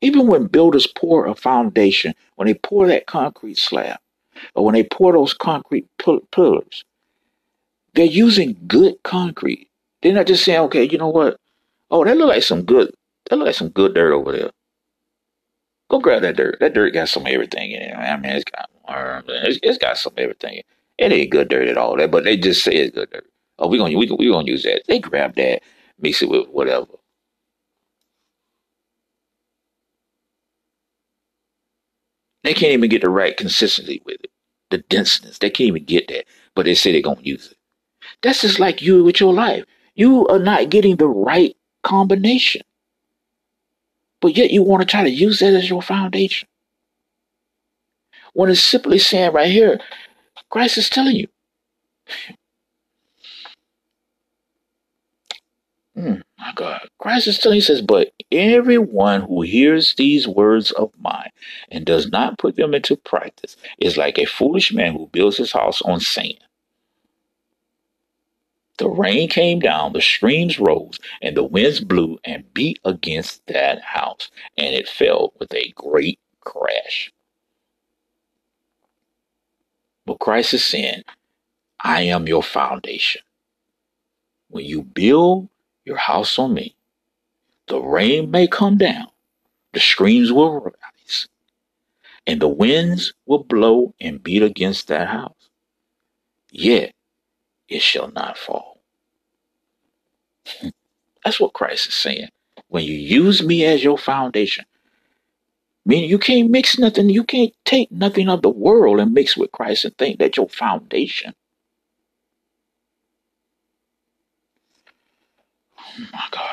Even 0.00 0.28
when 0.28 0.46
builders 0.46 0.86
pour 0.86 1.26
a 1.26 1.34
foundation, 1.34 2.14
when 2.36 2.46
they 2.48 2.54
pour 2.54 2.86
that 2.88 3.06
concrete 3.06 3.58
slab, 3.58 3.98
or 4.54 4.64
when 4.64 4.74
they 4.74 4.84
pour 4.84 5.12
those 5.12 5.34
concrete 5.34 5.86
pillars, 6.32 6.84
they're 7.94 8.06
using 8.06 8.56
good 8.68 8.96
concrete. 9.04 9.68
They're 10.02 10.14
not 10.14 10.26
just 10.28 10.44
saying, 10.44 10.60
okay, 10.60 10.84
you 10.84 10.98
know 10.98 11.08
what? 11.08 11.38
Oh, 11.90 12.04
that 12.04 12.16
look 12.16 12.28
like 12.28 12.44
some 12.44 12.64
good, 12.64 12.94
that 13.28 13.36
look 13.36 13.46
like 13.46 13.54
some 13.54 13.70
good 13.70 13.94
dirt 13.94 14.12
over 14.12 14.32
there. 14.32 14.50
Go 15.90 16.00
grab 16.00 16.22
that 16.22 16.36
dirt. 16.36 16.58
That 16.60 16.74
dirt 16.74 16.92
got 16.92 17.08
some 17.08 17.26
everything 17.26 17.72
in 17.72 17.82
it. 17.82 17.94
I 17.94 18.16
mean, 18.16 18.32
it's 18.32 18.44
got. 18.44 18.70
It's, 19.28 19.58
it's 19.62 19.78
got 19.78 19.98
some 19.98 20.14
everything. 20.16 20.62
It 20.98 21.12
ain't 21.12 21.30
good 21.30 21.48
dirt 21.48 21.68
at 21.68 21.78
all. 21.78 21.96
That, 21.96 22.10
but 22.10 22.24
they 22.24 22.36
just 22.36 22.64
say 22.64 22.72
it's 22.72 22.94
good 22.94 23.10
dirt. 23.10 23.26
Oh, 23.58 23.68
we 23.68 23.78
gonna 23.78 23.96
we 23.96 24.10
we 24.18 24.30
gonna 24.30 24.46
use 24.46 24.62
that. 24.64 24.82
They 24.88 24.98
grab 24.98 25.34
that, 25.36 25.62
mix 25.98 26.22
it 26.22 26.28
with 26.28 26.48
whatever. 26.48 26.86
They 32.44 32.54
can't 32.54 32.72
even 32.72 32.90
get 32.90 33.02
the 33.02 33.10
right 33.10 33.36
consistency 33.36 34.02
with 34.06 34.18
it, 34.24 34.30
the 34.70 34.78
denseness. 34.78 35.38
They 35.38 35.50
can't 35.50 35.68
even 35.68 35.84
get 35.84 36.08
that, 36.08 36.24
but 36.54 36.64
they 36.64 36.74
say 36.74 36.92
they're 36.92 37.02
gonna 37.02 37.20
use 37.22 37.48
it. 37.52 37.58
That's 38.22 38.42
just 38.42 38.58
like 38.60 38.82
you 38.82 39.04
with 39.04 39.20
your 39.20 39.34
life. 39.34 39.64
You 39.94 40.26
are 40.28 40.38
not 40.38 40.70
getting 40.70 40.96
the 40.96 41.08
right 41.08 41.56
combination. 41.84 42.62
But 44.22 44.36
yet 44.36 44.50
you 44.52 44.62
want 44.62 44.82
to 44.82 44.86
try 44.88 45.04
to 45.04 45.10
use 45.10 45.40
that 45.40 45.54
as 45.54 45.70
your 45.70 45.82
foundation. 45.82 46.48
When 48.34 48.50
it's 48.50 48.60
simply 48.60 48.98
saying 48.98 49.32
right 49.32 49.50
here, 49.50 49.80
Christ 50.50 50.78
is 50.78 50.90
telling 50.90 51.16
you. 51.16 51.28
Mm, 55.96 56.22
my 56.38 56.52
God. 56.54 56.80
Christ 56.98 57.28
is 57.28 57.38
telling 57.38 57.56
you, 57.56 57.62
says, 57.62 57.82
but 57.82 58.12
everyone 58.32 59.22
who 59.22 59.42
hears 59.42 59.94
these 59.96 60.28
words 60.28 60.70
of 60.72 60.92
mine 60.98 61.30
and 61.70 61.84
does 61.86 62.08
not 62.08 62.38
put 62.38 62.56
them 62.56 62.74
into 62.74 62.96
practice 62.96 63.56
is 63.78 63.96
like 63.98 64.18
a 64.18 64.26
foolish 64.26 64.72
man 64.72 64.94
who 64.94 65.08
builds 65.12 65.36
his 65.38 65.52
house 65.52 65.82
on 65.82 66.00
sand. 66.00 66.38
The 68.78 68.88
rain 68.88 69.28
came 69.28 69.60
down, 69.60 69.92
the 69.92 70.00
streams 70.00 70.58
rose, 70.60 70.98
and 71.22 71.36
the 71.36 71.44
winds 71.44 71.80
blew 71.80 72.18
and 72.24 72.52
beat 72.54 72.78
against 72.84 73.46
that 73.48 73.82
house, 73.82 74.30
and 74.56 74.74
it 74.74 74.88
fell 74.88 75.32
with 75.38 75.52
a 75.54 75.72
great 75.76 76.20
crash. 76.40 77.12
But 80.06 80.20
Christ 80.20 80.54
is 80.54 80.64
saying, 80.64 81.02
I 81.80 82.02
am 82.02 82.28
your 82.28 82.42
foundation. 82.42 83.22
When 84.48 84.64
you 84.64 84.82
build 84.82 85.48
your 85.84 85.96
house 85.98 86.38
on 86.38 86.54
me, 86.54 86.76
the 87.66 87.80
rain 87.80 88.30
may 88.30 88.46
come 88.46 88.78
down, 88.78 89.08
the 89.72 89.80
streams 89.80 90.32
will 90.32 90.60
rise, 90.60 91.28
and 92.26 92.40
the 92.40 92.48
winds 92.48 93.12
will 93.26 93.44
blow 93.44 93.94
and 94.00 94.22
beat 94.22 94.42
against 94.42 94.88
that 94.88 95.08
house. 95.08 95.50
Yet 96.50 96.94
it 97.68 97.82
shall 97.82 98.10
not 98.12 98.38
fall. 98.38 98.78
That's 101.24 101.40
what 101.40 101.54
Christ 101.54 101.88
is 101.88 101.94
saying. 101.94 102.28
When 102.68 102.84
you 102.84 102.94
use 102.94 103.42
me 103.42 103.64
as 103.66 103.84
your 103.84 103.98
foundation, 103.98 104.66
meaning 105.86 106.10
you 106.10 106.18
can't 106.18 106.50
mix 106.50 106.78
nothing, 106.78 107.10
you 107.10 107.24
can't 107.24 107.52
take 107.64 107.92
nothing 107.92 108.28
of 108.28 108.42
the 108.42 108.50
world 108.50 109.00
and 109.00 109.14
mix 109.14 109.36
with 109.36 109.52
Christ 109.52 109.84
and 109.86 109.96
think 109.98 110.18
that 110.20 110.36
your 110.36 110.48
foundation. 110.48 111.34
Oh 116.00 116.06
my 116.12 116.24
God. 116.30 116.50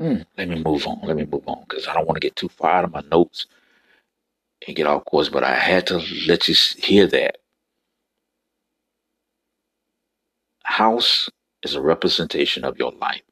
Mm, 0.00 0.26
let 0.38 0.48
me 0.48 0.62
move 0.64 0.86
on. 0.86 1.00
Let 1.04 1.16
me 1.16 1.26
move 1.26 1.44
on 1.48 1.64
because 1.68 1.88
I 1.88 1.94
don't 1.94 2.06
want 2.06 2.16
to 2.16 2.20
get 2.26 2.36
too 2.36 2.48
far 2.50 2.72
out 2.72 2.84
of 2.84 2.92
my 2.92 3.02
notes 3.10 3.46
and 4.66 4.76
get 4.76 4.86
off 4.88 5.06
course, 5.06 5.30
but 5.30 5.44
I 5.44 5.56
had 5.56 5.88
to 5.88 6.02
let 6.28 6.48
you 6.48 6.56
hear 6.78 7.08
that. 7.08 7.38
House 10.70 11.30
is 11.64 11.74
a 11.76 11.82
representation 11.82 12.64
of 12.64 12.78
your 12.78 12.92
life. 12.92 13.22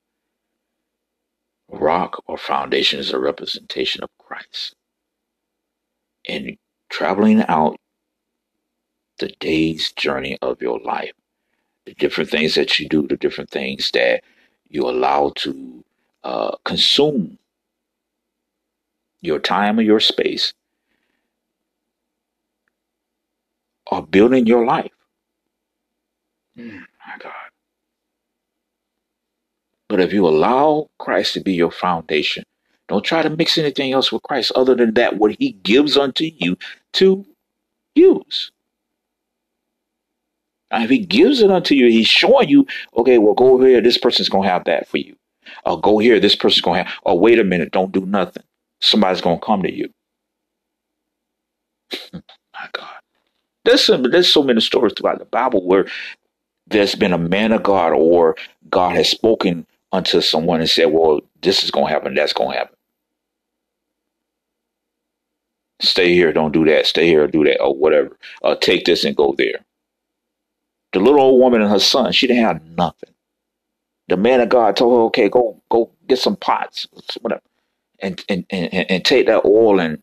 Rock 1.70 2.22
or 2.26 2.38
foundation 2.38 3.00
is 3.00 3.12
a 3.12 3.18
representation 3.20 4.02
of 4.04 4.10
Christ. 4.18 4.74
And 6.28 6.56
traveling 6.90 7.44
out 7.48 7.76
the 9.18 9.32
day's 9.40 9.92
journey 9.92 10.38
of 10.42 10.62
your 10.62 10.80
life, 10.80 11.12
the 11.86 11.94
different 11.94 12.30
things 12.30 12.54
that 12.56 12.78
you 12.80 12.88
do, 12.88 13.06
the 13.08 13.16
different 13.16 13.50
things 13.50 13.90
that 13.92 14.22
you 14.68 14.88
allow 14.88 15.32
to 15.36 15.84
uh, 16.24 16.56
consume 16.64 17.38
your 19.22 19.40
time 19.40 19.78
or 19.78 19.82
your 19.82 20.00
space, 20.00 20.54
are 23.90 24.02
building 24.02 24.46
your 24.46 24.66
life. 24.66 24.92
Mm, 26.58 26.84
my 27.08 27.18
God. 27.18 27.32
But 29.88 30.00
if 30.00 30.12
you 30.12 30.28
allow 30.28 30.88
Christ 30.98 31.34
to 31.34 31.40
be 31.40 31.54
your 31.54 31.72
foundation, 31.72 32.44
don't 32.88 33.04
try 33.04 33.22
to 33.22 33.30
mix 33.30 33.58
anything 33.58 33.92
else 33.92 34.12
with 34.12 34.22
Christ 34.24 34.52
other 34.56 34.74
than 34.76 34.94
that 34.94 35.18
what 35.18 35.36
he 35.38 35.52
gives 35.64 35.96
unto 35.98 36.24
you 36.24 36.58
to 36.94 37.26
use. 37.94 38.52
Now, 40.70 40.82
if 40.84 40.90
he 40.90 40.98
gives 40.98 41.42
it 41.42 41.50
unto 41.50 41.74
you, 41.74 41.88
he's 41.88 42.08
showing 42.08 42.48
you, 42.48 42.66
okay, 42.96 43.18
well, 43.18 43.34
go 43.34 43.60
here, 43.62 43.80
this 43.80 43.98
person's 43.98 44.28
going 44.28 44.44
to 44.44 44.50
have 44.50 44.64
that 44.64 44.88
for 44.88 44.98
you. 44.98 45.16
Or 45.66 45.80
go 45.80 45.98
here, 45.98 46.20
this 46.20 46.36
person's 46.36 46.62
going 46.62 46.84
to 46.84 46.90
have, 46.90 47.00
or 47.04 47.18
wait 47.18 47.38
a 47.40 47.44
minute, 47.44 47.72
don't 47.72 47.92
do 47.92 48.06
nothing. 48.06 48.44
Somebody's 48.80 49.22
going 49.22 49.40
to 49.40 49.46
come 49.46 49.62
to 49.62 49.72
you. 49.74 49.90
My 52.12 52.68
God. 52.72 52.88
There's, 53.64 53.84
some, 53.84 54.04
there's 54.04 54.32
so 54.32 54.42
many 54.42 54.60
stories 54.60 54.94
throughout 54.96 55.18
the 55.20 55.26
Bible 55.26 55.66
where 55.66 55.86
there's 56.68 56.94
been 56.94 57.12
a 57.12 57.18
man 57.18 57.52
of 57.52 57.62
God 57.62 57.92
or 57.92 58.36
God 58.70 58.94
has 58.96 59.10
spoken 59.10 59.66
unto 59.92 60.20
someone 60.20 60.60
and 60.60 60.68
said, 60.68 60.86
well, 60.86 61.20
this 61.42 61.64
is 61.64 61.70
going 61.70 61.86
to 61.86 61.92
happen, 61.92 62.14
that's 62.14 62.32
going 62.32 62.52
to 62.52 62.58
happen. 62.58 62.76
Stay 65.80 66.12
here, 66.12 66.32
don't 66.32 66.52
do 66.52 66.64
that. 66.64 66.86
Stay 66.86 67.06
here, 67.06 67.26
do 67.28 67.44
that, 67.44 67.60
or 67.60 67.74
whatever. 67.74 68.16
Uh, 68.42 68.56
take 68.56 68.84
this 68.84 69.04
and 69.04 69.16
go 69.16 69.34
there. 69.38 69.64
The 70.92 71.00
little 71.00 71.20
old 71.20 71.40
woman 71.40 71.62
and 71.62 71.70
her 71.70 71.78
son, 71.78 72.12
she 72.12 72.26
didn't 72.26 72.44
have 72.44 72.64
nothing. 72.76 73.10
The 74.08 74.16
man 74.16 74.40
of 74.40 74.48
God 74.48 74.74
told 74.76 74.94
her, 74.94 75.02
okay, 75.04 75.28
go 75.28 75.62
go 75.70 75.90
get 76.08 76.18
some 76.18 76.36
pots, 76.36 76.86
whatever, 77.20 77.42
and 78.00 78.22
and, 78.28 78.46
and, 78.50 78.72
and 78.90 79.04
take 79.04 79.26
that 79.26 79.44
oil 79.44 79.78
and 79.78 80.02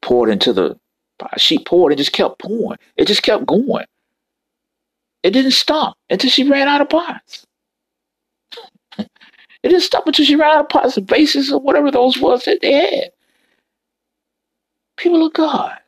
pour 0.00 0.28
it 0.28 0.32
into 0.32 0.52
the 0.52 0.78
pot. 1.18 1.38
She 1.40 1.58
poured 1.62 1.92
and 1.92 1.98
just 1.98 2.12
kept 2.12 2.40
pouring. 2.40 2.78
It 2.96 3.06
just 3.06 3.22
kept 3.22 3.46
going. 3.46 3.84
It 5.22 5.30
didn't 5.32 5.52
stop 5.52 5.96
until 6.10 6.30
she 6.30 6.48
ran 6.48 6.68
out 6.68 6.80
of 6.80 6.88
pots. 6.90 7.46
It 9.64 9.68
didn't 9.70 9.82
stop 9.84 10.06
until 10.06 10.24
she 10.24 10.36
ran 10.36 10.56
out 10.56 10.60
of 10.62 10.68
pots 10.70 10.96
and 10.96 11.06
bases 11.06 11.52
or 11.52 11.60
whatever 11.60 11.90
those 11.90 12.18
was 12.18 12.44
that 12.46 12.60
they 12.62 12.72
had. 12.72 13.10
People 14.96 15.26
of 15.26 15.32
God. 15.34 15.78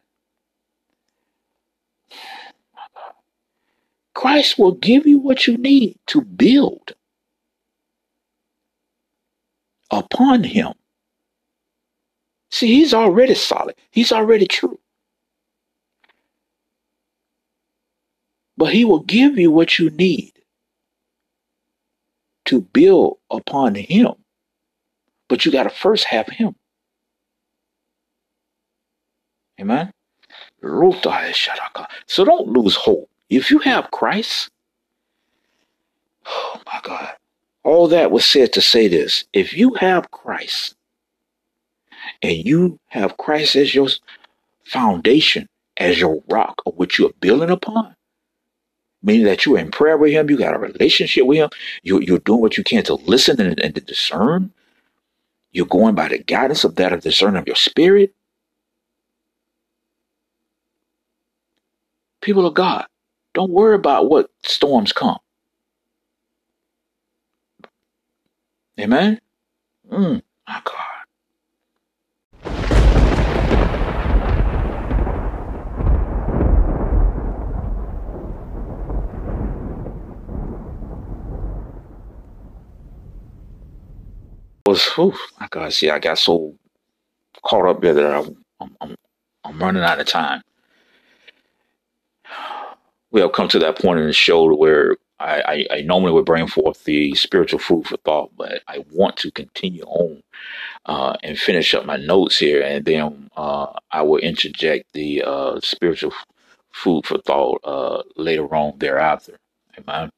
Christ 4.14 4.58
will 4.58 4.72
give 4.74 5.06
you 5.06 5.18
what 5.18 5.46
you 5.46 5.56
need 5.58 5.98
to 6.08 6.22
build 6.22 6.92
upon 9.90 10.44
him. 10.44 10.74
See, 12.50 12.68
he's 12.74 12.94
already 12.94 13.34
solid. 13.34 13.76
He's 13.90 14.12
already 14.12 14.46
true. 14.46 14.78
But 18.56 18.72
he 18.72 18.84
will 18.84 19.00
give 19.00 19.38
you 19.38 19.50
what 19.50 19.78
you 19.78 19.90
need 19.90 20.32
to 22.46 22.60
build 22.60 23.18
upon 23.30 23.74
him. 23.74 24.12
But 25.28 25.44
you 25.44 25.52
got 25.52 25.64
to 25.64 25.70
first 25.70 26.04
have 26.04 26.28
him. 26.28 26.54
Amen. 29.60 29.92
So 32.06 32.24
don't 32.24 32.48
lose 32.48 32.76
hope. 32.76 33.08
If 33.30 33.50
you 33.50 33.58
have 33.60 33.90
Christ, 33.90 34.50
oh 36.26 36.60
my 36.66 36.80
God, 36.82 37.10
all 37.62 37.88
that 37.88 38.10
was 38.10 38.24
said 38.24 38.52
to 38.52 38.60
say 38.60 38.88
this. 38.88 39.24
If 39.32 39.54
you 39.54 39.74
have 39.74 40.10
Christ 40.10 40.74
and 42.22 42.36
you 42.36 42.78
have 42.88 43.16
Christ 43.16 43.56
as 43.56 43.74
your 43.74 43.88
foundation 44.64 45.48
as 45.76 45.98
your 45.98 46.22
rock 46.28 46.62
of 46.66 46.74
which 46.76 46.98
you 46.98 47.06
are 47.06 47.14
building 47.20 47.50
upon, 47.50 47.96
meaning 49.04 49.26
that 49.26 49.46
you're 49.46 49.58
in 49.58 49.70
prayer 49.70 49.98
with 49.98 50.12
Him, 50.12 50.30
you 50.30 50.38
got 50.38 50.54
a 50.54 50.58
relationship 50.58 51.26
with 51.26 51.38
Him, 51.38 51.50
you, 51.84 52.00
you're 52.00 52.18
doing 52.20 52.40
what 52.40 52.58
you 52.58 52.64
can 52.64 52.84
to 52.84 52.94
listen 52.94 53.40
and, 53.40 53.60
and 53.60 53.74
to 53.76 53.82
discern, 53.82 54.52
you're 55.52 55.66
going 55.66 55.94
by 55.94 56.08
the 56.08 56.18
guidance 56.18 56.64
of 56.64 56.76
that 56.76 56.92
of 56.92 57.02
discerning 57.02 57.38
of 57.40 57.46
your 57.46 57.56
spirit. 57.56 58.14
People 62.22 62.46
of 62.46 62.54
God, 62.54 62.86
don't 63.34 63.52
worry 63.52 63.74
about 63.76 64.10
what 64.10 64.30
storms 64.44 64.92
come. 64.92 65.18
Amen? 68.80 69.20
Mm, 69.90 70.22
my 70.48 70.62
God. 70.64 70.83
Was, 84.66 84.84
whew, 84.94 85.14
my 85.40 85.48
God, 85.50 85.72
see, 85.72 85.90
I 85.90 85.98
got 85.98 86.18
so 86.18 86.54
caught 87.42 87.68
up 87.68 87.82
there 87.82 87.94
that 87.94 88.14
I'm, 88.60 88.74
I'm, 88.80 88.94
I'm 89.44 89.58
running 89.58 89.82
out 89.82 90.00
of 90.00 90.06
time. 90.06 90.42
We 93.10 93.20
have 93.20 93.32
come 93.32 93.48
to 93.48 93.58
that 93.60 93.78
point 93.78 94.00
in 94.00 94.06
the 94.06 94.12
show 94.12 94.52
where 94.54 94.96
I, 95.20 95.66
I, 95.70 95.76
I, 95.76 95.80
normally 95.82 96.12
would 96.12 96.24
bring 96.24 96.48
forth 96.48 96.82
the 96.84 97.14
spiritual 97.14 97.60
food 97.60 97.86
for 97.86 97.96
thought, 97.98 98.32
but 98.36 98.62
I 98.66 98.84
want 98.90 99.16
to 99.18 99.30
continue 99.30 99.84
on 99.84 100.22
uh, 100.86 101.16
and 101.22 101.38
finish 101.38 101.74
up 101.74 101.86
my 101.86 101.96
notes 101.96 102.38
here, 102.38 102.62
and 102.62 102.84
then 102.84 103.30
uh, 103.36 103.66
I 103.92 104.02
will 104.02 104.18
interject 104.18 104.92
the 104.92 105.22
uh, 105.22 105.60
spiritual 105.60 106.12
food 106.72 107.06
for 107.06 107.18
thought 107.18 107.60
uh, 107.64 108.02
later 108.16 108.52
on 108.54 108.78
thereafter. 108.78 109.38
Amen. 109.78 110.10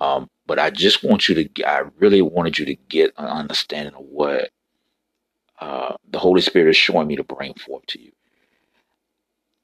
Um, 0.00 0.28
but 0.46 0.58
I 0.58 0.70
just 0.70 1.04
want 1.04 1.28
you 1.28 1.36
to, 1.48 1.68
I 1.68 1.84
really 1.98 2.22
wanted 2.22 2.58
you 2.58 2.66
to 2.66 2.76
get 2.76 3.12
an 3.18 3.26
understanding 3.26 3.94
of 3.94 4.04
what 4.04 4.50
uh, 5.60 5.96
the 6.10 6.18
Holy 6.20 6.42
Spirit 6.42 6.70
is 6.70 6.76
showing 6.76 7.08
me 7.08 7.16
to 7.16 7.24
bring 7.24 7.54
forth 7.54 7.86
to 7.88 8.02
you. 8.02 8.12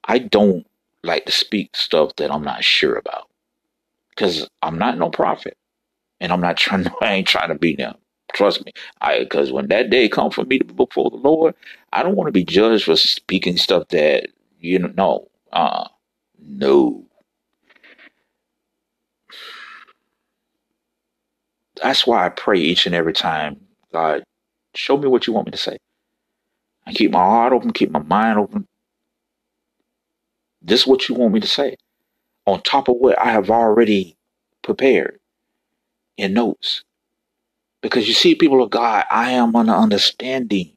I 0.05 0.19
don't 0.19 0.67
like 1.05 1.27
to 1.27 1.33
speak 1.33 1.77
stuff 1.77 2.17
that 2.17 2.33
I'm 2.33 2.45
not 2.45 2.65
sure 2.65 2.97
about 2.97 3.29
because 4.11 4.49
I'm 4.63 4.79
not 4.79 4.99
no 4.99 5.11
prophet 5.11 5.57
and 6.21 6.33
I'm 6.33 6.41
not 6.43 6.57
trying 6.59 6.85
to, 6.85 6.93
I 7.03 7.15
ain't 7.15 7.29
trying 7.29 7.51
to 7.51 7.57
be 7.59 7.77
them. 7.77 7.97
Trust 8.35 8.65
me. 8.67 8.73
I, 9.01 9.21
because 9.21 9.53
when 9.53 9.69
that 9.69 9.91
day 9.91 10.09
comes 10.09 10.35
for 10.35 10.45
me 10.45 10.59
to 10.59 10.65
be 10.65 10.75
before 10.75 11.11
the 11.11 11.17
Lord, 11.17 11.55
I 11.93 12.03
don't 12.03 12.17
want 12.17 12.29
to 12.29 12.33
be 12.33 12.45
judged 12.45 12.85
for 12.85 12.97
speaking 12.97 13.57
stuff 13.57 13.89
that, 13.89 14.29
you 14.61 14.79
know, 14.81 14.93
no, 14.97 15.29
uh, 15.53 15.89
no. 16.41 17.07
That's 21.83 22.07
why 22.07 22.27
I 22.27 22.31
pray 22.31 22.61
each 22.61 22.87
and 22.87 22.95
every 22.97 23.15
time, 23.15 23.61
God, 23.93 24.25
show 24.77 24.99
me 24.99 25.09
what 25.09 25.27
you 25.27 25.35
want 25.35 25.49
me 25.49 25.53
to 25.53 25.59
say. 25.59 25.79
I 26.87 26.93
keep 26.93 27.13
my 27.13 27.21
heart 27.21 27.53
open, 27.53 27.73
keep 27.73 27.91
my 27.91 28.01
mind 28.03 28.39
open. 28.39 28.67
This 30.63 30.83
is 30.83 30.87
what 30.87 31.09
you 31.09 31.15
want 31.17 31.35
me 31.35 31.41
to 31.41 31.49
say. 31.49 31.77
On 32.47 32.63
top 32.63 32.89
of 32.89 32.97
what 32.97 33.19
I 33.19 33.33
have 33.33 33.51
already 33.51 34.17
prepared 34.63 35.21
in 36.19 36.35
notes. 36.35 36.85
Because 37.83 38.09
you 38.09 38.15
see, 38.15 38.35
people 38.35 38.63
of 38.63 38.71
God, 38.71 39.05
I 39.11 39.33
am 39.33 39.55
an 39.57 39.71
understanding 39.71 40.73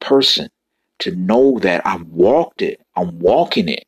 person 0.00 0.50
to 1.00 1.16
know 1.16 1.58
that 1.60 1.86
I've 1.86 2.06
walked 2.08 2.62
it. 2.62 2.80
I'm 2.96 3.18
walking 3.20 3.68
it. 3.70 3.84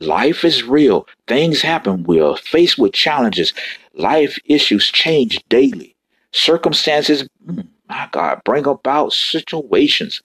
Life 0.00 0.44
is 0.44 0.64
real. 0.64 1.08
Things 1.26 1.62
happen. 1.62 2.04
We 2.04 2.20
are 2.20 2.36
faced 2.36 2.78
with 2.78 2.92
challenges. 2.92 3.54
Life 3.94 4.38
issues 4.46 4.88
change 4.88 5.42
daily. 5.48 5.96
Circumstances, 6.32 7.28
mm, 7.46 7.66
my 7.88 8.08
God, 8.12 8.42
bring 8.44 8.66
about 8.66 9.12
situations. 9.12 10.22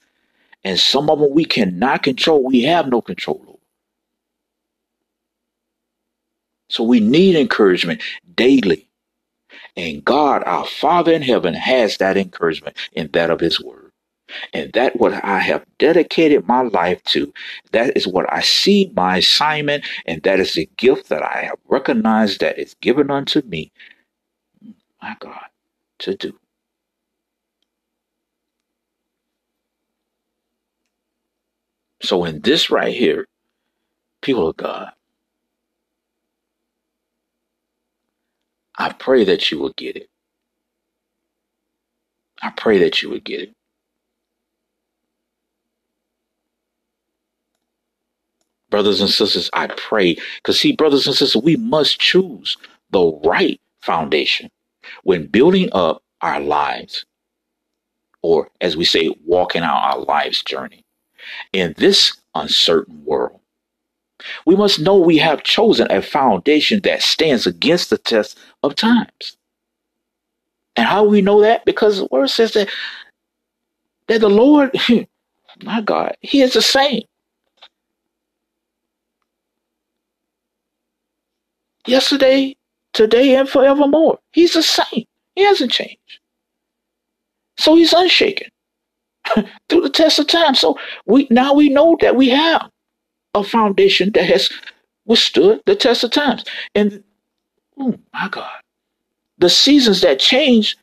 And 0.63 0.79
some 0.79 1.09
of 1.09 1.19
them 1.19 1.33
we 1.33 1.45
cannot 1.45 2.03
control. 2.03 2.43
We 2.43 2.63
have 2.63 2.89
no 2.89 3.01
control 3.01 3.43
over. 3.47 3.57
So 6.69 6.83
we 6.83 6.99
need 6.99 7.35
encouragement 7.35 8.01
daily. 8.35 8.87
And 9.75 10.03
God, 10.05 10.43
our 10.45 10.65
Father 10.65 11.13
in 11.13 11.21
heaven, 11.21 11.53
has 11.53 11.97
that 11.97 12.17
encouragement 12.17 12.77
in 12.93 13.09
that 13.13 13.29
of 13.29 13.39
His 13.39 13.61
Word. 13.61 13.82
And 14.53 14.73
that 14.73 14.97
what 14.97 15.13
I 15.23 15.39
have 15.39 15.65
dedicated 15.79 16.47
my 16.47 16.61
life 16.61 17.03
to, 17.05 17.33
that 17.71 17.95
is 17.97 18.07
what 18.07 18.31
I 18.31 18.41
see 18.41 18.91
my 18.95 19.17
assignment, 19.17 19.85
and 20.05 20.23
that 20.23 20.39
is 20.39 20.53
the 20.53 20.69
gift 20.77 21.09
that 21.09 21.23
I 21.23 21.43
have 21.43 21.59
recognized 21.67 22.41
that 22.41 22.59
is 22.59 22.75
given 22.81 23.11
unto 23.11 23.41
me, 23.41 23.71
my 25.01 25.15
God, 25.19 25.45
to 25.99 26.15
do. 26.15 26.39
So 32.01 32.25
in 32.25 32.41
this 32.41 32.69
right 32.69 32.93
here, 32.95 33.27
people 34.21 34.49
of 34.49 34.57
God, 34.57 34.91
I 38.77 38.91
pray 38.93 39.25
that 39.25 39.51
you 39.51 39.59
will 39.59 39.73
get 39.73 39.95
it. 39.95 40.09
I 42.41 42.51
pray 42.51 42.79
that 42.79 43.01
you 43.01 43.09
would 43.11 43.23
get 43.23 43.41
it. 43.41 43.53
Brothers 48.73 49.01
and 49.01 49.09
sisters, 49.11 49.51
I 49.53 49.67
pray. 49.67 50.17
Because, 50.37 50.59
see, 50.59 50.71
brothers 50.71 51.05
and 51.05 51.15
sisters, 51.15 51.39
we 51.43 51.57
must 51.57 51.99
choose 51.99 52.57
the 52.89 53.05
right 53.23 53.61
foundation 53.83 54.49
when 55.03 55.27
building 55.27 55.69
up 55.73 56.01
our 56.21 56.39
lives, 56.39 57.05
or 58.23 58.49
as 58.61 58.75
we 58.75 58.83
say, 58.83 59.13
walking 59.27 59.61
out 59.61 59.83
our 59.83 59.99
life's 59.99 60.41
journey 60.41 60.83
in 61.53 61.75
this 61.77 62.17
uncertain 62.33 63.05
world. 63.05 63.41
We 64.47 64.55
must 64.55 64.79
know 64.79 64.97
we 64.97 65.19
have 65.19 65.43
chosen 65.43 65.85
a 65.91 66.01
foundation 66.01 66.81
that 66.81 67.03
stands 67.03 67.45
against 67.45 67.91
the 67.91 67.99
test 67.99 68.39
of 68.63 68.73
times. 68.73 69.37
And 70.75 70.87
how 70.87 71.03
we 71.03 71.21
know 71.21 71.41
that? 71.41 71.63
Because 71.63 71.99
the 71.99 72.07
word 72.09 72.31
says 72.31 72.53
that, 72.53 72.69
that 74.07 74.21
the 74.21 74.29
Lord, 74.29 74.75
my 75.63 75.81
God, 75.81 76.17
He 76.21 76.41
is 76.41 76.53
the 76.53 76.63
same 76.63 77.03
yesterday, 81.87 82.55
today, 82.93 83.35
and 83.35 83.47
forevermore. 83.47 84.19
He's 84.31 84.53
the 84.53 84.63
same. 84.63 85.05
He 85.35 85.43
hasn't 85.43 85.71
changed. 85.71 86.19
So 87.57 87.75
he's 87.75 87.93
unshaken 87.93 88.49
through 89.69 89.81
the 89.81 89.89
test 89.89 90.19
of 90.19 90.27
time. 90.27 90.55
So 90.55 90.77
we 91.05 91.27
now 91.29 91.53
we 91.53 91.69
know 91.69 91.97
that 92.01 92.15
we 92.15 92.29
have 92.29 92.69
a 93.33 93.43
foundation 93.43 94.11
that 94.13 94.25
has 94.25 94.51
withstood 95.05 95.61
the 95.65 95.75
test 95.75 96.03
of 96.03 96.11
times. 96.11 96.45
And 96.75 97.03
oh 97.77 97.95
my 98.13 98.29
God, 98.29 98.51
the 99.37 99.49
seasons 99.49 100.01
that 100.01 100.19
change 100.19 100.77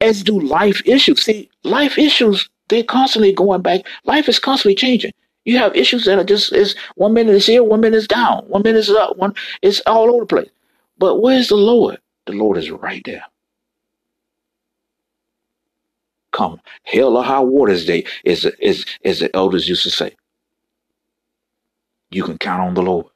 as 0.00 0.22
do 0.22 0.40
life 0.40 0.82
issues. 0.84 1.22
See, 1.22 1.50
life 1.64 1.98
issues, 1.98 2.48
they're 2.68 2.84
constantly 2.84 3.32
going 3.32 3.62
back. 3.62 3.82
Life 4.04 4.28
is 4.28 4.38
constantly 4.38 4.74
changing. 4.74 5.12
You 5.48 5.56
have 5.56 5.74
issues 5.74 6.04
that 6.04 6.18
are 6.18 6.24
just 6.24 6.52
is 6.52 6.76
one 6.96 7.14
minute 7.14 7.34
is 7.34 7.46
here, 7.46 7.64
one 7.64 7.80
minute 7.80 7.96
is 7.96 8.06
down, 8.06 8.44
one 8.48 8.60
minute 8.62 8.80
is 8.80 8.90
up, 8.90 9.16
one 9.16 9.34
it's 9.62 9.80
all 9.86 10.10
over 10.10 10.20
the 10.20 10.26
place. 10.26 10.50
But 10.98 11.22
where's 11.22 11.48
the 11.48 11.56
Lord? 11.56 11.98
The 12.26 12.34
Lord 12.34 12.58
is 12.58 12.70
right 12.70 13.00
there. 13.06 13.24
Come, 16.32 16.60
hell 16.84 17.16
or 17.16 17.24
high 17.24 17.40
waters 17.40 17.86
day, 17.86 18.04
is 18.24 18.44
is 18.60 18.84
as 19.06 19.20
the 19.20 19.34
elders 19.34 19.66
used 19.66 19.84
to 19.84 19.90
say. 19.90 20.14
You 22.10 22.24
can 22.24 22.36
count 22.36 22.62
on 22.62 22.74
the 22.74 22.82
Lord. 22.82 23.06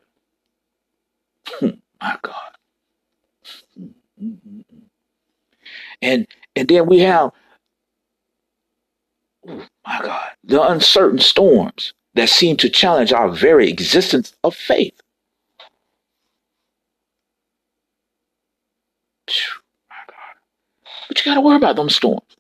Hmm, 1.49 1.81
my 2.01 2.19
God. 2.23 2.53
And 6.03 6.27
and 6.57 6.69
then 6.69 6.87
we 6.87 7.01
have, 7.01 7.33
oh 9.49 9.67
my 9.87 10.01
God, 10.03 10.29
the 10.45 10.63
uncertain 10.63 11.21
storms 11.21 11.95
that 12.15 12.29
seem 12.29 12.57
to 12.59 12.69
challenge 12.71 13.13
our 13.13 13.31
very 13.31 13.71
existence 13.71 14.35
of 14.45 14.55
faith. 14.55 15.01
But 21.09 21.19
you 21.19 21.25
got 21.31 21.37
to 21.37 21.41
worry 21.41 21.57
about 21.57 21.77
them 21.77 21.91
storms. 21.91 22.37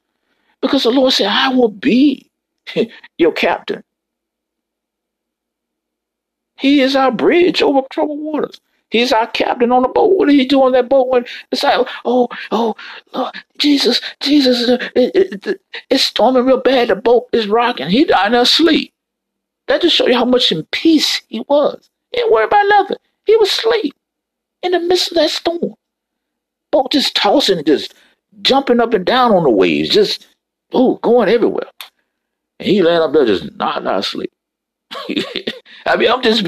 Because 0.60 0.84
the 0.84 0.90
Lord 0.90 1.12
said, 1.12 1.28
I 1.28 1.48
will 1.50 1.68
be 1.68 2.30
your 3.18 3.32
captain. 3.32 3.82
He 6.56 6.80
is 6.80 6.94
our 6.96 7.10
bridge 7.10 7.62
over 7.62 7.82
troubled 7.90 8.20
waters. 8.20 8.60
He's 8.90 9.12
our 9.12 9.26
captain 9.26 9.72
on 9.72 9.82
the 9.82 9.88
boat. 9.88 10.16
What 10.16 10.28
did 10.28 10.34
he 10.36 10.46
do 10.46 10.62
on 10.62 10.72
that 10.72 10.88
boat 10.88 11.08
when 11.08 11.24
it's 11.50 11.62
like, 11.62 11.86
oh, 12.04 12.28
oh, 12.52 12.76
Lord, 13.14 13.34
Jesus, 13.58 14.00
Jesus, 14.20 14.68
it, 14.68 14.92
it, 14.94 15.46
it, 15.46 15.60
it's 15.90 16.04
storming 16.04 16.44
real 16.44 16.60
bad. 16.60 16.88
The 16.88 16.96
boat 16.96 17.28
is 17.32 17.46
rocking. 17.48 17.88
He 17.88 18.04
died 18.04 18.34
in 18.34 18.44
sleep. 18.44 18.91
That 19.68 19.82
just 19.82 19.96
show 19.96 20.06
you 20.06 20.14
how 20.14 20.24
much 20.24 20.52
in 20.52 20.64
peace 20.72 21.22
he 21.28 21.40
was. 21.48 21.88
He 22.10 22.18
didn't 22.18 22.32
worry 22.32 22.44
about 22.44 22.68
nothing. 22.68 22.98
He 23.24 23.36
was 23.36 23.48
asleep 23.50 23.94
in 24.62 24.72
the 24.72 24.80
midst 24.80 25.10
of 25.10 25.16
that 25.16 25.30
storm. 25.30 25.74
Boat 26.70 26.92
just 26.92 27.14
tossing 27.14 27.64
just 27.64 27.94
jumping 28.40 28.80
up 28.80 28.94
and 28.94 29.04
down 29.04 29.32
on 29.32 29.44
the 29.44 29.50
waves, 29.50 29.88
just 29.88 30.26
oh, 30.72 30.96
going 30.96 31.28
everywhere. 31.28 31.68
And 32.58 32.68
he 32.68 32.82
laying 32.82 33.00
up 33.00 33.12
there 33.12 33.26
just 33.26 33.54
not 33.56 33.84
not 33.84 34.00
asleep. 34.00 34.32
I 35.86 35.96
mean, 35.96 36.10
I'm 36.10 36.22
just, 36.22 36.46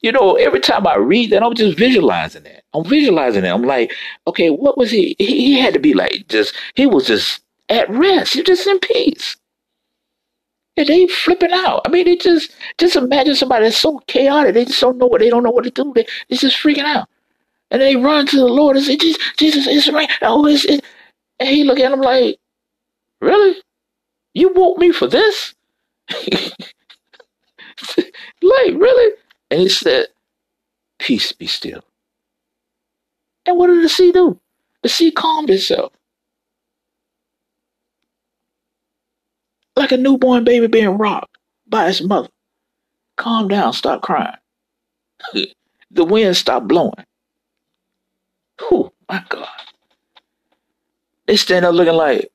you 0.00 0.12
know, 0.12 0.34
every 0.34 0.60
time 0.60 0.86
I 0.86 0.96
read 0.96 1.30
that, 1.30 1.42
I'm 1.42 1.54
just 1.54 1.78
visualizing 1.78 2.42
that. 2.42 2.62
I'm 2.74 2.84
visualizing 2.84 3.42
that. 3.42 3.54
I'm 3.54 3.62
like, 3.62 3.92
okay, 4.26 4.50
what 4.50 4.76
was 4.76 4.90
he? 4.90 5.14
He, 5.18 5.26
he 5.26 5.60
had 5.60 5.74
to 5.74 5.80
be 5.80 5.94
like 5.94 6.26
just, 6.28 6.54
he 6.74 6.86
was 6.86 7.06
just 7.06 7.40
at 7.68 7.88
rest. 7.88 8.34
You're 8.34 8.44
just 8.44 8.66
in 8.66 8.78
peace. 8.80 9.36
And 10.76 10.86
they 10.88 11.06
flipping 11.06 11.52
out. 11.52 11.82
I 11.86 11.88
mean, 11.90 12.04
they 12.04 12.16
just, 12.16 12.54
just 12.78 12.96
imagine 12.96 13.36
somebody 13.36 13.64
that's 13.64 13.76
so 13.76 14.00
chaotic. 14.06 14.54
They 14.54 14.64
just 14.64 14.80
don't 14.80 14.98
know 14.98 15.06
what, 15.06 15.20
they 15.20 15.30
don't 15.30 15.44
know 15.44 15.50
what 15.50 15.64
to 15.64 15.70
do. 15.70 15.92
They, 15.94 16.06
they're 16.28 16.38
just 16.38 16.60
freaking 16.60 16.84
out. 16.84 17.08
And 17.70 17.80
they 17.80 17.96
run 17.96 18.26
to 18.26 18.36
the 18.36 18.46
Lord 18.46 18.76
and 18.76 18.84
say, 18.84 18.96
Jesus, 18.96 19.22
Jesus, 19.36 19.66
it's 19.68 19.88
right. 19.88 20.10
Oh, 20.22 20.46
it's, 20.46 20.64
it. 20.64 20.84
And 21.38 21.48
he 21.48 21.64
look 21.64 21.78
at 21.78 21.90
them 21.90 22.00
like, 22.00 22.38
really? 23.20 23.56
You 24.34 24.52
woke 24.52 24.78
me 24.78 24.92
for 24.92 25.06
this? 25.06 25.54
like, 26.10 26.52
really? 28.42 29.16
And 29.50 29.60
he 29.60 29.68
said, 29.68 30.06
Peace 30.98 31.32
be 31.32 31.46
still. 31.46 31.84
And 33.46 33.58
what 33.58 33.66
did 33.68 33.84
the 33.84 33.88
sea 33.88 34.12
do? 34.12 34.40
The 34.82 34.88
sea 34.88 35.10
calmed 35.10 35.50
itself. 35.50 35.92
Like 39.76 39.92
a 39.92 39.96
newborn 39.96 40.44
baby 40.44 40.66
being 40.66 40.98
rocked 40.98 41.36
by 41.66 41.88
its 41.88 42.02
mother. 42.02 42.28
Calm 43.16 43.48
down, 43.48 43.72
stop 43.72 44.02
crying. 44.02 44.36
the 45.90 46.04
wind 46.04 46.36
stopped 46.36 46.68
blowing. 46.68 46.92
Oh, 48.60 48.92
my 49.08 49.24
God. 49.28 49.48
They 51.26 51.36
stand 51.36 51.64
up 51.64 51.74
looking 51.74 51.94
like, 51.94 52.30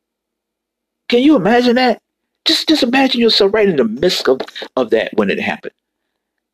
can 1.07 1.21
you 1.21 1.35
imagine 1.35 1.75
that? 1.75 2.01
Just 2.45 2.67
just 2.69 2.83
imagine 2.83 3.21
yourself 3.21 3.53
right 3.53 3.69
in 3.69 3.75
the 3.75 3.83
midst 3.83 4.27
of, 4.27 4.39
of 4.75 4.91
that 4.91 5.11
when 5.15 5.29
it 5.29 5.39
happened. 5.39 5.73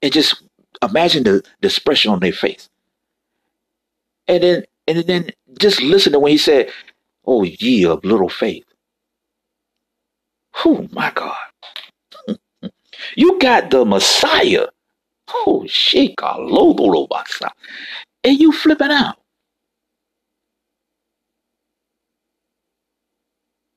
And 0.02 0.12
just 0.12 0.44
imagine 0.82 1.24
the, 1.24 1.44
the 1.62 1.68
expression 1.68 2.12
on 2.12 2.20
their 2.20 2.34
face. 2.34 2.70
And 4.28 4.44
then 4.44 4.64
and 4.88 5.00
then 5.00 5.30
just 5.60 5.82
listen 5.82 6.14
to 6.14 6.20
when 6.20 6.32
he 6.32 6.38
said, 6.38 6.72
Oh 7.26 7.44
ye 7.44 7.86
of 7.86 8.04
little 8.04 8.30
faith. 8.30 8.66
Oh 10.64 10.88
my 10.92 11.12
God. 11.12 11.36
you 13.16 13.40
got 13.40 13.72
the 13.72 13.86
Messiah. 13.86 14.68
Oh 15.30 15.66
shit, 15.68 16.16
and 18.24 18.40
you 18.40 18.52
flipping 18.52 18.92
out. 18.92 19.18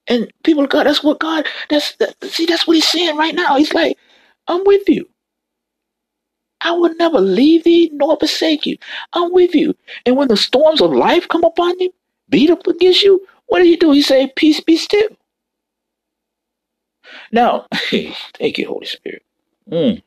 And 0.09 0.33
people 0.45 0.66
God, 0.66 0.87
that's 0.87 1.03
what 1.05 1.20
God, 1.20 1.47
that's, 1.70 1.97
that, 1.97 2.16
see, 2.24 2.47
that's 2.47 2.66
what 2.66 2.74
he's 2.76 2.89
saying 2.89 3.16
right 3.16 3.35
now. 3.35 3.57
He's 3.57 3.74
like, 3.74 3.97
I'm 4.49 4.64
with 4.64 4.89
you. 4.89 5.09
I 6.62 6.72
will 6.72 6.95
never 6.97 7.20
leave 7.20 7.64
thee 7.64 7.91
nor 7.95 8.18
forsake 8.18 8.66
you. 8.66 8.79
I'm 9.14 9.33
with 9.35 9.55
you. 9.55 9.74
And 10.07 10.16
when 10.16 10.29
the 10.29 10.39
storms 10.39 10.83
of 10.83 10.93
life 10.93 11.29
come 11.29 11.45
upon 11.45 11.81
you, 11.81 11.93
beat 12.31 12.51
up 12.51 12.66
against 12.68 13.03
you, 13.05 13.26
what 13.49 13.61
do 13.61 13.68
you 13.68 13.79
do? 13.79 13.93
He 13.93 14.03
say, 14.03 14.33
peace 14.37 14.61
be 14.61 14.76
still. 14.79 15.09
Now, 17.32 17.66
thank 17.90 18.59
you, 18.59 18.68
Holy 18.68 18.86
Spirit. 18.86 19.22
Mm, 19.70 20.02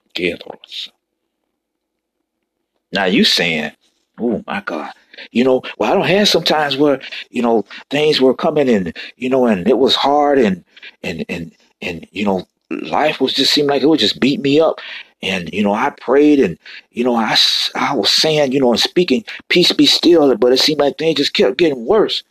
now 2.91 3.05
you 3.05 3.23
saying, 3.23 3.71
oh 4.19 4.43
my 4.47 4.61
God, 4.61 4.91
you 5.31 5.43
know, 5.43 5.61
well, 5.77 5.91
I 5.91 5.95
don't 5.95 6.07
have 6.07 6.27
sometimes 6.27 6.77
where, 6.77 7.01
you 7.29 7.41
know, 7.41 7.65
things 7.89 8.21
were 8.21 8.33
coming 8.33 8.69
and, 8.69 8.95
you 9.17 9.29
know, 9.29 9.45
and 9.45 9.67
it 9.67 9.77
was 9.77 9.95
hard 9.95 10.39
and, 10.39 10.63
and, 11.03 11.25
and, 11.29 11.51
and, 11.81 12.07
you 12.11 12.25
know, 12.25 12.47
life 12.69 13.19
was 13.21 13.33
just 13.33 13.53
seemed 13.53 13.69
like 13.69 13.81
it 13.81 13.87
would 13.87 13.99
just 13.99 14.19
beat 14.19 14.41
me 14.41 14.59
up. 14.59 14.79
And, 15.23 15.53
you 15.53 15.63
know, 15.63 15.73
I 15.73 15.91
prayed 15.91 16.39
and, 16.39 16.57
you 16.91 17.03
know, 17.03 17.15
I, 17.15 17.37
I 17.75 17.93
was 17.93 18.09
saying, 18.09 18.51
you 18.51 18.59
know, 18.59 18.71
and 18.71 18.79
speaking, 18.79 19.23
peace 19.49 19.71
be 19.71 19.85
still, 19.85 20.35
but 20.35 20.51
it 20.51 20.57
seemed 20.59 20.79
like 20.79 20.97
things 20.97 21.17
just 21.17 21.33
kept 21.33 21.57
getting 21.57 21.85
worse. 21.85 22.23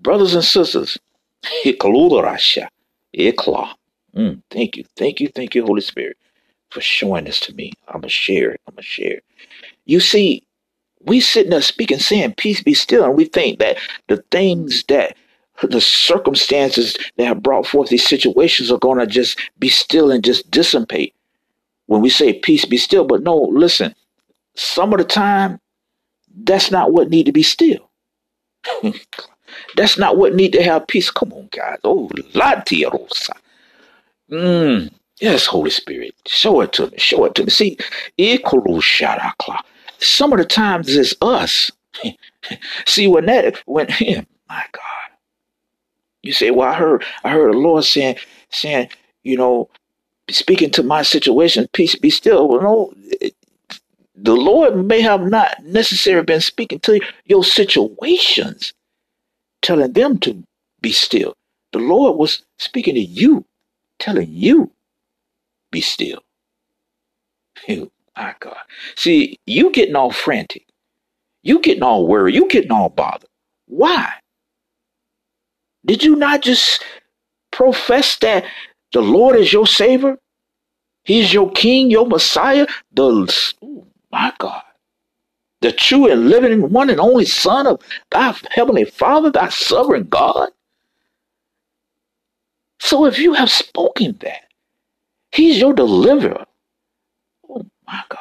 Brothers 0.00 0.34
and 0.34 0.44
sisters, 0.44 0.98
mm, 4.16 4.42
thank 4.50 4.76
you, 4.76 4.84
thank 4.96 5.20
you, 5.20 5.28
thank 5.28 5.54
you, 5.54 5.64
Holy 5.64 5.82
Spirit, 5.82 6.16
for 6.70 6.80
showing 6.80 7.24
this 7.24 7.40
to 7.40 7.54
me. 7.54 7.72
I'm 7.88 7.94
going 8.00 8.02
to 8.04 8.08
share 8.10 8.52
it. 8.52 8.60
I'm 8.68 8.74
going 8.74 8.82
to 8.82 8.88
share 8.88 9.14
it. 9.18 9.24
You 9.86 10.00
see, 10.00 10.44
we 11.02 11.20
sitting 11.20 11.50
there 11.50 11.62
speaking, 11.62 11.98
saying, 11.98 12.34
Peace 12.36 12.62
be 12.62 12.74
still. 12.74 13.04
And 13.04 13.16
we 13.16 13.26
think 13.26 13.58
that 13.60 13.78
the 14.08 14.24
things 14.30 14.84
that 14.88 15.16
the 15.62 15.80
circumstances 15.80 16.96
that 17.16 17.26
have 17.26 17.42
brought 17.42 17.66
forth 17.66 17.88
these 17.90 18.06
situations 18.06 18.70
are 18.72 18.78
going 18.78 18.98
to 18.98 19.06
just 19.06 19.38
be 19.58 19.68
still 19.68 20.10
and 20.10 20.24
just 20.24 20.50
dissipate 20.50 21.14
when 21.86 22.00
we 22.02 22.10
say 22.10 22.32
peace 22.34 22.64
be 22.64 22.78
still. 22.78 23.04
But 23.04 23.22
no, 23.22 23.36
listen, 23.36 23.94
some 24.56 24.92
of 24.92 24.98
the 24.98 25.04
time, 25.04 25.60
that's 26.44 26.70
not 26.70 26.92
what 26.92 27.10
need 27.10 27.26
to 27.26 27.32
be 27.32 27.42
still. 27.44 27.90
that's 29.76 29.98
not 29.98 30.16
what 30.18 30.34
need 30.34 30.52
to 30.54 30.62
have 30.62 30.86
peace. 30.88 31.10
Come 31.10 31.32
on, 31.32 31.48
guys. 31.52 31.78
Oh, 31.84 32.08
Latia 32.34 32.92
Rosa. 32.92 33.34
Mm, 34.32 34.92
yes, 35.20 35.46
Holy 35.46 35.70
Spirit. 35.70 36.14
Show 36.26 36.62
it 36.62 36.72
to 36.74 36.88
me. 36.90 36.98
Show 36.98 37.26
it 37.26 37.36
to 37.36 37.44
me. 37.44 37.50
See, 37.50 37.78
some 40.00 40.32
of 40.32 40.38
the 40.38 40.46
times 40.46 40.96
it's 40.96 41.14
us. 41.22 41.70
See, 42.86 43.08
when 43.08 43.26
that, 43.26 43.58
when, 43.66 43.88
him, 43.92 44.26
my 44.48 44.64
God, 44.72 44.82
you 46.22 46.32
say, 46.32 46.50
well, 46.52 46.68
I 46.68 46.74
heard, 46.74 47.04
I 47.24 47.30
heard 47.30 47.54
the 47.54 47.58
Lord 47.58 47.84
saying, 47.84 48.16
saying, 48.50 48.90
you 49.24 49.36
know, 49.36 49.70
speaking 50.30 50.70
to 50.72 50.82
my 50.82 51.02
situation, 51.02 51.68
peace 51.74 51.96
be 51.96 52.10
still. 52.10 52.48
Well, 52.48 52.62
no, 52.62 52.94
the 54.16 54.34
Lord 54.34 54.76
may 54.86 55.00
have 55.02 55.22
not 55.22 55.64
necessarily 55.64 56.24
been 56.24 56.40
speaking 56.40 56.80
to 56.80 57.00
your 57.26 57.44
situations, 57.44 58.72
telling 59.62 59.92
them 59.92 60.18
to 60.20 60.42
be 60.80 60.92
still. 60.92 61.34
The 61.72 61.80
Lord 61.80 62.18
was 62.18 62.44
speaking 62.58 62.94
to 62.96 63.00
you, 63.00 63.44
telling 64.02 64.28
you, 64.30 64.72
be 65.72 65.80
still. 65.82 66.20
My 68.16 68.34
God. 68.40 68.56
See, 68.96 69.38
you 69.46 69.72
getting 69.72 69.96
all 69.96 70.12
frantic. 70.12 70.66
You 71.42 71.60
getting 71.60 71.82
all 71.82 72.06
worried. 72.06 72.34
You 72.34 72.48
getting 72.48 72.72
all 72.72 72.90
bothered. 72.90 73.30
Why? 73.66 74.12
Did 75.86 76.04
you 76.04 76.16
not 76.16 76.42
just 76.42 76.84
profess 77.52 78.16
that 78.18 78.44
the 78.92 79.02
Lord 79.02 79.36
is 79.36 79.52
your 79.52 79.66
Savior? 79.66 80.18
He's 81.04 81.32
your 81.34 81.50
King, 81.52 81.90
your 81.90 82.06
Messiah, 82.06 82.66
the 82.92 83.04
oh 83.62 83.86
my 84.12 84.32
God, 84.38 84.62
the 85.62 85.72
true 85.72 86.10
and 86.10 86.30
living 86.30 86.70
one 86.70 86.90
and 86.90 87.00
only 87.00 87.26
Son 87.26 87.66
of 87.66 87.82
thy 88.10 88.34
Heavenly 88.52 88.84
Father, 88.84 89.30
thy 89.30 89.50
sovereign 89.50 90.04
God. 90.08 90.50
So 92.82 93.06
if 93.06 93.16
you 93.20 93.34
have 93.34 93.50
spoken 93.50 94.16
that, 94.22 94.48
He's 95.30 95.58
your 95.58 95.72
deliverer. 95.72 96.46
Oh 97.48 97.64
my 97.86 98.02
God. 98.08 98.18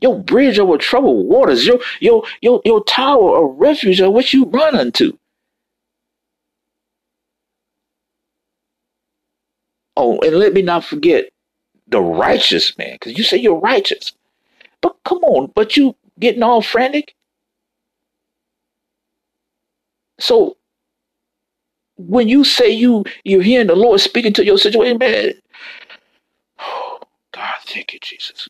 Your 0.00 0.20
bridge 0.20 0.58
over 0.58 0.76
troubled 0.76 1.26
waters, 1.26 1.66
your 1.66 1.80
your 2.00 2.24
your 2.42 2.60
your 2.66 2.84
tower 2.84 3.42
of 3.44 3.58
refuge 3.58 4.00
of 4.02 4.12
which 4.12 4.34
you 4.34 4.44
run 4.44 4.76
unto. 4.76 5.16
Oh, 9.96 10.18
and 10.20 10.36
let 10.36 10.52
me 10.52 10.60
not 10.60 10.84
forget 10.84 11.30
the 11.88 12.02
righteous 12.02 12.76
man, 12.76 12.94
because 12.94 13.16
you 13.16 13.24
say 13.24 13.38
you're 13.38 13.58
righteous. 13.58 14.12
But 14.82 14.96
come 15.04 15.24
on, 15.24 15.52
but 15.54 15.78
you 15.78 15.96
getting 16.20 16.42
all 16.42 16.60
frantic? 16.62 17.14
So 20.20 20.58
when 21.96 22.28
you 22.28 22.44
say 22.44 22.70
you 22.70 23.04
you're 23.24 23.42
hearing 23.42 23.68
the 23.68 23.76
Lord 23.76 24.00
speaking 24.00 24.32
to 24.34 24.44
your 24.44 24.58
situation, 24.58 24.98
man, 24.98 25.32
oh 26.60 27.00
God, 27.32 27.54
thank 27.66 27.92
you, 27.92 27.98
Jesus. 28.02 28.48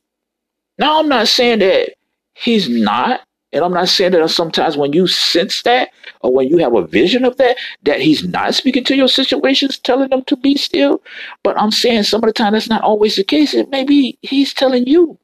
Now 0.78 1.00
I'm 1.00 1.08
not 1.08 1.28
saying 1.28 1.60
that 1.60 1.94
he's 2.34 2.68
not, 2.68 3.20
and 3.52 3.64
I'm 3.64 3.72
not 3.72 3.88
saying 3.88 4.12
that 4.12 4.28
sometimes 4.30 4.76
when 4.76 4.92
you 4.92 5.06
sense 5.06 5.62
that 5.62 5.90
or 6.22 6.32
when 6.34 6.48
you 6.48 6.58
have 6.58 6.74
a 6.74 6.86
vision 6.86 7.24
of 7.24 7.36
that, 7.36 7.56
that 7.84 8.00
he's 8.00 8.24
not 8.24 8.54
speaking 8.54 8.84
to 8.84 8.96
your 8.96 9.08
situations, 9.08 9.78
telling 9.78 10.10
them 10.10 10.24
to 10.24 10.36
be 10.36 10.56
still. 10.56 11.02
But 11.44 11.58
I'm 11.60 11.70
saying 11.70 12.04
some 12.04 12.22
of 12.22 12.28
the 12.28 12.32
time 12.32 12.54
that's 12.54 12.68
not 12.68 12.82
always 12.82 13.16
the 13.16 13.24
case. 13.24 13.54
It 13.54 13.70
maybe 13.70 14.18
he's 14.22 14.52
telling 14.52 14.86
you 14.86 15.18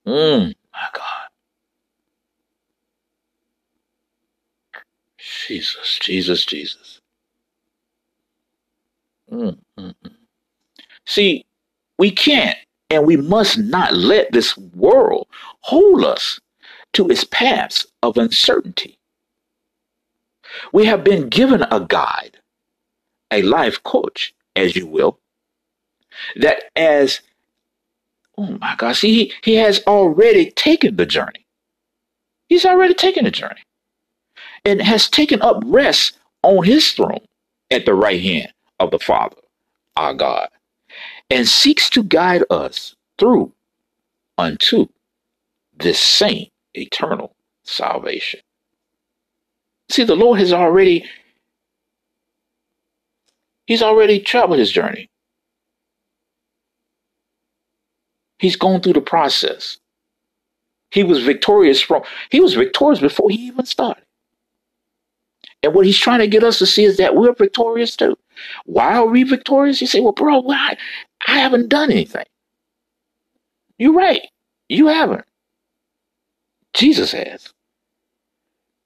Mm, 0.07 0.55
my 0.73 0.87
God. 0.93 1.29
Jesus, 5.19 5.99
Jesus, 6.01 6.45
Jesus. 6.45 7.01
Mm, 9.31 9.57
mm, 9.79 9.93
mm. 10.05 10.15
See, 11.05 11.45
we 11.97 12.11
can't 12.11 12.57
and 12.95 13.05
we 13.05 13.17
must 13.17 13.57
not 13.57 13.93
let 13.93 14.31
this 14.31 14.57
world 14.57 15.27
hold 15.59 16.05
us 16.05 16.39
to 16.93 17.09
its 17.09 17.25
paths 17.25 17.85
of 18.01 18.17
uncertainty. 18.17 18.97
We 20.71 20.85
have 20.85 21.03
been 21.03 21.27
given 21.27 21.65
a 21.69 21.81
guide, 21.81 22.37
a 23.31 23.41
life 23.41 23.83
coach, 23.83 24.33
as 24.55 24.77
you 24.77 24.87
will, 24.87 25.19
that 26.37 26.63
as, 26.77 27.19
oh 28.37 28.57
my 28.61 28.75
gosh, 28.77 29.01
he, 29.01 29.33
he 29.43 29.55
has 29.55 29.83
already 29.85 30.51
taken 30.51 30.95
the 30.95 31.05
journey. 31.05 31.45
He's 32.47 32.65
already 32.65 32.93
taken 32.93 33.25
the 33.25 33.31
journey 33.31 33.63
and 34.63 34.81
has 34.81 35.09
taken 35.09 35.41
up 35.41 35.61
rest 35.65 36.17
on 36.43 36.63
his 36.63 36.93
throne 36.93 37.25
at 37.69 37.85
the 37.85 37.93
right 37.93 38.21
hand 38.21 38.53
of 38.79 38.91
the 38.91 38.99
Father, 38.99 39.35
our 39.97 40.13
God 40.13 40.47
and 41.29 41.47
seeks 41.47 41.89
to 41.91 42.03
guide 42.03 42.43
us 42.49 42.95
through 43.17 43.51
unto 44.37 44.87
this 45.77 45.99
same 45.99 46.47
eternal 46.73 47.35
salvation. 47.63 48.41
See, 49.89 50.03
the 50.03 50.15
Lord 50.15 50.39
has 50.39 50.53
already 50.53 51.05
He's 53.65 53.81
already 53.81 54.19
traveled 54.19 54.59
his 54.59 54.71
journey. 54.71 55.09
He's 58.39 58.55
gone 58.55 58.81
through 58.81 58.93
the 58.93 59.01
process. 59.01 59.77
He 60.91 61.03
was 61.03 61.23
victorious 61.23 61.81
from 61.81 62.03
he 62.29 62.39
was 62.39 62.53
victorious 62.53 62.99
before 62.99 63.29
he 63.29 63.47
even 63.47 63.65
started. 63.65 64.03
And 65.63 65.73
what 65.73 65.85
he's 65.85 65.97
trying 65.97 66.19
to 66.19 66.27
get 66.27 66.43
us 66.43 66.59
to 66.59 66.65
see 66.65 66.83
is 66.85 66.97
that 66.97 67.15
we're 67.15 67.33
victorious 67.33 67.95
too. 67.95 68.15
Why 68.65 68.95
are 68.95 69.05
we 69.07 69.23
victorious? 69.23 69.81
You 69.81 69.87
say, 69.87 69.99
well, 69.99 70.11
bro, 70.11 70.39
why? 70.39 70.77
I 71.27 71.39
haven't 71.39 71.69
done 71.69 71.91
anything. 71.91 72.25
You're 73.77 73.93
right. 73.93 74.21
You 74.69 74.87
haven't. 74.87 75.25
Jesus 76.73 77.11
has. 77.11 77.53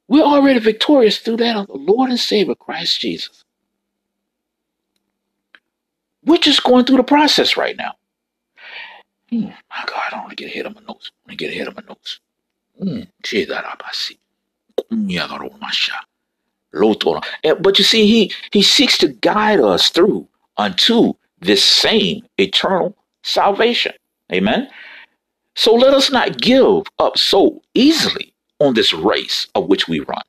We're 0.08 0.24
already 0.24 0.60
victorious 0.60 1.20
through 1.20 1.38
that 1.38 1.56
of 1.56 1.68
the 1.68 1.76
Lord 1.78 2.10
and 2.10 2.20
Savior 2.20 2.56
Christ 2.56 3.00
Jesus. 3.02 3.44
We're 6.26 6.38
just 6.38 6.64
going 6.64 6.86
through 6.86 6.98
the 6.98 7.04
process 7.04 7.58
right 7.58 7.78
now. 7.78 7.94
Hmm, 9.30 9.46
my 9.46 9.84
God, 9.86 10.02
I 10.08 10.10
don't 10.12 10.20
want 10.22 10.32
to 10.32 10.36
get 10.36 10.52
ahead 10.52 10.66
of 10.66 10.76
my 10.76 10.82
notes. 10.88 11.12
I 11.14 11.30
want 11.30 11.40
to 11.40 11.46
get 11.46 11.54
ahead 11.54 11.68
of 11.68 11.76
my 11.76 11.84
notes. 11.88 12.20
Mm, 12.82 13.08
but 17.62 17.78
you 17.80 17.86
see, 17.86 18.08
he, 18.08 18.34
he 18.52 18.62
seeks 18.64 18.98
to 19.00 19.10
guide 19.10 19.60
us 19.60 19.90
through 19.90 20.28
unto 20.58 21.14
this 21.42 21.64
same 21.64 22.26
eternal 22.38 22.96
salvation. 23.24 23.94
Amen. 24.32 24.70
So 25.56 25.74
let 25.74 25.94
us 25.94 26.12
not 26.12 26.38
give 26.38 26.84
up 27.00 27.18
so 27.18 27.62
easily 27.74 28.34
on 28.60 28.74
this 28.74 28.94
race 28.94 29.48
of 29.56 29.68
which 29.68 29.88
we 29.88 30.00
run. 30.02 30.22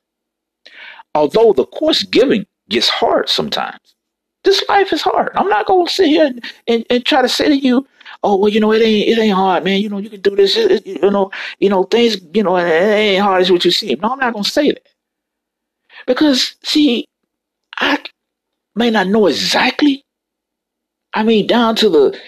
Although 1.13 1.53
the 1.53 1.65
course 1.65 2.03
giving 2.03 2.45
gets 2.69 2.89
hard 2.89 3.29
sometimes, 3.29 3.95
this 4.43 4.63
life 4.67 4.91
is 4.91 5.01
hard. 5.01 5.31
I'm 5.35 5.49
not 5.49 5.67
going 5.67 5.85
to 5.85 5.91
sit 5.91 6.07
here 6.07 6.25
and, 6.25 6.43
and, 6.67 6.85
and, 6.89 7.05
try 7.05 7.21
to 7.21 7.29
say 7.29 7.47
to 7.47 7.55
you, 7.55 7.85
oh, 8.23 8.37
well, 8.37 8.49
you 8.49 8.59
know, 8.59 8.71
it 8.71 8.81
ain't, 8.81 9.09
it 9.09 9.21
ain't 9.21 9.35
hard, 9.35 9.63
man. 9.63 9.81
You 9.81 9.89
know, 9.89 9.99
you 9.99 10.09
can 10.09 10.21
do 10.21 10.35
this, 10.35 10.55
it, 10.57 10.85
you 10.85 11.11
know, 11.11 11.31
you 11.59 11.69
know, 11.69 11.83
things, 11.83 12.17
you 12.33 12.41
know, 12.41 12.57
it 12.57 12.63
ain't 12.63 13.23
hard 13.23 13.41
as 13.41 13.51
what 13.51 13.65
you 13.65 13.71
see. 13.71 13.93
No, 14.01 14.09
I'm 14.09 14.19
not 14.19 14.33
going 14.33 14.43
to 14.43 14.49
say 14.49 14.69
that. 14.69 14.87
Because, 16.07 16.55
see, 16.63 17.07
I 17.77 17.99
may 18.75 18.89
not 18.89 19.07
know 19.07 19.27
exactly 19.27 20.03
I 21.13 21.23
mean, 21.23 21.47
down 21.47 21.75
to 21.77 21.89
the 21.89 22.19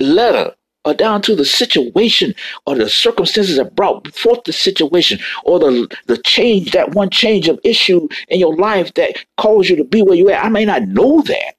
letter 0.00 0.54
or 0.84 0.94
down 0.94 1.22
to 1.22 1.34
the 1.34 1.44
situation 1.44 2.34
or 2.66 2.74
the 2.74 2.88
circumstances 2.88 3.56
that 3.56 3.76
brought 3.76 4.14
forth 4.14 4.44
the 4.44 4.52
situation 4.52 5.18
or 5.44 5.58
the, 5.58 5.96
the 6.06 6.16
change, 6.18 6.72
that 6.72 6.94
one 6.94 7.10
change 7.10 7.48
of 7.48 7.60
issue 7.64 8.08
in 8.28 8.40
your 8.40 8.56
life 8.56 8.94
that 8.94 9.24
caused 9.36 9.68
you 9.68 9.76
to 9.76 9.84
be 9.84 10.02
where 10.02 10.14
you 10.14 10.30
are. 10.30 10.34
I 10.36 10.48
may 10.48 10.64
not 10.64 10.82
know 10.82 11.20
that. 11.22 11.54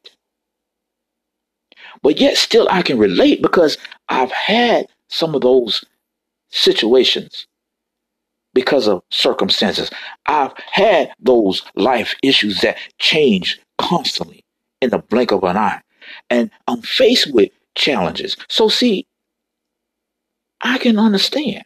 But 2.01 2.19
yet 2.19 2.37
still 2.37 2.67
I 2.71 2.81
can 2.81 2.97
relate 2.97 3.41
because 3.41 3.77
I've 4.07 4.31
had 4.31 4.87
some 5.09 5.35
of 5.35 5.41
those 5.41 5.83
situations 6.49 7.45
because 8.53 8.87
of 8.87 9.03
circumstances. 9.11 9.91
I've 10.25 10.53
had 10.71 11.11
those 11.19 11.61
life 11.75 12.15
issues 12.23 12.61
that 12.61 12.77
change 12.97 13.59
constantly 13.77 14.43
in 14.81 14.89
the 14.89 14.99
blink 14.99 15.31
of 15.31 15.43
an 15.43 15.57
eye 15.57 15.81
and 16.29 16.51
I'm 16.67 16.81
faced 16.81 17.33
with 17.33 17.49
challenges. 17.75 18.37
So, 18.49 18.69
see, 18.69 19.07
I 20.61 20.77
can 20.77 20.99
understand. 20.99 21.63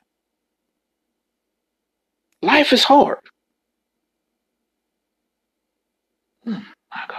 Life 2.41 2.73
is 2.73 2.83
hard. 2.83 3.19
Hmm, 6.43 6.51
my 6.53 7.03
God. 7.07 7.17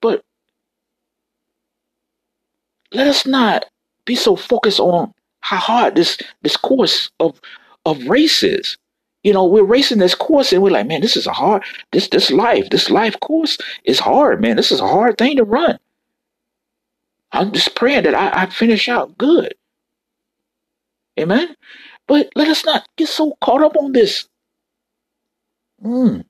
But 0.00 0.22
let 2.92 3.06
us 3.08 3.26
not 3.26 3.64
be 4.04 4.14
so 4.14 4.36
focused 4.36 4.80
on 4.80 5.12
how 5.40 5.56
hard 5.56 5.96
this 5.96 6.18
this 6.42 6.56
course 6.56 7.10
of 7.20 7.40
of 7.84 8.06
race 8.06 8.42
is 8.42 8.76
you 9.22 9.32
know, 9.32 9.46
we're 9.46 9.62
racing 9.62 9.98
this 9.98 10.14
course 10.14 10.52
and 10.52 10.62
we're 10.62 10.70
like, 10.70 10.86
man, 10.86 11.00
this 11.00 11.16
is 11.16 11.26
a 11.26 11.32
hard, 11.32 11.62
this, 11.92 12.08
this 12.08 12.30
life, 12.30 12.70
this 12.70 12.90
life 12.90 13.18
course 13.20 13.58
is 13.84 14.00
hard, 14.00 14.40
man. 14.40 14.56
This 14.56 14.72
is 14.72 14.80
a 14.80 14.88
hard 14.88 15.16
thing 15.18 15.36
to 15.36 15.44
run. 15.44 15.78
I'm 17.30 17.52
just 17.52 17.74
praying 17.74 18.04
that 18.04 18.14
I, 18.14 18.42
I 18.42 18.46
finish 18.46 18.88
out 18.88 19.16
good. 19.16 19.54
Amen. 21.18 21.54
But 22.06 22.30
let 22.34 22.48
us 22.48 22.64
not 22.64 22.88
get 22.96 23.08
so 23.08 23.36
caught 23.40 23.62
up 23.62 23.76
on 23.76 23.92
this. 23.92 24.28
Mm. 25.82 26.24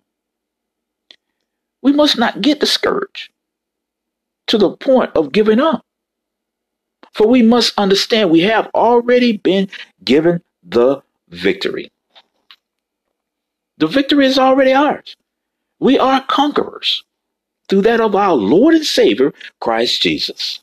We 1.83 1.93
must 1.93 2.19
not 2.19 2.41
get 2.41 2.61
discouraged 2.61 3.31
to 4.49 4.59
the 4.59 4.77
point 4.77 5.11
of 5.15 5.33
giving 5.33 5.61
up. 5.61 5.85
For 7.13 7.27
we 7.27 7.43
must 7.43 7.79
understand 7.79 8.31
we 8.31 8.41
have 8.41 8.71
already 8.75 9.37
been 9.37 9.69
given 10.03 10.43
the 10.63 11.03
victory. 11.29 11.92
The 13.79 13.87
victory 13.87 14.27
is 14.27 14.39
already 14.39 14.73
ours. 14.73 15.17
We 15.81 15.99
are 15.99 16.25
conquerors 16.25 17.05
through 17.69 17.83
that 17.83 18.01
of 18.01 18.15
our 18.15 18.35
Lord 18.35 18.75
and 18.75 18.85
Savior, 18.85 19.33
Christ 19.61 20.03
Jesus. 20.03 20.61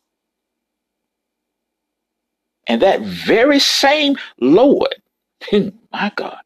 And 2.68 2.81
that 2.81 3.02
very 3.02 3.60
same 3.60 4.18
Lord, 4.40 4.95
my 5.91 6.11
God, 6.15 6.40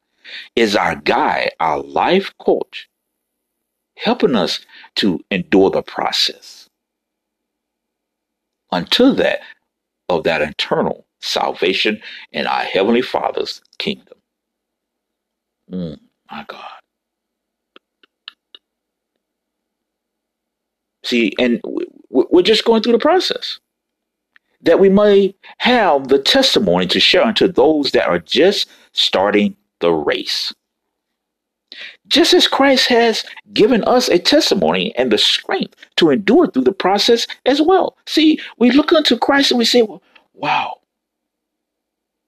is 0.56 0.76
our 0.76 0.96
guide, 0.96 1.52
our 1.60 1.82
life 1.82 2.34
coach, 2.40 2.90
helping 3.98 4.36
us 4.36 4.66
to 4.96 5.24
endure 5.30 5.70
the 5.70 5.84
process 5.84 6.70
until 8.72 9.14
that 9.16 9.42
of 10.10 10.24
that 10.24 10.42
eternal 10.42 11.06
salvation 11.22 12.02
in 12.32 12.48
our 12.48 12.64
Heavenly 12.64 13.02
Father's 13.02 13.62
kingdom. 13.78 14.18
Mm. 15.72 16.00
My 16.32 16.46
God. 16.48 16.66
See, 21.04 21.34
and 21.40 21.62
we're 22.32 22.44
just 22.44 22.66
going 22.66 22.84
through 22.84 22.94
the 22.94 23.00
process 23.00 23.60
that 24.62 24.80
we 24.80 24.90
may 24.90 25.36
have 25.60 26.10
the 26.10 26.20
testimony 26.20 26.88
to 26.88 27.00
share 27.00 27.24
unto 27.26 27.48
those 27.48 27.92
that 27.92 28.08
are 28.08 28.20
just 28.20 28.70
starting 28.94 29.56
the 29.82 29.92
race. 29.94 30.52
just 32.08 32.36
as 32.36 32.48
Christ 32.48 32.88
has 32.90 33.26
given 33.54 33.84
us 33.86 34.10
a 34.10 34.20
testimony 34.20 34.96
and 34.98 35.12
the 35.12 35.20
strength 35.20 35.76
to 35.98 36.12
endure 36.12 36.48
through 36.48 36.66
the 36.66 36.74
process 36.74 37.28
as 37.48 37.62
well. 37.62 37.98
See, 38.08 38.40
we 38.60 38.72
look 38.72 38.94
unto 38.94 39.18
Christ 39.18 39.52
and 39.52 39.58
we 39.60 39.66
say, 39.66 39.84
well, 39.84 40.04
wow, 40.36 40.80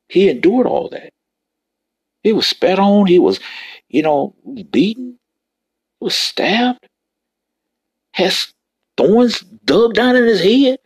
he 0.09 0.29
endured 0.29 0.67
all 0.67 0.89
that. 0.89 1.11
He 2.23 2.33
was 2.33 2.47
spat 2.47 2.79
on, 2.79 3.07
he 3.07 3.19
was, 3.19 3.39
you 3.95 4.03
know, 4.03 4.35
beaten, 4.71 5.17
was 6.01 6.15
stabbed, 6.15 6.85
has 8.11 8.53
thorns 8.97 9.39
dug 9.39 9.93
down 9.93 10.17
in 10.17 10.25
his 10.25 10.41
head, 10.41 10.79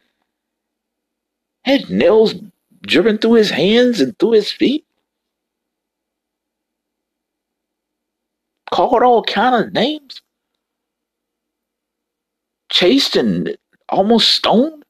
had 1.63 1.89
nails 1.89 2.35
driven 2.83 3.17
through 3.17 3.33
his 3.33 3.49
hands 3.49 3.99
and 3.99 4.17
through 4.19 4.33
his 4.33 4.51
feet. 4.51 4.85
called 8.71 9.01
all 9.01 9.23
kind 9.23 9.55
of 9.55 9.73
names, 9.73 10.21
chased 12.71 13.15
and 13.15 13.57
almost 13.89 14.29
stoned. 14.29 14.85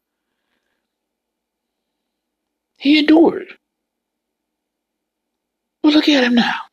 He 2.78 3.00
endured. 3.00 3.58
Well, 5.82 5.94
look 5.94 6.10
at 6.10 6.26
him 6.26 6.36
now. 6.36 6.69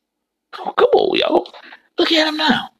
Oh, 0.58 0.72
come 0.76 0.90
on, 0.94 1.18
y'all. 1.18 1.52
Look 1.98 2.12
at 2.12 2.28
him 2.28 2.36
now. 2.36 2.70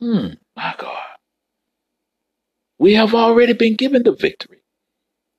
Hmm, 0.00 0.28
my 0.56 0.74
God. 0.78 0.98
We 2.78 2.94
have 2.94 3.14
already 3.14 3.54
been 3.54 3.76
given 3.76 4.02
the 4.04 4.12
victory. 4.12 4.62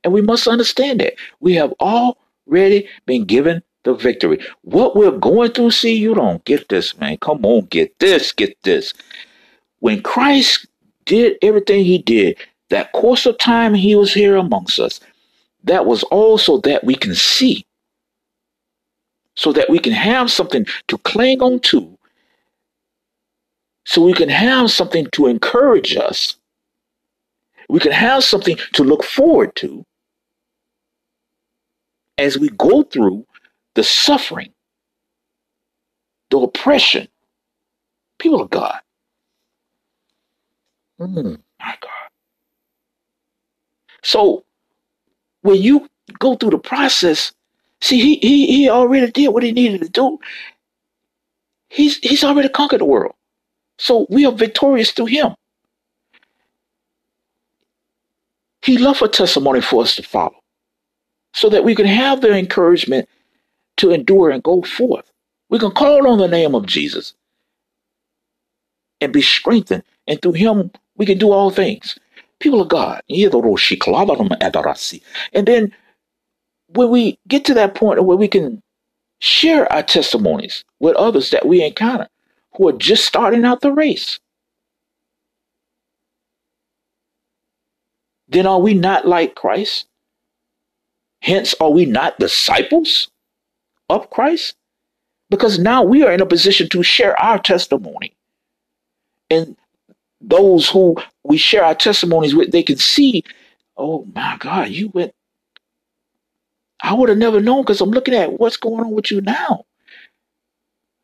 And 0.03 0.13
we 0.13 0.21
must 0.21 0.47
understand 0.47 0.99
that. 1.01 1.15
We 1.39 1.55
have 1.55 1.73
already 1.81 2.89
been 3.05 3.25
given 3.25 3.63
the 3.83 3.93
victory. 3.93 4.39
What 4.63 4.95
we're 4.95 5.11
going 5.11 5.51
through, 5.51 5.71
see, 5.71 5.95
you 5.95 6.15
don't 6.15 6.43
get 6.45 6.69
this, 6.69 6.97
man. 6.99 7.17
Come 7.17 7.45
on, 7.45 7.65
get 7.65 7.97
this, 7.99 8.31
get 8.31 8.57
this. 8.63 8.93
When 9.79 10.01
Christ 10.01 10.67
did 11.05 11.37
everything 11.41 11.85
he 11.85 11.99
did, 11.99 12.37
that 12.69 12.91
course 12.93 13.25
of 13.25 13.37
time 13.37 13.73
he 13.73 13.95
was 13.95 14.13
here 14.13 14.35
amongst 14.37 14.79
us, 14.79 14.99
that 15.63 15.85
was 15.85 16.03
also 16.03 16.59
that 16.59 16.83
we 16.83 16.95
can 16.95 17.15
see, 17.15 17.65
so 19.35 19.53
that 19.53 19.69
we 19.69 19.79
can 19.79 19.93
have 19.93 20.31
something 20.31 20.65
to 20.87 20.97
cling 20.99 21.41
on 21.41 21.59
to, 21.61 21.97
so 23.85 24.03
we 24.03 24.13
can 24.13 24.29
have 24.29 24.71
something 24.71 25.07
to 25.13 25.27
encourage 25.27 25.95
us. 25.95 26.37
We 27.69 27.79
can 27.79 27.91
have 27.91 28.23
something 28.23 28.57
to 28.73 28.83
look 28.83 29.03
forward 29.03 29.55
to 29.57 29.85
as 32.17 32.37
we 32.37 32.49
go 32.49 32.83
through 32.83 33.25
the 33.75 33.83
suffering, 33.83 34.53
the 36.29 36.39
oppression, 36.39 37.07
people 38.19 38.41
of 38.41 38.49
God. 38.49 38.79
Mm, 40.99 41.39
my 41.59 41.75
God. 41.81 41.91
So 44.03 44.45
when 45.43 45.61
you 45.61 45.89
go 46.19 46.35
through 46.37 46.51
the 46.51 46.59
process, 46.59 47.33
see, 47.81 48.01
he 48.01 48.17
he 48.17 48.47
he 48.47 48.69
already 48.69 49.11
did 49.11 49.29
what 49.29 49.43
he 49.43 49.53
needed 49.53 49.83
to 49.83 49.89
do. 49.89 50.19
He's 51.69 51.97
he's 51.99 52.23
already 52.23 52.49
conquered 52.49 52.81
the 52.81 52.85
world. 52.85 53.15
So 53.79 54.07
we 54.09 54.25
are 54.25 54.33
victorious 54.33 54.91
through 54.91 55.07
him. 55.07 55.35
He 58.63 58.77
left 58.77 59.01
a 59.03 59.09
testimony 59.09 59.61
for 59.61 59.83
us 59.83 59.95
to 59.97 60.03
follow 60.03 60.35
so 61.33 61.49
that 61.49 61.63
we 61.65 61.75
can 61.75 61.87
have 61.87 62.21
the 62.21 62.33
encouragement 62.37 63.09
to 63.77 63.91
endure 63.91 64.31
and 64.31 64.43
go 64.43 64.63
forth. 64.63 65.11
We 65.49 65.59
can 65.59 65.71
call 65.71 66.07
on 66.07 66.19
the 66.19 66.27
name 66.27 66.55
of 66.55 66.65
Jesus 66.67 67.15
and 69.01 69.13
be 69.13 69.21
strengthened, 69.21 69.83
and 70.07 70.21
through 70.21 70.33
him 70.33 70.71
we 70.97 71.05
can 71.05 71.17
do 71.19 71.31
all 71.31 71.51
things. 71.51 71.97
People 72.43 72.61
of 72.61 72.67
God, 72.67 73.01
and 73.07 73.17
then 75.47 75.73
when 76.67 76.89
we 76.89 77.17
get 77.25 77.45
to 77.45 77.53
that 77.53 77.73
point 77.73 78.03
where 78.03 78.17
we 78.17 78.27
can 78.27 78.61
share 79.19 79.71
our 79.71 79.81
testimonies 79.81 80.65
with 80.81 80.97
others 80.97 81.29
that 81.29 81.47
we 81.47 81.63
encounter 81.63 82.09
who 82.57 82.67
are 82.67 82.73
just 82.73 83.05
starting 83.05 83.45
out 83.45 83.61
the 83.61 83.71
race, 83.71 84.19
then 88.27 88.45
are 88.45 88.59
we 88.59 88.73
not 88.73 89.07
like 89.07 89.35
Christ? 89.35 89.85
Hence, 91.21 91.55
are 91.61 91.71
we 91.71 91.85
not 91.85 92.19
disciples 92.19 93.09
of 93.87 94.09
Christ? 94.09 94.53
Because 95.29 95.59
now 95.59 95.81
we 95.81 96.03
are 96.03 96.11
in 96.11 96.19
a 96.19 96.25
position 96.25 96.67
to 96.69 96.83
share 96.83 97.17
our 97.17 97.39
testimony. 97.39 98.13
And 99.29 99.55
those 100.19 100.67
who 100.67 100.97
we 101.23 101.37
share 101.37 101.65
our 101.65 101.75
testimonies 101.75 102.35
with, 102.35 102.51
they 102.51 102.63
can 102.63 102.77
see, 102.77 103.23
oh 103.77 104.05
my 104.15 104.37
God, 104.39 104.69
you 104.69 104.89
went. 104.89 105.13
I 106.81 106.93
would 106.93 107.09
have 107.09 107.17
never 107.19 107.41
known 107.41 107.63
because 107.63 107.81
I'm 107.81 107.91
looking 107.91 108.15
at 108.15 108.39
what's 108.39 108.57
going 108.57 108.81
on 108.85 108.91
with 108.91 109.11
you 109.11 109.21
now. 109.21 109.65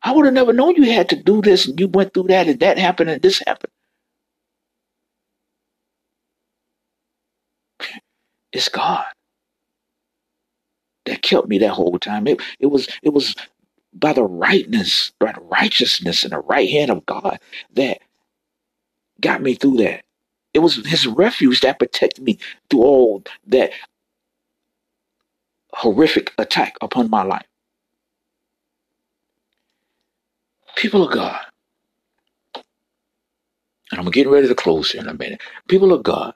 I 0.02 0.12
would 0.12 0.26
have 0.26 0.34
never 0.34 0.54
known 0.54 0.76
you 0.76 0.92
had 0.92 1.10
to 1.10 1.16
do 1.16 1.42
this 1.42 1.66
and 1.68 1.80
you 1.80 1.88
went 1.88 2.14
through 2.14 2.24
that 2.28 2.48
and 2.48 2.60
that 2.60 2.78
happened 2.78 3.10
and 3.10 3.22
this 3.22 3.42
happened. 3.46 3.72
It's 8.52 8.68
God 8.70 9.04
that 11.06 11.22
kept 11.22 11.48
me 11.48 11.58
that 11.58 11.70
whole 11.72 11.98
time. 11.98 12.26
It, 12.28 12.40
it 12.60 12.66
was 12.66 12.88
it 13.02 13.10
was 13.10 13.36
by 13.94 14.12
the 14.14 14.24
rightness, 14.24 15.12
by 15.20 15.32
the 15.32 15.42
righteousness 15.42 16.24
and 16.24 16.32
the 16.32 16.40
right 16.40 16.70
hand 16.70 16.90
of 16.90 17.06
God 17.06 17.40
that 17.74 18.00
got 19.20 19.42
me 19.42 19.54
through 19.54 19.78
that. 19.78 20.02
It 20.54 20.60
was 20.60 20.76
his 20.86 21.06
refuge 21.06 21.60
that 21.62 21.78
protected 21.78 22.24
me 22.24 22.38
through 22.70 22.82
all 22.82 23.24
that 23.48 23.72
horrific 25.74 26.32
attack 26.38 26.74
upon 26.82 27.10
my 27.10 27.22
life. 27.24 27.46
People 30.76 31.06
of 31.06 31.12
God, 31.12 31.40
and 33.92 34.00
I'm 34.00 34.10
getting 34.10 34.32
ready 34.32 34.48
to 34.48 34.54
close 34.54 34.92
here 34.92 35.02
in 35.02 35.08
a 35.08 35.14
minute. 35.14 35.42
People 35.68 35.92
of 35.92 36.02
God, 36.04 36.34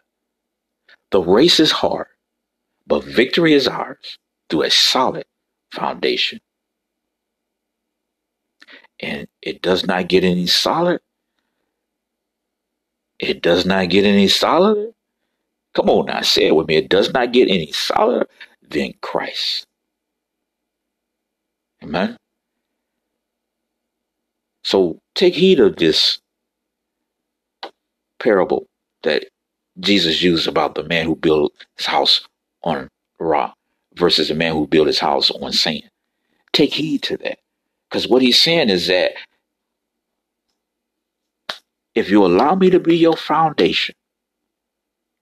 the 1.12 1.22
race 1.22 1.60
is 1.60 1.72
hard, 1.72 2.08
but 2.86 3.04
victory 3.04 3.54
is 3.54 3.68
ours 3.68 4.18
through 4.50 4.64
a 4.64 4.70
solid 4.70 5.26
foundation. 5.74 6.40
And 9.00 9.28
it 9.42 9.62
does 9.62 9.86
not 9.86 10.08
get 10.08 10.24
any 10.24 10.46
solid. 10.48 11.00
It 13.18 13.42
does 13.42 13.66
not 13.66 13.90
get 13.90 14.04
any 14.04 14.28
solid. 14.28 14.94
Come 15.74 15.90
on 15.90 16.06
now, 16.06 16.22
say 16.22 16.46
it 16.46 16.56
with 16.56 16.68
me. 16.68 16.76
It 16.76 16.88
does 16.88 17.12
not 17.12 17.32
get 17.32 17.48
any 17.48 17.72
solid 17.72 18.26
than 18.68 18.94
Christ. 19.00 19.66
Amen. 21.82 22.16
So 24.64 24.98
take 25.14 25.34
heed 25.34 25.60
of 25.60 25.76
this 25.76 26.20
parable 28.18 28.66
that 29.02 29.26
Jesus 29.80 30.22
used 30.22 30.48
about 30.48 30.74
the 30.74 30.84
man 30.84 31.06
who 31.06 31.16
built 31.16 31.52
his 31.76 31.86
house 31.86 32.26
on 32.62 32.88
rock 33.18 33.56
versus 33.94 34.28
the 34.28 34.34
man 34.34 34.52
who 34.52 34.66
built 34.66 34.86
his 34.86 34.98
house 34.98 35.30
on 35.30 35.52
sand. 35.52 35.90
Take 36.52 36.72
heed 36.74 37.02
to 37.04 37.16
that. 37.18 37.38
Because 37.88 38.08
what 38.08 38.22
he's 38.22 38.42
saying 38.42 38.70
is 38.70 38.86
that 38.88 39.12
if 41.94 42.10
you 42.10 42.24
allow 42.24 42.54
me 42.54 42.70
to 42.70 42.80
be 42.80 42.96
your 42.96 43.16
foundation, 43.16 43.94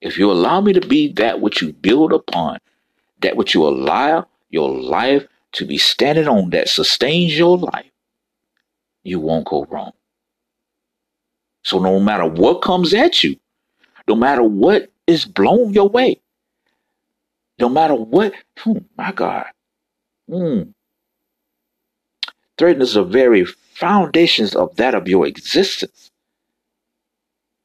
if 0.00 0.18
you 0.18 0.30
allow 0.30 0.60
me 0.60 0.72
to 0.72 0.80
be 0.80 1.12
that 1.14 1.40
which 1.40 1.62
you 1.62 1.72
build 1.72 2.12
upon, 2.12 2.58
that 3.20 3.36
which 3.36 3.54
you 3.54 3.66
allow 3.66 4.26
your 4.50 4.70
life 4.70 5.26
to 5.52 5.66
be 5.66 5.78
standing 5.78 6.28
on 6.28 6.50
that 6.50 6.68
sustains 6.68 7.36
your 7.36 7.58
life, 7.58 7.90
you 9.04 9.20
won't 9.20 9.46
go 9.46 9.64
wrong. 9.70 9.92
So 11.62 11.78
no 11.78 12.00
matter 12.00 12.26
what 12.26 12.62
comes 12.62 12.94
at 12.94 13.22
you, 13.22 13.36
no 14.08 14.16
matter 14.16 14.42
what 14.42 14.90
is 15.06 15.24
blown 15.24 15.72
your 15.72 15.88
way, 15.88 16.20
no 17.58 17.68
matter 17.68 17.94
what, 17.94 18.32
oh 18.66 18.82
my 18.96 19.12
God. 19.12 19.46
Mm. 20.28 20.74
Threatens 22.58 22.94
the 22.94 23.04
very 23.04 23.44
foundations 23.44 24.54
of 24.56 24.76
that 24.76 24.94
of 24.94 25.08
your 25.08 25.26
existence. 25.26 26.11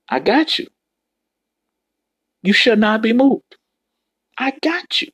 I 0.10 0.20
got 0.20 0.60
you. 0.60 0.68
You 2.44 2.54
shall 2.54 2.78
not 2.78 3.02
be 3.02 3.14
moved. 3.14 3.58
I 4.38 4.54
got 4.62 5.02
you. 5.02 5.12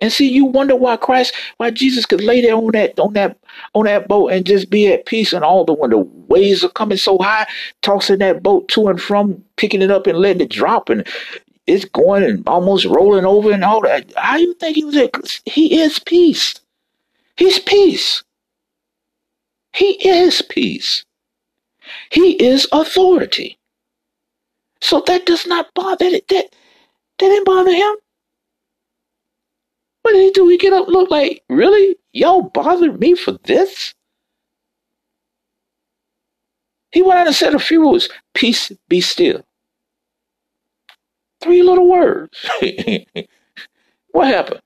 And 0.00 0.12
see, 0.12 0.28
you 0.28 0.46
wonder 0.46 0.74
why 0.74 0.96
Christ, 0.96 1.32
why 1.58 1.70
Jesus 1.70 2.06
could 2.06 2.20
lay 2.22 2.40
there 2.40 2.56
on 2.56 2.72
that, 2.72 2.98
on 2.98 3.12
that, 3.12 3.38
on 3.74 3.84
that 3.84 4.08
boat 4.08 4.32
and 4.32 4.44
just 4.44 4.68
be 4.68 4.92
at 4.92 5.06
peace. 5.06 5.32
And 5.32 5.44
all 5.44 5.64
the 5.64 5.72
when 5.72 5.90
the 5.90 5.98
waves 5.98 6.64
are 6.64 6.70
coming 6.70 6.98
so 6.98 7.18
high, 7.18 7.46
tossing 7.82 8.18
that 8.18 8.42
boat 8.42 8.66
to 8.68 8.88
and 8.88 9.00
from, 9.00 9.44
picking 9.56 9.80
it 9.80 9.92
up 9.92 10.08
and 10.08 10.18
letting 10.18 10.42
it 10.42 10.50
drop, 10.50 10.88
and 10.88 11.06
it's 11.68 11.84
going 11.84 12.24
and 12.24 12.48
almost 12.48 12.84
rolling 12.86 13.24
over 13.24 13.52
and 13.52 13.64
all 13.64 13.80
that. 13.82 14.12
How 14.16 14.36
you 14.36 14.54
think 14.54 14.76
he 14.76 14.84
was 14.84 14.94
there? 14.94 15.10
He 15.44 15.80
is 15.80 16.00
peace. 16.00 16.60
He's 17.36 17.60
peace. 17.60 18.24
He 19.72 20.08
is 20.08 20.42
peace. 20.42 21.04
He 22.10 22.32
is 22.42 22.66
authority. 22.72 23.58
So 24.80 25.02
that 25.06 25.26
does 25.26 25.46
not 25.46 25.72
bother 25.74 26.10
that 26.10 26.28
that, 26.28 26.46
that 26.50 26.54
didn't 27.18 27.44
bother 27.46 27.72
him. 27.72 27.94
What 30.02 30.12
did 30.12 30.22
he 30.22 30.30
do? 30.32 30.48
He 30.48 30.58
get 30.58 30.72
up 30.72 30.88
look 30.88 31.10
like, 31.10 31.42
really? 31.48 31.96
Y'all 32.12 32.42
bothered 32.42 32.98
me 33.00 33.14
for 33.14 33.32
this? 33.44 33.94
He 36.92 37.02
went 37.02 37.20
out 37.20 37.26
and 37.26 37.36
said 37.36 37.54
a 37.54 37.58
few 37.58 37.88
words, 37.88 38.08
peace 38.34 38.70
be 38.88 39.00
still. 39.00 39.44
Three 41.40 41.62
little 41.62 41.88
words. 41.88 42.38
what 44.10 44.28
happened? 44.28 44.60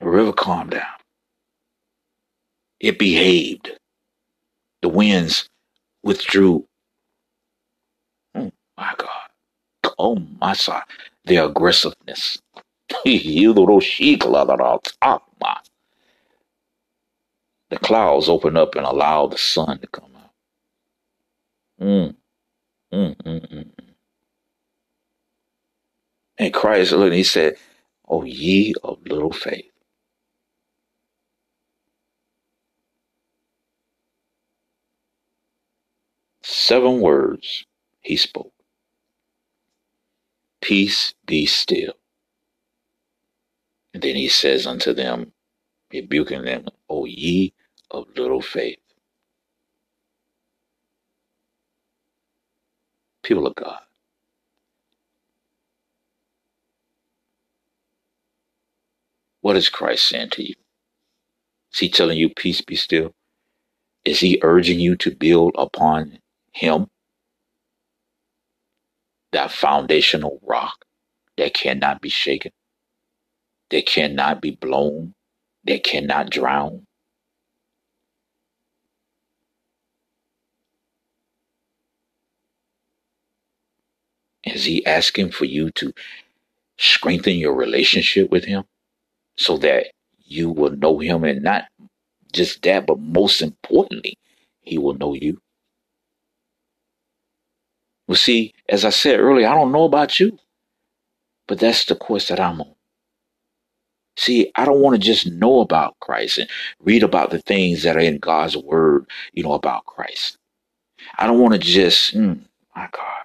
The 0.00 0.08
river 0.08 0.32
calmed 0.32 0.72
down. 0.72 0.99
It 2.80 2.98
behaved. 2.98 3.72
The 4.82 4.88
winds 4.90 5.48
withdrew. 6.02 6.66
Oh 8.34 8.52
my 8.78 8.94
God. 8.96 9.30
Oh 9.98 10.16
my 10.40 10.56
God. 10.66 10.84
The 11.26 11.36
aggressiveness. 11.38 12.40
The 17.70 17.78
clouds 17.78 18.28
opened 18.28 18.58
up 18.58 18.74
and 18.76 18.86
allowed 18.86 19.32
the 19.32 19.38
sun 19.38 19.78
to 19.80 19.86
come 19.88 20.10
out. 20.16 20.30
Mm, 21.80 22.16
mm, 22.92 23.16
mm, 23.16 23.48
mm. 23.52 23.70
And 26.38 26.54
Christ 26.54 26.92
looked 26.92 27.06
and 27.06 27.14
he 27.14 27.24
said, 27.24 27.56
Oh, 28.08 28.24
ye 28.24 28.74
of 28.84 28.98
little 29.06 29.32
faith. 29.32 29.69
Seven 36.50 37.00
words 37.00 37.66
he 38.02 38.16
spoke. 38.16 38.52
Peace 40.62 41.14
be 41.26 41.46
still. 41.46 41.94
And 43.94 44.02
then 44.02 44.16
he 44.16 44.28
says 44.28 44.66
unto 44.66 44.94
them, 44.94 45.32
rebuking 45.92 46.44
them, 46.44 46.66
O 46.90 47.06
ye 47.06 47.54
of 47.90 48.06
little 48.16 48.42
faith. 48.42 48.78
People 53.24 53.46
of 53.46 53.56
God. 53.56 53.80
What 59.42 59.56
is 59.56 59.68
Christ 59.70 60.06
saying 60.08 60.30
to 60.32 60.44
you? 60.48 60.56
Is 61.74 61.80
he 61.80 61.90
telling 61.90 62.18
you, 62.18 62.30
peace 62.30 62.62
be 62.62 62.76
still? 62.76 63.14
Is 64.06 64.20
he 64.20 64.40
urging 64.42 64.80
you 64.80 64.96
to 64.98 65.12
build 65.16 65.56
upon 65.58 66.19
him? 66.52 66.86
That 69.32 69.52
foundational 69.52 70.40
rock 70.42 70.84
that 71.36 71.54
cannot 71.54 72.00
be 72.00 72.08
shaken, 72.08 72.52
that 73.70 73.86
cannot 73.86 74.42
be 74.42 74.52
blown, 74.52 75.14
that 75.64 75.84
cannot 75.84 76.30
drown. 76.30 76.86
Is 84.44 84.64
he 84.64 84.84
asking 84.86 85.32
for 85.32 85.44
you 85.44 85.70
to 85.72 85.92
strengthen 86.78 87.36
your 87.36 87.54
relationship 87.54 88.30
with 88.30 88.44
him 88.44 88.64
so 89.36 89.58
that 89.58 89.88
you 90.24 90.50
will 90.50 90.72
know 90.72 90.98
him 90.98 91.24
and 91.24 91.42
not 91.42 91.64
just 92.32 92.62
that, 92.62 92.86
but 92.86 92.98
most 93.00 93.42
importantly, 93.42 94.18
he 94.62 94.78
will 94.78 94.94
know 94.94 95.14
you? 95.14 95.40
Well, 98.10 98.16
see, 98.16 98.54
as 98.68 98.84
I 98.84 98.90
said 98.90 99.20
earlier, 99.20 99.46
I 99.46 99.54
don't 99.54 99.70
know 99.70 99.84
about 99.84 100.18
you, 100.18 100.36
but 101.46 101.60
that's 101.60 101.84
the 101.84 101.94
course 101.94 102.26
that 102.26 102.40
I'm 102.40 102.60
on. 102.60 102.74
See, 104.16 104.50
I 104.56 104.64
don't 104.64 104.80
want 104.80 104.96
to 104.96 105.00
just 105.00 105.28
know 105.28 105.60
about 105.60 105.94
Christ 106.00 106.38
and 106.38 106.50
read 106.80 107.04
about 107.04 107.30
the 107.30 107.38
things 107.38 107.84
that 107.84 107.96
are 107.96 108.00
in 108.00 108.18
God's 108.18 108.56
word, 108.56 109.06
you 109.32 109.44
know, 109.44 109.52
about 109.52 109.86
Christ. 109.86 110.38
I 111.20 111.28
don't 111.28 111.38
want 111.38 111.52
to 111.52 111.60
just, 111.60 112.16
mm, 112.16 112.40
my 112.74 112.88
God. 112.90 113.22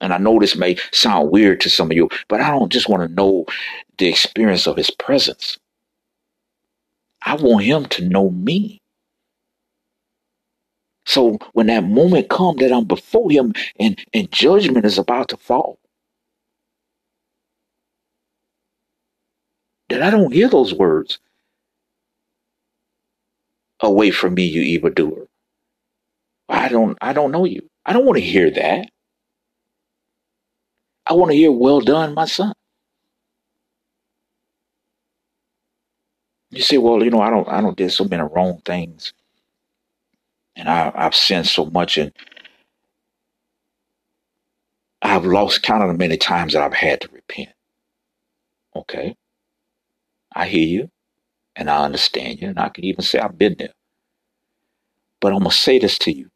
And 0.00 0.12
I 0.12 0.18
know 0.18 0.38
this 0.38 0.54
may 0.54 0.76
sound 0.92 1.32
weird 1.32 1.62
to 1.62 1.70
some 1.70 1.90
of 1.90 1.96
you, 1.96 2.08
but 2.28 2.40
I 2.40 2.50
don't 2.52 2.70
just 2.70 2.88
want 2.88 3.02
to 3.02 3.12
know 3.12 3.44
the 3.98 4.06
experience 4.06 4.68
of 4.68 4.76
his 4.76 4.92
presence. 4.92 5.58
I 7.22 7.34
want 7.34 7.64
him 7.64 7.86
to 7.86 8.08
know 8.08 8.30
me. 8.30 8.80
So 11.06 11.38
when 11.52 11.66
that 11.68 11.84
moment 11.84 12.30
comes 12.30 12.60
that 12.60 12.72
I'm 12.72 12.84
before 12.84 13.30
him 13.30 13.54
and, 13.80 13.98
and 14.14 14.30
judgment 14.32 14.86
is 14.86 14.98
about 14.98 15.28
to 15.30 15.36
fall, 15.36 15.78
that 19.88 20.02
I 20.02 20.10
don't 20.10 20.32
hear 20.32 20.48
those 20.48 20.74
words. 20.74 21.18
Away 23.80 24.10
from 24.10 24.34
me, 24.34 24.44
you 24.44 24.62
evildoer. 24.62 25.26
I 26.48 26.68
don't 26.68 26.98
I 27.02 27.12
don't 27.12 27.32
know 27.32 27.44
you. 27.44 27.68
I 27.86 27.92
don't 27.92 28.06
want 28.06 28.18
to 28.18 28.24
hear 28.24 28.50
that. 28.50 28.88
I 31.06 31.14
want 31.14 31.32
to 31.32 31.36
hear, 31.36 31.52
well 31.52 31.80
done, 31.80 32.14
my 32.14 32.26
son. 32.26 32.54
You 36.50 36.62
say, 36.62 36.78
well, 36.78 37.02
you 37.04 37.10
know, 37.10 37.20
I 37.20 37.30
don't, 37.30 37.48
I 37.48 37.60
don't 37.60 37.76
did 37.76 37.92
so 37.92 38.04
many 38.04 38.22
wrong 38.22 38.62
things, 38.64 39.12
and 40.56 40.68
I, 40.68 40.92
I've 40.94 41.14
sinned 41.16 41.46
so 41.48 41.66
much, 41.66 41.98
and 41.98 42.12
I've 45.02 45.24
lost 45.26 45.62
count 45.62 45.82
of 45.82 45.88
the 45.88 45.94
many 45.98 46.16
times 46.18 46.54
that 46.54 46.62
I've 46.62 46.74
had 46.74 47.02
to 47.02 47.08
repent. 47.12 47.50
Okay, 48.76 49.16
I 50.34 50.46
hear 50.46 50.66
you, 50.68 50.90
and 51.56 51.70
I 51.70 51.84
understand 51.84 52.40
you, 52.42 52.48
and 52.48 52.58
I 52.60 52.70
can 52.70 52.84
even 52.84 53.02
say 53.04 53.18
I've 53.20 53.38
been 53.38 53.56
there. 53.58 53.74
But 55.20 55.32
I'm 55.32 55.40
gonna 55.40 55.50
say 55.52 55.78
this 55.78 55.98
to 56.00 56.12
you: 56.12 56.28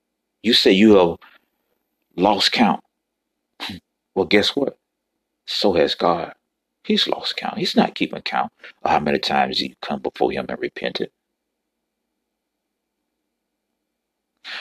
you 0.43 0.55
say 0.55 0.73
you 0.73 0.97
have 0.97 1.19
lost 2.17 2.53
count. 2.53 2.81
Well, 4.17 4.27
guess 4.27 4.57
what? 4.57 4.79
So 5.47 5.73
has 5.75 5.95
God. 5.95 6.35
He's 6.85 7.09
lost 7.09 7.37
count. 7.37 7.59
He's 7.59 7.77
not 7.77 7.95
keeping 7.95 8.23
count 8.23 8.53
of 8.83 8.91
how 8.91 9.01
many 9.01 9.19
times 9.19 9.61
you 9.61 9.75
come 9.83 10.01
before 10.01 10.33
him 10.33 10.47
and 10.49 10.59
repented. 10.61 11.11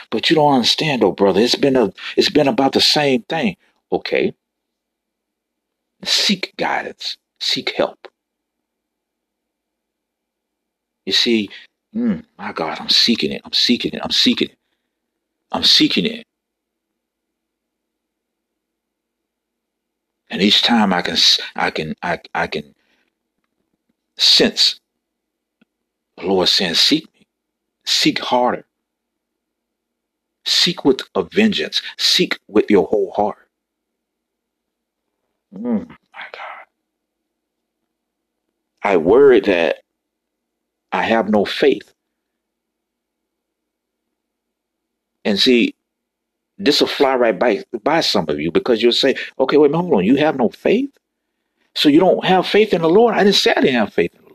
But 0.10 0.30
you 0.30 0.36
don't 0.36 0.54
understand 0.54 1.02
though, 1.02 1.12
brother. 1.12 1.42
It's 1.42 1.56
been 1.56 1.76
a 1.76 1.94
it's 2.18 2.30
been 2.30 2.48
about 2.48 2.74
the 2.74 2.82
same 2.82 3.24
thing. 3.24 3.58
Okay. 3.92 4.34
Seek 6.04 6.54
guidance. 6.58 7.18
Seek 7.40 7.72
help. 7.72 8.08
You 11.06 11.14
see, 11.14 11.50
mm, 11.96 12.24
my 12.38 12.54
God, 12.54 12.80
I'm 12.80 12.90
seeking 12.90 13.32
it. 13.32 13.42
I'm 13.46 13.54
seeking 13.54 13.94
it. 13.94 14.02
I'm 14.04 14.12
seeking 14.12 14.50
it. 14.50 14.58
I'm 15.52 15.64
seeking 15.64 16.06
it. 16.06 16.26
And 20.30 20.42
each 20.42 20.64
time 20.64 20.94
I 20.94 21.02
can, 21.02 21.18
I 21.56 21.72
can, 21.72 21.96
I, 22.04 22.20
I 22.36 22.48
can 22.48 22.76
sense 24.18 24.80
the 26.18 26.26
Lord 26.26 26.50
saying, 26.50 26.76
seek 26.76 27.06
me, 27.14 27.28
seek 27.86 28.20
harder, 28.20 28.66
seek 30.48 30.86
with 30.86 31.02
a 31.16 31.24
vengeance, 31.24 31.82
seek 31.98 32.40
with 32.48 32.72
your 32.72 32.88
whole 32.88 33.12
heart. 33.12 33.50
Mm, 35.54 35.88
my 35.88 36.26
God. 36.32 36.66
I 38.84 38.98
worry 38.98 39.40
that 39.42 39.78
I 40.92 41.04
have 41.04 41.30
no 41.30 41.46
faith. 41.46 41.94
And 45.26 45.38
see, 45.38 45.76
this 46.58 46.80
will 46.80 46.88
fly 46.88 47.16
right 47.16 47.38
by, 47.38 47.64
by 47.84 48.02
some 48.02 48.30
of 48.30 48.40
you 48.40 48.52
because 48.52 48.82
you'll 48.82 48.92
say, 48.94 49.16
okay, 49.40 49.58
wait, 49.58 49.74
hold 49.74 49.94
on. 49.94 50.06
You 50.06 50.16
have 50.18 50.38
no 50.38 50.50
faith? 50.50 50.92
So 51.76 51.90
you 51.90 52.00
don't 52.00 52.26
have 52.26 52.48
faith 52.48 52.74
in 52.74 52.82
the 52.82 52.90
Lord? 52.90 53.14
I 53.16 53.24
didn't 53.24 53.36
say 53.36 53.52
I 53.52 53.62
didn't 53.62 53.76
have 53.76 53.94
faith 53.94 54.14
in 54.14 54.20
the 54.20 54.24
Lord. 54.24 54.27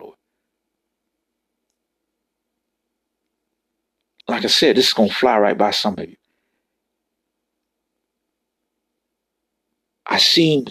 Like 4.28 4.44
I 4.44 4.48
said, 4.48 4.76
this 4.76 4.88
is 4.88 4.94
going 4.94 5.10
to 5.10 5.14
fly 5.14 5.38
right 5.38 5.58
by 5.58 5.72
some 5.72 5.98
of 5.98 6.08
you. 6.08 6.16
I 10.06 10.18
seem, 10.18 10.66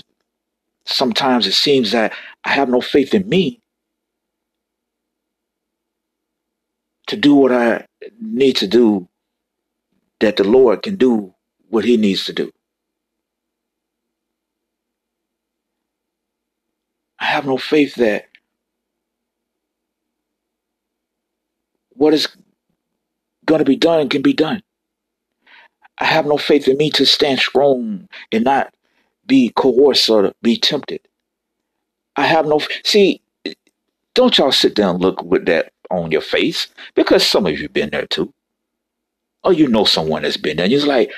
sometimes 0.85 1.47
it 1.47 1.53
seems 1.53 1.91
that 1.91 2.13
I 2.45 2.49
have 2.51 2.69
no 2.69 2.81
faith 2.81 3.13
in 3.13 3.27
me 3.29 3.61
to 7.07 7.17
do 7.17 7.35
what 7.35 7.51
I 7.51 7.85
need 8.21 8.57
to 8.57 8.67
do 8.67 9.07
that 10.19 10.37
the 10.37 10.45
Lord 10.45 10.83
can 10.83 10.95
do 10.97 11.33
what 11.69 11.85
he 11.85 11.97
needs 11.97 12.25
to 12.25 12.33
do. 12.33 12.51
I 17.19 17.25
have 17.25 17.45
no 17.45 17.57
faith 17.57 17.95
that 17.95 18.27
what 21.91 22.13
is 22.13 22.27
to 23.59 23.65
be 23.65 23.75
done 23.75 24.09
can 24.09 24.21
be 24.21 24.33
done. 24.33 24.63
I 25.99 26.05
have 26.05 26.25
no 26.25 26.37
faith 26.37 26.67
in 26.67 26.77
me 26.77 26.89
to 26.91 27.05
stand 27.05 27.39
strong 27.39 28.07
and 28.31 28.43
not 28.43 28.73
be 29.27 29.51
coerced 29.55 30.09
or 30.09 30.33
be 30.41 30.57
tempted. 30.57 31.01
I 32.15 32.25
have 32.25 32.45
no 32.45 32.59
see. 32.83 33.21
Don't 34.13 34.37
y'all 34.37 34.51
sit 34.51 34.75
down 34.75 34.95
and 34.95 35.03
look 35.03 35.23
with 35.23 35.45
that 35.45 35.71
on 35.89 36.11
your 36.11 36.21
face 36.21 36.67
because 36.95 37.25
some 37.25 37.45
of 37.45 37.57
you 37.59 37.69
been 37.69 37.91
there 37.91 38.07
too, 38.07 38.33
or 39.43 39.53
you 39.53 39.67
know 39.67 39.85
someone 39.85 40.23
that's 40.23 40.37
been 40.37 40.57
there. 40.57 40.65
And 40.65 40.73
you're 40.73 40.85
like, 40.85 41.11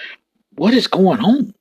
what 0.55 0.73
is 0.73 0.88
going 0.88 1.22
on? 1.22 1.53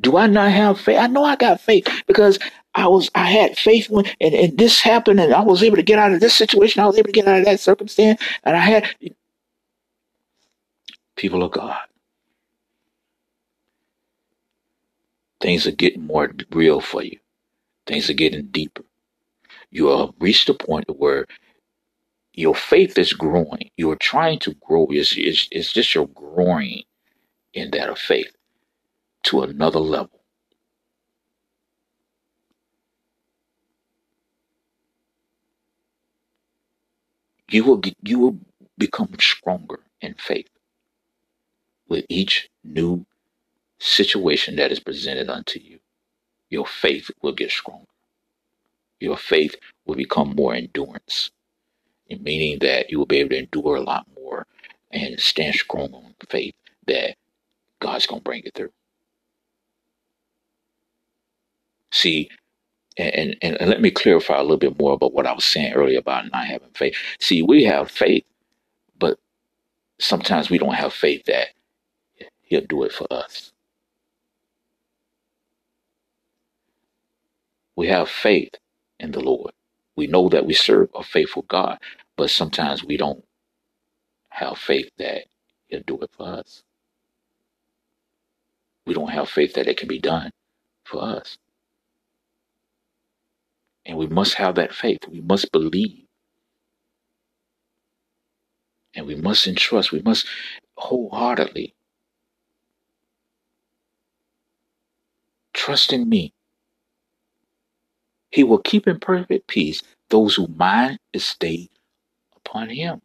Do 0.00 0.16
I 0.16 0.26
not 0.28 0.52
have 0.52 0.80
faith? 0.80 0.98
I 0.98 1.08
know 1.08 1.24
I 1.24 1.34
got 1.34 1.60
faith 1.60 1.88
because 2.06 2.38
I 2.74 2.86
was 2.86 3.10
I 3.14 3.30
had 3.30 3.58
faith 3.58 3.90
when 3.90 4.06
and, 4.20 4.34
and 4.34 4.56
this 4.56 4.80
happened 4.80 5.18
and 5.18 5.34
I 5.34 5.40
was 5.40 5.62
able 5.62 5.76
to 5.76 5.82
get 5.82 5.98
out 5.98 6.12
of 6.12 6.20
this 6.20 6.34
situation. 6.34 6.82
I 6.82 6.86
was 6.86 6.96
able 6.96 7.08
to 7.08 7.12
get 7.12 7.26
out 7.26 7.38
of 7.38 7.44
that 7.46 7.58
circumstance. 7.58 8.22
And 8.44 8.56
I 8.56 8.60
had 8.60 8.88
people 11.18 11.44
of 11.44 11.52
God. 11.52 11.80
Things 15.40 15.66
are 15.66 15.72
getting 15.72 16.06
more 16.06 16.32
real 16.52 16.80
for 16.80 17.02
you. 17.04 17.18
Things 17.86 18.10
are 18.10 18.14
getting 18.14 18.48
deeper. 18.48 18.84
You 19.70 19.88
have 19.88 20.10
reached 20.20 20.48
a 20.50 20.54
point 20.54 20.86
where 20.98 21.26
your 22.34 22.54
faith 22.54 22.98
is 22.98 23.12
growing. 23.14 23.70
You're 23.76 23.96
trying 23.96 24.40
to 24.40 24.54
grow. 24.66 24.86
It's, 24.90 25.14
it's, 25.16 25.48
it's 25.52 25.72
just 25.72 25.94
you're 25.94 26.08
growing 26.08 26.84
in 27.54 27.70
that 27.72 27.90
of 27.90 27.98
faith 27.98 28.32
to 29.24 29.42
another 29.42 29.80
level. 29.80 30.20
You 37.50 37.64
will 37.64 37.78
get, 37.78 37.96
you 38.04 38.18
will 38.20 38.38
become 38.78 39.10
stronger 39.20 39.80
in 40.02 40.14
faith 40.18 40.48
with 41.88 42.06
each 42.08 42.48
new 42.64 43.06
situation 43.80 44.56
that 44.56 44.72
is 44.72 44.80
presented 44.80 45.30
unto 45.30 45.60
you. 45.60 45.80
Your 46.50 46.66
faith 46.66 47.10
will 47.22 47.32
get 47.34 47.50
stronger. 47.50 47.86
Your 49.00 49.16
faith 49.16 49.56
will 49.86 49.96
become 49.96 50.34
more 50.36 50.54
endurance, 50.54 51.30
meaning 52.10 52.58
that 52.60 52.90
you 52.90 52.98
will 52.98 53.06
be 53.06 53.18
able 53.18 53.30
to 53.30 53.38
endure 53.40 53.76
a 53.76 53.82
lot 53.82 54.06
more 54.16 54.46
and 54.92 55.20
stand 55.20 55.54
strong 55.56 55.92
on 55.94 56.14
faith 56.30 56.54
that 56.86 57.16
God's 57.80 58.06
going 58.06 58.20
to 58.20 58.24
bring 58.24 58.42
it 58.44 58.54
through. 58.54 58.72
See, 61.92 62.30
and, 62.98 63.36
and, 63.42 63.60
and 63.60 63.70
let 63.70 63.82
me 63.82 63.90
clarify 63.90 64.38
a 64.38 64.42
little 64.42 64.58
bit 64.58 64.78
more 64.78 64.94
about 64.94 65.14
what 65.14 65.26
I 65.26 65.32
was 65.34 65.44
saying 65.44 65.74
earlier 65.74 65.98
about 66.00 66.30
not 66.32 66.46
having 66.46 66.70
faith. 66.74 66.96
See, 67.20 67.42
we 67.42 67.64
have 67.64 67.90
faith, 67.90 68.24
but 68.98 69.18
sometimes 70.00 70.50
we 70.50 70.58
don't 70.58 70.74
have 70.74 70.94
faith 70.94 71.24
that 71.26 71.48
He'll 72.48 72.66
do 72.66 72.84
it 72.84 72.92
for 72.92 73.08
us. 73.12 73.52
We 77.76 77.88
have 77.88 78.08
faith 78.10 78.54
in 79.00 79.12
the 79.12 79.20
Lord. 79.20 79.52
We 79.96 80.06
know 80.06 80.28
that 80.30 80.46
we 80.46 80.54
serve 80.54 80.90
a 80.94 81.02
faithful 81.02 81.42
God, 81.42 81.78
but 82.16 82.30
sometimes 82.30 82.84
we 82.84 82.96
don't 82.96 83.24
have 84.30 84.58
faith 84.58 84.90
that 84.98 85.24
He'll 85.68 85.82
do 85.86 85.98
it 86.02 86.10
for 86.16 86.26
us. 86.28 86.62
We 88.86 88.94
don't 88.94 89.10
have 89.10 89.30
faith 89.30 89.54
that 89.54 89.68
it 89.68 89.78
can 89.78 89.88
be 89.88 90.00
done 90.00 90.30
for 90.84 91.02
us. 91.04 91.38
And 93.86 93.98
we 93.98 94.06
must 94.06 94.34
have 94.34 94.56
that 94.56 94.74
faith. 94.74 95.00
We 95.10 95.20
must 95.20 95.52
believe. 95.52 96.04
And 98.94 99.06
we 99.06 99.16
must 99.16 99.46
entrust. 99.46 99.92
We 99.92 100.02
must 100.02 100.26
wholeheartedly 100.76 101.74
trust 105.58 105.92
in 105.92 106.08
me. 106.08 106.34
He 108.30 108.44
will 108.44 108.58
keep 108.60 108.88
in 108.88 109.00
perfect 109.00 109.48
peace 109.48 109.82
those 110.10 110.36
whose 110.36 110.48
mind 110.50 110.98
is 111.12 111.24
stayed 111.24 111.70
upon 112.36 112.70
him. 112.70 113.02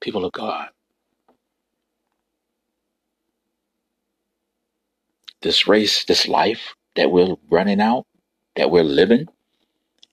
People 0.00 0.24
of 0.24 0.32
God, 0.32 0.68
this 5.42 5.68
race, 5.68 6.04
this 6.04 6.28
life 6.28 6.74
that 6.96 7.10
we're 7.12 7.36
running 7.50 7.80
out, 7.80 8.06
that 8.56 8.70
we're 8.70 8.84
living, 8.84 9.28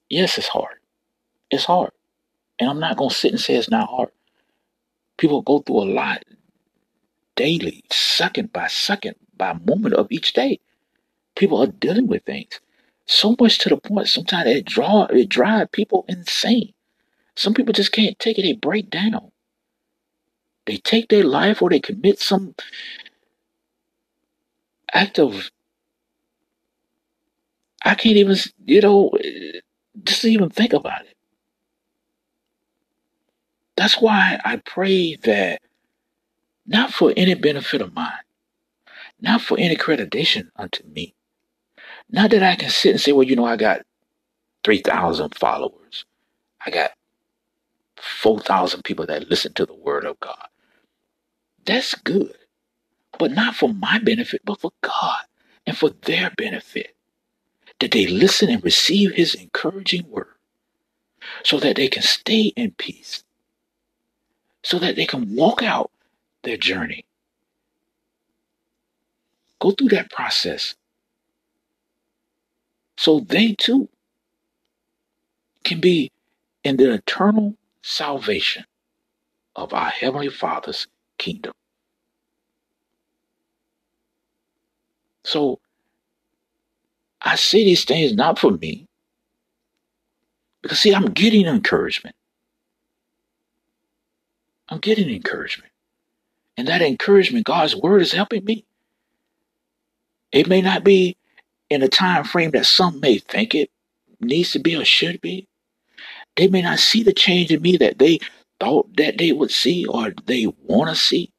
yes, 0.10 0.38
it's 0.38 0.48
hard. 0.50 0.78
It's 1.52 1.66
hard. 1.66 1.92
And 2.60 2.70
I'm 2.70 2.80
not 2.80 2.98
going 2.98 3.12
to 3.12 3.16
sit 3.16 3.32
and 3.32 3.42
say 3.42 3.56
it's 3.56 3.70
not 3.72 3.90
hard. 3.90 4.10
People 5.20 5.44
go 5.44 5.60
through 5.60 5.84
a 5.84 5.94
lot 5.94 6.24
daily, 7.36 7.84
second 7.92 8.54
by 8.54 8.68
second, 8.68 9.16
by 9.38 9.54
moment 9.54 9.96
of 9.96 10.08
each 10.12 10.34
day. 10.34 10.62
People 11.36 11.62
are 11.62 11.68
dealing 11.68 12.08
with 12.08 12.24
things. 12.24 12.62
So 13.06 13.36
much 13.40 13.60
to 13.60 13.70
the 13.70 13.78
point 13.78 14.08
sometimes 14.08 14.50
it 14.50 14.66
draw 14.66 15.06
it 15.06 15.30
drive 15.30 15.72
people 15.74 16.06
insane. 16.08 16.74
Some 17.36 17.54
people 17.54 17.74
just 17.74 17.92
can't 17.92 18.18
take 18.20 18.40
it, 18.40 18.44
they 18.44 18.54
break 18.54 18.90
down. 18.90 19.32
They 20.66 20.78
take 20.78 21.10
their 21.10 21.24
life 21.24 21.62
or 21.62 21.70
they 21.70 21.80
commit 21.80 22.20
some 22.20 22.56
act 24.94 25.20
of 25.20 25.52
I 27.84 27.96
can't 27.96 28.18
even, 28.18 28.38
you 28.66 28.82
know, 28.82 29.12
just 30.04 30.26
even 30.26 30.50
think 30.50 30.74
about 30.74 31.06
it. 31.06 31.19
That's 33.80 34.02
why 34.02 34.40
I 34.46 34.58
pray 34.58 35.16
that 35.24 35.62
not 36.68 36.94
for 36.94 37.14
any 37.18 37.36
benefit 37.36 37.82
of 37.82 37.96
mine, 37.96 38.12
not 39.22 39.42
for 39.42 39.60
any 39.60 39.76
accreditation 39.76 40.50
unto 40.58 40.84
me, 40.88 41.16
not 42.10 42.32
that 42.32 42.44
I 42.44 42.56
can 42.56 42.70
sit 42.70 42.92
and 42.92 43.02
say, 43.02 43.14
well, 43.14 43.28
you 43.28 43.38
know, 43.38 43.46
I 43.46 43.58
got 43.58 43.84
3,000 44.66 45.36
followers, 45.36 46.06
I 46.66 46.72
got 46.72 46.92
4,000 47.98 48.84
people 48.84 49.06
that 49.08 49.30
listen 49.30 49.54
to 49.56 49.66
the 49.66 49.76
word 49.76 50.06
of 50.06 50.20
God. 50.20 50.48
That's 51.66 51.96
good 51.96 52.36
but 53.20 53.32
not 53.32 53.56
for 53.56 53.74
my 53.74 54.00
benefit, 54.00 54.42
but 54.46 54.62
for 54.62 54.72
God 54.82 55.22
and 55.68 55.78
for 55.78 55.92
their 55.92 56.32
benefit. 56.38 56.96
That 57.80 57.92
they 57.92 58.08
listen 58.08 58.50
and 58.50 58.64
receive 58.64 59.14
his 59.14 59.36
encouraging 59.36 60.10
word 60.10 60.36
so 61.44 61.60
that 61.60 61.78
they 61.78 61.90
can 61.90 62.04
stay 62.04 62.54
in 62.56 62.72
peace, 62.72 63.24
so 64.70 64.78
that 64.78 64.96
they 64.96 65.06
can 65.08 65.36
walk 65.36 65.64
out 65.64 65.90
their 66.44 66.56
journey. 66.56 67.04
Go 69.60 69.72
through 69.72 69.90
that 69.90 70.12
process 70.12 70.76
so 72.96 73.22
they 73.22 73.56
too 73.56 73.90
can 75.64 75.80
be 75.80 76.12
in 76.64 76.78
the 76.78 76.94
eternal 76.94 77.56
salvation 77.82 78.64
of 79.56 79.74
our 79.74 79.90
Heavenly 79.90 80.30
Father's 80.30 80.86
kingdom. 81.18 81.54
So 85.24 85.60
I 87.24 87.38
say 87.38 87.64
these 87.64 87.86
things 87.86 88.14
not 88.14 88.38
for 88.38 88.52
me. 88.52 88.86
Because 90.62 90.80
see, 90.80 90.94
I'm 90.94 91.06
getting 91.08 91.48
encouragement. 91.48 92.16
I'm 94.70 94.80
getting 94.80 95.10
encouragement. 95.10 95.72
And 96.58 96.68
that 96.70 96.82
encouragement, 96.82 97.46
God's 97.46 97.76
word 97.76 98.02
is 98.02 98.14
helping 98.14 98.46
me. 98.46 98.66
It 100.32 100.48
may 100.48 100.62
not 100.62 100.84
be 100.84 101.18
in 101.70 101.84
a 101.84 101.90
time 101.90 102.26
frame 102.26 102.52
that 102.52 102.68
some 102.68 103.00
may 103.02 103.20
think 103.20 103.56
it 103.56 103.72
needs 104.22 104.52
to 104.54 104.60
be 104.60 104.76
or 104.76 104.86
should 104.86 105.22
be. 105.22 105.48
They 106.38 106.48
may 106.50 106.64
not 106.64 106.80
see 106.80 107.04
the 107.04 107.14
change 107.14 107.52
in 107.52 107.62
me 107.62 107.78
that 107.78 108.00
they 108.00 108.20
thought 108.60 108.96
that 108.98 109.20
they 109.20 109.34
would 109.34 109.52
see 109.52 109.86
or 109.86 110.14
they 110.26 110.48
want 110.64 110.90
to 110.90 110.98
see. 110.98 111.32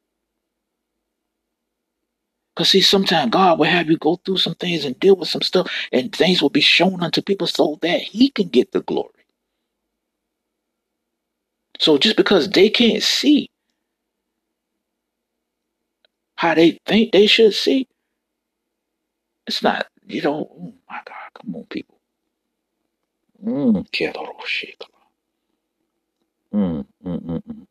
Because 2.55 2.71
see, 2.71 2.81
sometimes 2.81 3.31
God 3.31 3.59
will 3.59 3.65
have 3.67 3.89
you 3.89 3.97
go 3.97 4.17
through 4.17 4.37
some 4.37 4.55
things 4.55 4.85
and 4.85 4.99
deal 4.99 5.15
with 5.17 5.29
some 5.29 5.41
stuff, 5.43 5.71
and 5.91 6.15
things 6.15 6.41
will 6.41 6.49
be 6.51 6.61
shown 6.61 7.03
unto 7.03 7.21
people 7.21 7.47
so 7.47 7.79
that 7.81 8.01
He 8.01 8.29
can 8.29 8.49
get 8.49 8.73
the 8.73 8.81
glory. 8.81 9.20
So 11.81 11.99
just 11.99 12.17
because 12.17 12.49
they 12.49 12.71
can't 12.71 13.03
see 13.03 13.51
how 16.37 16.55
they 16.55 16.79
think 16.87 17.13
they 17.13 17.27
should 17.27 17.55
see, 17.55 17.89
it's 19.47 19.63
not, 19.63 19.87
you 20.07 20.23
know, 20.23 20.49
oh 20.51 20.75
my 20.89 20.99
God, 21.05 21.15
come 21.41 21.55
on, 21.55 21.65
people. 21.65 21.99
Mm, 23.45 23.87
mm, 27.05 27.05
mm, 27.05 27.25
mm, 27.25 27.65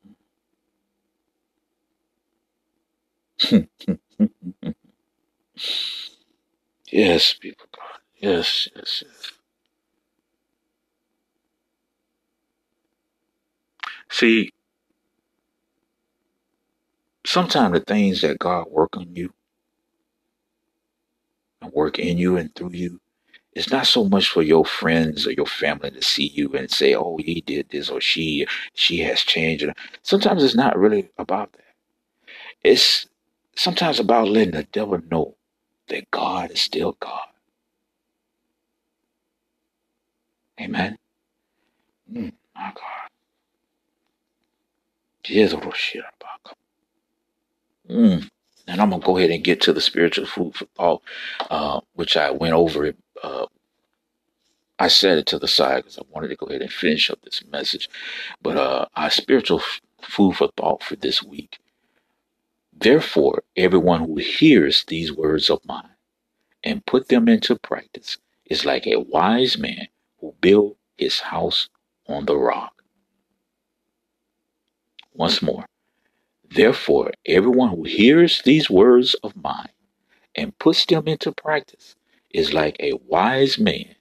yes, 6.93 7.35
people, 7.35 7.67
Yes, 8.21 8.69
yes, 8.77 9.05
yes. 9.07 9.33
See, 14.11 14.51
sometimes 17.27 17.75
the 17.75 17.81
things 17.81 18.23
that 18.23 18.39
God 18.41 18.69
work 18.71 18.97
on 18.97 19.15
you 19.17 19.33
and 21.63 21.73
work 21.73 21.99
in 21.99 22.19
you 22.19 22.37
and 22.39 22.55
through 22.55 22.73
you, 22.73 23.01
it's 23.55 23.71
not 23.71 23.87
so 23.87 24.05
much 24.05 24.29
for 24.31 24.43
your 24.43 24.65
friends 24.65 25.27
or 25.27 25.33
your 25.33 25.47
family 25.47 25.91
to 25.93 26.03
see 26.03 26.29
you 26.29 26.53
and 26.55 26.71
say, 26.71 26.95
"Oh, 26.95 27.19
he 27.19 27.43
did 27.43 27.71
this," 27.71 27.91
or 27.91 28.01
"She, 28.01 28.47
she 28.75 28.99
has 29.01 29.21
changed." 29.23 29.67
Sometimes 30.03 30.45
it's 30.45 30.57
not 30.57 30.79
really 30.79 31.11
about 31.19 31.53
that. 31.55 31.65
It's 32.65 33.09
sometimes 33.57 34.01
about 34.01 34.29
letting 34.29 34.53
the 34.53 34.65
devil 34.65 35.01
know 35.11 35.37
that 35.89 36.11
God 36.13 36.53
is 36.53 36.61
still 36.63 36.97
God. 37.01 37.29
Amen. 40.61 40.99
Mm, 42.13 42.33
my 42.57 42.73
God. 42.75 43.10
Mm. 47.89 48.29
And 48.69 48.81
I'm 48.81 48.91
gonna 48.91 49.03
go 49.03 49.19
ahead 49.19 49.31
and 49.31 49.45
get 49.45 49.61
to 49.63 49.73
the 49.73 49.81
spiritual 49.81 50.27
food 50.27 50.55
for 50.57 50.67
thought, 50.77 51.03
uh, 51.51 51.81
which 51.95 52.17
I 52.17 52.31
went 52.31 52.55
over 52.55 52.87
it. 52.87 52.97
Uh, 53.23 53.47
I 54.79 54.89
set 54.89 55.19
it 55.19 55.27
to 55.27 55.39
the 55.39 55.49
side 55.49 55.79
because 55.85 55.99
I 55.99 56.03
wanted 56.11 56.29
to 56.29 56.37
go 56.37 56.47
ahead 56.47 56.63
and 56.63 56.73
finish 56.73 57.11
up 57.11 57.23
this 57.23 57.43
message. 57.51 57.89
But 58.43 58.57
uh, 58.57 58.87
our 58.97 59.11
spiritual 59.11 59.61
f- 59.61 59.81
food 60.03 60.37
for 60.37 60.51
thought 60.57 60.83
for 60.83 60.97
this 60.97 61.23
week. 61.23 61.59
Therefore, 62.73 63.43
everyone 63.57 64.01
who 64.01 64.17
hears 64.17 64.85
these 64.87 65.13
words 65.13 65.51
of 65.51 65.65
mine 65.67 65.91
and 66.65 66.87
put 66.87 67.09
them 67.09 67.29
into 67.29 67.57
practice 67.59 68.19
is 68.47 68.65
like 68.65 68.87
a 68.87 69.01
wise 69.01 69.59
man 69.59 69.89
who 70.21 70.35
built 70.41 70.77
his 70.97 71.21
house 71.21 71.69
on 72.09 72.27
the 72.27 72.37
rock. 72.37 72.80
Once 75.15 75.43
more. 75.43 75.67
Therefore, 76.51 77.13
everyone 77.27 77.71
who 77.71 77.85
hears 77.85 78.43
these 78.43 78.71
words 78.71 79.15
of 79.25 79.37
mine 79.37 79.71
and 80.37 80.59
puts 80.59 80.87
them 80.87 81.09
into 81.09 81.33
practice 81.33 81.97
is 82.31 82.55
like 82.55 82.77
a 82.81 82.95
wise 83.07 83.59
man 83.59 83.97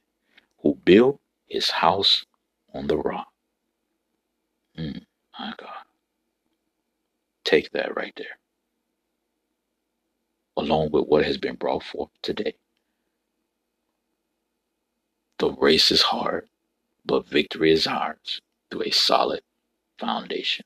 who 0.62 0.76
built 0.84 1.20
his 1.48 1.70
house 1.70 2.26
on 2.74 2.88
the 2.88 2.98
rock. 2.98 3.28
Mm, 4.78 5.04
my 5.38 5.54
God. 5.58 5.84
Take 7.44 7.72
that 7.72 7.96
right 7.96 8.14
there, 8.16 8.38
along 10.56 10.90
with 10.92 11.06
what 11.06 11.24
has 11.26 11.38
been 11.38 11.56
brought 11.56 11.84
forth 11.84 12.10
today. 12.22 12.56
The 15.38 15.52
race 15.52 15.90
is 15.90 16.02
hard, 16.02 16.48
but 17.04 17.26
victory 17.28 17.72
is 17.72 17.86
ours 17.86 18.40
through 18.70 18.84
a 18.84 18.90
solid 18.90 19.42
foundation. 19.98 20.64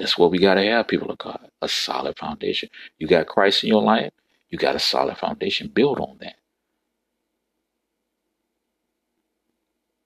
That's 0.00 0.18
what 0.18 0.32
we 0.32 0.40
got 0.40 0.56
to 0.56 0.64
have, 0.64 0.88
people 0.88 1.12
of 1.12 1.18
God 1.20 1.50
a 1.62 1.68
solid 1.68 2.18
foundation. 2.18 2.70
You 2.98 3.08
got 3.08 3.28
Christ 3.28 3.64
in 3.64 3.70
your 3.70 3.84
life, 3.84 4.12
you 4.50 4.58
got 4.58 4.76
a 4.76 4.80
solid 4.80 5.18
foundation. 5.18 5.68
Build 5.68 6.00
on 6.00 6.18
that. 6.22 6.36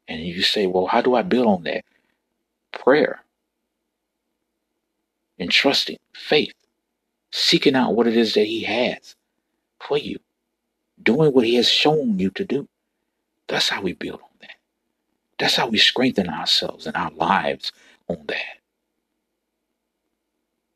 And 0.08 0.22
you 0.22 0.42
say, 0.42 0.66
well, 0.66 0.86
how 0.86 1.02
do 1.02 1.16
I 1.16 1.22
build 1.22 1.48
on 1.48 1.64
that? 1.64 1.84
Prayer, 2.72 3.22
and 5.38 5.50
trusting, 5.50 5.98
faith, 6.14 6.54
seeking 7.32 7.76
out 7.76 7.94
what 7.96 8.06
it 8.08 8.16
is 8.16 8.34
that 8.34 8.46
He 8.46 8.64
has 8.64 9.16
for 9.80 9.98
you, 9.98 10.18
doing 11.02 11.32
what 11.32 11.46
He 11.46 11.56
has 11.56 11.68
shown 11.70 12.18
you 12.18 12.30
to 12.32 12.44
do. 12.44 12.68
That's 13.48 13.70
how 13.70 13.82
we 13.82 13.94
build 13.94 14.20
on 14.22 14.28
that. 14.42 14.56
That's 15.38 15.56
how 15.56 15.68
we 15.68 15.78
strengthen 15.78 16.28
ourselves 16.30 16.86
and 16.86 16.96
our 16.96 17.12
lives 17.12 17.72
on 18.08 18.24
that. 18.28 18.63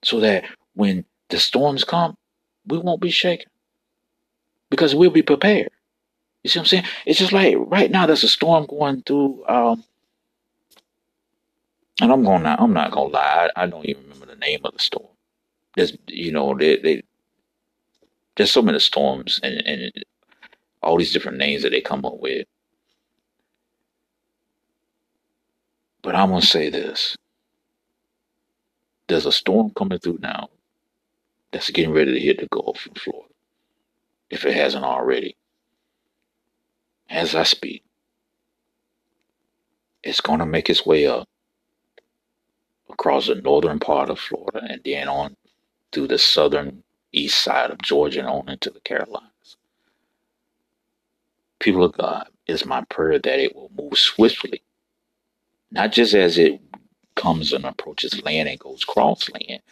So 0.09 0.21
that 0.21 0.47
when 0.75 1.05
the 1.29 1.39
storms 1.39 1.85
come, 1.85 2.17
we 2.67 2.79
won't 2.79 3.03
be 3.03 3.11
shaken 3.11 3.51
because 4.71 4.95
we'll 4.95 5.11
be 5.11 5.21
prepared. 5.21 5.69
You 6.43 6.49
see 6.49 6.59
what 6.59 6.63
I'm 6.63 6.69
saying? 6.69 6.85
It's 7.05 7.19
just 7.19 7.35
like 7.35 7.57
right 7.59 7.91
now 7.91 8.07
there's 8.07 8.25
a 8.25 8.29
storm 8.29 8.65
going 8.65 9.03
through 9.03 9.47
um 9.47 9.85
and 12.01 12.11
I'm 12.11 12.25
going 12.25 12.47
I'm 12.47 12.73
not 12.73 12.91
gonna 12.93 13.11
lie, 13.11 13.51
I, 13.55 13.65
I 13.65 13.67
don't 13.67 13.85
even 13.85 14.05
remember 14.05 14.25
the 14.25 14.37
name 14.37 14.61
of 14.65 14.73
the 14.73 14.79
storm. 14.79 15.11
There's 15.77 15.95
you 16.07 16.33
know, 16.33 16.57
they, 16.57 16.79
they 16.79 17.03
there's 18.37 18.51
so 18.51 18.63
many 18.63 18.79
storms 18.79 19.41
and, 19.43 19.57
and 19.67 19.93
all 20.83 20.97
these 20.97 21.13
different 21.13 21.39
names 21.39 21.65
that 21.65 21.71
they 21.71 21.83
come 21.83 22.07
up 22.07 22.19
with. 22.19 22.47
But 26.03 26.15
I'm 26.15 26.31
gonna 26.31 26.43
say 26.43 26.71
this. 26.71 27.15
There's 29.09 29.27
a 29.27 29.33
storm 29.33 29.73
coming 29.77 29.99
through 30.01 30.19
now 30.23 30.51
that's 31.53 31.71
getting 31.71 31.93
ready 31.93 32.13
to 32.15 32.21
hit 32.21 32.41
the 32.41 32.49
Gulf 32.49 32.87
of 32.87 32.99
Florida, 33.01 33.35
if 34.31 34.45
it 34.47 34.55
hasn't 34.55 34.85
already. 34.85 35.37
As 37.11 37.35
I 37.35 37.45
speak, 37.45 37.85
it's 40.03 40.21
gonna 40.21 40.47
make 40.47 40.71
its 40.71 40.87
way 40.87 41.07
up 41.07 41.29
across 42.91 43.29
the 43.29 43.37
northern 43.37 43.79
part 43.81 44.11
of 44.11 44.19
Florida 44.21 44.63
and 44.69 44.83
then 44.85 45.09
on 45.09 45.37
through 45.93 46.09
the 46.09 46.19
southern 46.19 46.83
east 47.13 47.41
side 47.43 47.71
of 47.71 47.79
Georgia 47.83 48.21
and 48.21 48.29
on 48.29 48.49
into 48.49 48.71
the 48.71 48.81
Carolinas. 48.81 49.57
People 51.61 51.85
of 51.85 51.93
God, 51.97 52.29
it's 52.47 52.67
my 52.67 52.85
prayer 52.87 53.19
that 53.19 53.41
it 53.41 53.55
will 53.57 53.71
move 53.77 53.99
swiftly, 53.99 54.63
not 55.71 55.93
just 55.93 56.15
as 56.15 56.39
it 56.39 56.61
comes 57.19 57.53
and 57.53 57.67
approaches 57.67 58.23
land 58.25 58.49
and 58.49 58.61
goes 58.61 58.85
cross 58.85 59.31
land. 59.31 59.63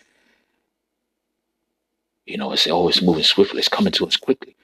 You 2.27 2.39
know, 2.39 2.53
it's 2.53 2.67
oh, 2.69 2.89
it's 2.89 3.03
moving 3.03 3.25
swiftly. 3.25 3.61
It's 3.61 3.69
coming 3.69 3.93
to 3.95 4.07
us 4.07 4.17
quickly. 4.19 4.57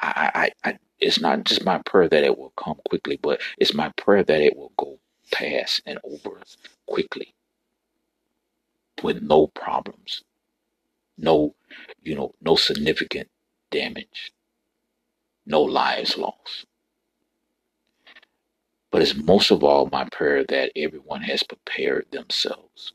I, 0.00 0.52
I, 0.64 0.70
I, 0.70 0.78
it's 1.00 1.20
not 1.20 1.44
just 1.44 1.64
my 1.64 1.78
prayer 1.80 2.08
that 2.08 2.24
it 2.24 2.38
will 2.38 2.52
come 2.56 2.76
quickly, 2.88 3.18
but 3.22 3.40
it's 3.58 3.74
my 3.74 3.90
prayer 3.96 4.24
that 4.24 4.40
it 4.42 4.56
will 4.56 4.72
go 4.78 4.98
past 5.32 5.82
and 5.86 5.98
over 6.04 6.40
quickly 6.86 7.34
with 9.02 9.22
no 9.22 9.48
problems, 9.48 10.22
no, 11.18 11.54
you 12.02 12.14
know, 12.16 12.34
no 12.42 12.56
significant 12.56 13.28
damage, 13.70 14.32
no 15.46 15.62
lives 15.62 16.18
lost. 16.18 16.66
But 18.94 19.02
it's 19.02 19.16
most 19.16 19.50
of 19.50 19.64
all 19.64 19.88
my 19.90 20.04
prayer 20.04 20.44
that 20.44 20.70
everyone 20.76 21.22
has 21.22 21.42
prepared 21.42 22.06
themselves. 22.12 22.92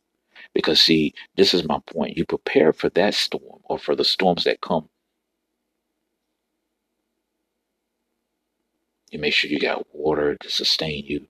Because, 0.54 0.80
see, 0.80 1.14
this 1.36 1.54
is 1.54 1.68
my 1.68 1.80
point. 1.88 2.16
You 2.16 2.24
prepare 2.24 2.72
for 2.72 2.88
that 2.92 3.16
storm 3.16 3.60
or 3.66 3.78
for 3.78 3.98
the 3.98 4.06
storms 4.06 4.46
that 4.46 4.62
come. 4.62 4.88
You 9.12 9.20
make 9.20 9.34
sure 9.34 9.52
you 9.52 9.60
got 9.60 9.94
water 9.94 10.38
to 10.38 10.50
sustain 10.50 11.04
you 11.06 11.28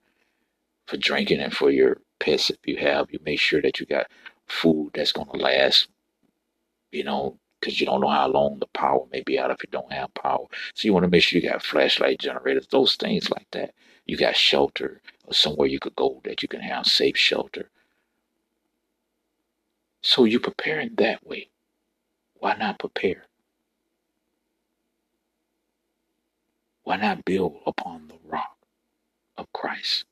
for 0.86 0.98
drinking 0.98 1.40
and 1.40 1.52
for 1.52 1.72
your 1.72 2.02
pets 2.20 2.52
if 2.52 2.60
you 2.66 2.78
have. 2.78 3.08
You 3.12 3.18
make 3.26 3.40
sure 3.40 3.64
that 3.64 3.80
you 3.80 3.88
got 3.88 4.06
food 4.46 4.92
that's 4.94 5.14
going 5.14 5.32
to 5.32 5.38
last, 5.38 5.88
you 6.92 7.04
know, 7.04 7.40
because 7.60 7.80
you 7.80 7.86
don't 7.86 8.02
know 8.02 8.10
how 8.10 8.28
long 8.28 8.60
the 8.60 8.68
power 8.68 9.06
may 9.12 9.22
be 9.22 9.40
out 9.40 9.52
if 9.52 9.64
you 9.64 9.70
don't 9.72 9.92
have 9.92 10.14
power. 10.14 10.46
So 10.74 10.88
you 10.88 10.94
want 10.94 11.04
to 11.04 11.10
make 11.10 11.24
sure 11.24 11.40
you 11.40 11.50
got 11.50 11.64
flashlight 11.64 12.20
generators, 12.20 12.68
those 12.68 12.96
things 12.96 13.30
like 13.30 13.48
that. 13.52 13.74
You 14.06 14.18
got 14.18 14.36
shelter 14.36 15.02
or 15.26 15.34
somewhere 15.34 15.68
you 15.68 15.80
could 15.80 15.96
go 15.96 16.22
that 16.24 16.42
you 16.42 16.48
can 16.48 16.62
have 16.62 16.86
safe 16.86 17.18
shelter. 17.18 17.70
So 20.02 20.24
you 20.24 20.40
prepare 20.40 20.80
in 20.80 20.96
that 20.96 21.26
way. 21.26 21.50
Why 22.36 22.56
not 22.56 22.80
prepare? 22.80 23.26
Why 26.84 26.98
not 26.98 27.26
build 27.26 27.58
upon 27.66 28.08
the 28.08 28.18
rock 28.26 28.58
of 29.38 29.52
Christ? 29.54 30.06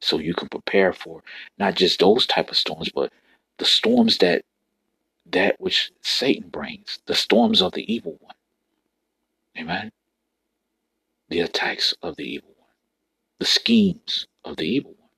So 0.00 0.18
you 0.18 0.34
can 0.34 0.48
prepare 0.48 0.92
for 0.92 1.22
not 1.58 1.74
just 1.74 2.00
those 2.00 2.26
type 2.26 2.50
of 2.50 2.56
storms, 2.56 2.90
but 2.94 3.12
the 3.58 3.64
storms 3.64 4.18
that 4.18 4.44
that 5.30 5.60
which 5.60 5.92
Satan 6.02 6.48
brings, 6.48 7.00
the 7.06 7.14
storms 7.14 7.62
of 7.62 7.72
the 7.72 7.92
evil 7.92 8.16
one. 8.20 8.34
Amen. 9.58 9.90
The 11.28 11.40
attacks 11.40 11.94
of 12.02 12.16
the 12.16 12.24
evil 12.24 12.54
one, 12.58 12.68
the 13.38 13.46
schemes 13.46 14.26
of 14.44 14.56
the 14.56 14.64
evil 14.66 14.94
one. 14.98 15.10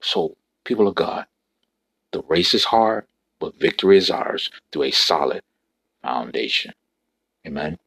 So, 0.00 0.36
people 0.64 0.88
of 0.88 0.94
God, 0.94 1.26
the 2.12 2.22
race 2.22 2.54
is 2.54 2.64
hard, 2.64 3.06
but 3.38 3.58
victory 3.58 3.98
is 3.98 4.10
ours 4.10 4.50
through 4.72 4.84
a 4.84 4.90
solid 4.90 5.42
foundation. 6.02 6.72
Amen. 7.46 7.78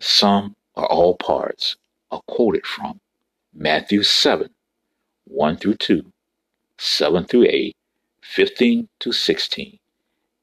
Some 0.00 0.56
or 0.74 0.86
all 0.86 1.16
parts 1.16 1.76
are 2.10 2.22
quoted 2.26 2.66
from 2.66 3.00
Matthew 3.54 4.02
7 4.02 4.48
1 5.26 5.56
through 5.56 5.76
2, 5.76 6.12
7 6.78 7.24
through 7.24 7.46
8, 7.48 7.76
15 8.22 8.88
to 9.00 9.12
16, 9.12 9.78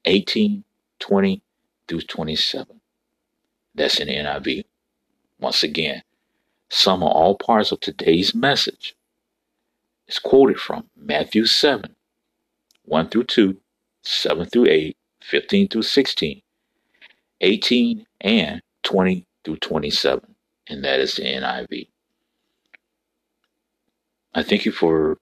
18, 0.06 0.64
20 1.00 1.42
through 1.88 2.02
27. 2.02 2.82
That's 3.74 4.00
in 4.00 4.08
NIV. 4.08 4.66
Once 5.40 5.64
again, 5.64 6.04
some 6.70 7.02
or 7.02 7.12
all 7.12 7.36
parts 7.36 7.72
of 7.72 7.80
today's 7.80 8.36
message 8.36 8.96
is 10.08 10.20
quoted 10.20 10.60
from 10.60 10.90
Matthew 10.96 11.46
7, 11.46 11.96
1 12.84 13.10
through 13.10 13.24
2, 13.24 13.58
7 14.04 14.46
through 14.46 14.68
8, 14.68 14.98
15 15.22 15.68
through 15.70 15.82
16, 15.82 16.42
18, 17.42 18.06
and 18.22 18.62
20 18.84 19.26
through 19.44 19.58
27. 19.58 20.36
And 20.68 20.84
that 20.84 21.00
is 21.00 21.16
the 21.16 21.24
NIV. 21.24 21.88
I 24.36 24.44
thank 24.44 24.66
you 24.66 24.72
for 24.72 25.18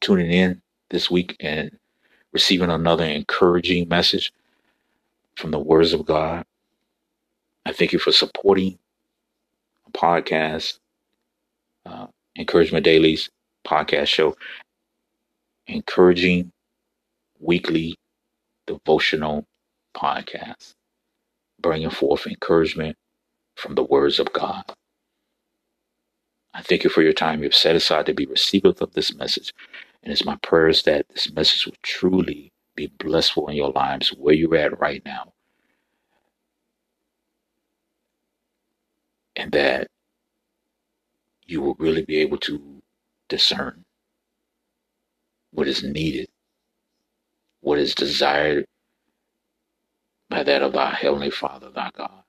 tuning 0.00 0.32
in 0.32 0.61
this 0.92 1.10
week 1.10 1.36
and 1.40 1.76
receiving 2.32 2.70
another 2.70 3.04
encouraging 3.04 3.88
message 3.88 4.32
from 5.36 5.50
the 5.50 5.58
words 5.58 5.92
of 5.92 6.06
God. 6.06 6.44
I 7.66 7.72
thank 7.72 7.92
you 7.92 7.98
for 7.98 8.12
supporting 8.12 8.78
a 9.86 9.90
podcast, 9.90 10.78
uh, 11.86 12.06
Encouragement 12.38 12.84
Dailies 12.84 13.30
podcast 13.66 14.08
show, 14.08 14.36
encouraging 15.66 16.52
weekly 17.40 17.96
devotional 18.66 19.46
podcast, 19.96 20.74
bringing 21.60 21.90
forth 21.90 22.26
encouragement 22.26 22.96
from 23.56 23.74
the 23.74 23.82
words 23.84 24.18
of 24.18 24.32
God. 24.32 24.64
I 26.54 26.60
thank 26.62 26.84
you 26.84 26.90
for 26.90 27.02
your 27.02 27.14
time 27.14 27.42
you've 27.42 27.54
set 27.54 27.76
aside 27.76 28.06
to 28.06 28.14
be 28.14 28.26
receivers 28.26 28.80
of 28.80 28.92
this 28.92 29.14
message. 29.14 29.54
And 30.02 30.12
it's 30.12 30.24
my 30.24 30.36
prayers 30.36 30.82
that 30.84 31.08
this 31.10 31.32
message 31.32 31.66
will 31.66 31.76
truly 31.82 32.52
be 32.74 32.88
blissful 32.98 33.48
in 33.48 33.56
your 33.56 33.70
lives 33.70 34.08
where 34.10 34.34
you're 34.34 34.56
at 34.56 34.80
right 34.80 35.02
now. 35.04 35.32
And 39.36 39.52
that 39.52 39.88
you 41.46 41.60
will 41.60 41.74
really 41.78 42.04
be 42.04 42.18
able 42.18 42.38
to 42.38 42.82
discern 43.28 43.84
what 45.52 45.68
is 45.68 45.82
needed, 45.82 46.28
what 47.60 47.78
is 47.78 47.94
desired 47.94 48.66
by 50.28 50.42
that 50.42 50.62
of 50.62 50.72
thy 50.72 50.90
heavenly 50.94 51.30
Father, 51.30 51.70
thy 51.70 51.90
God, 51.96 52.24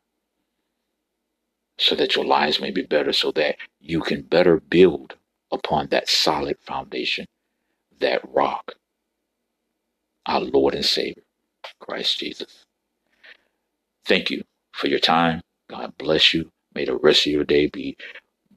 so 1.78 1.96
that 1.96 2.16
your 2.16 2.26
lives 2.26 2.60
may 2.60 2.72
be 2.72 2.84
better, 2.84 3.14
so 3.14 3.32
that 3.32 3.58
you 3.80 4.02
can 4.02 4.22
better 4.22 4.60
build 4.60 5.16
upon 5.52 5.88
that 5.88 6.10
solid 6.10 6.58
foundation, 6.62 7.26
that 8.04 8.22
rock, 8.34 8.74
our 10.28 10.42
Lord 10.42 10.76
and 10.76 10.86
Savior, 10.86 11.24
Christ 11.82 12.20
Jesus. 12.20 12.66
Thank 14.06 14.32
you 14.32 14.44
for 14.74 14.88
your 14.88 15.00
time. 15.00 15.42
God 15.70 15.94
bless 15.98 16.34
you. 16.34 16.52
May 16.76 16.86
the 16.86 16.98
rest 16.98 17.28
of 17.28 17.34
your 17.34 17.46
day 17.46 17.68
be 17.68 17.98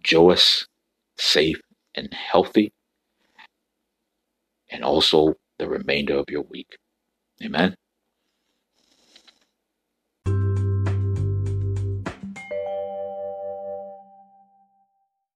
joyous, 0.02 0.66
safe, 1.18 1.60
and 1.94 2.12
healthy, 2.14 2.72
and 4.70 4.84
also 4.84 5.34
the 5.58 5.68
remainder 5.68 6.16
of 6.18 6.26
your 6.30 6.42
week. 6.42 6.76
Amen. 7.44 7.76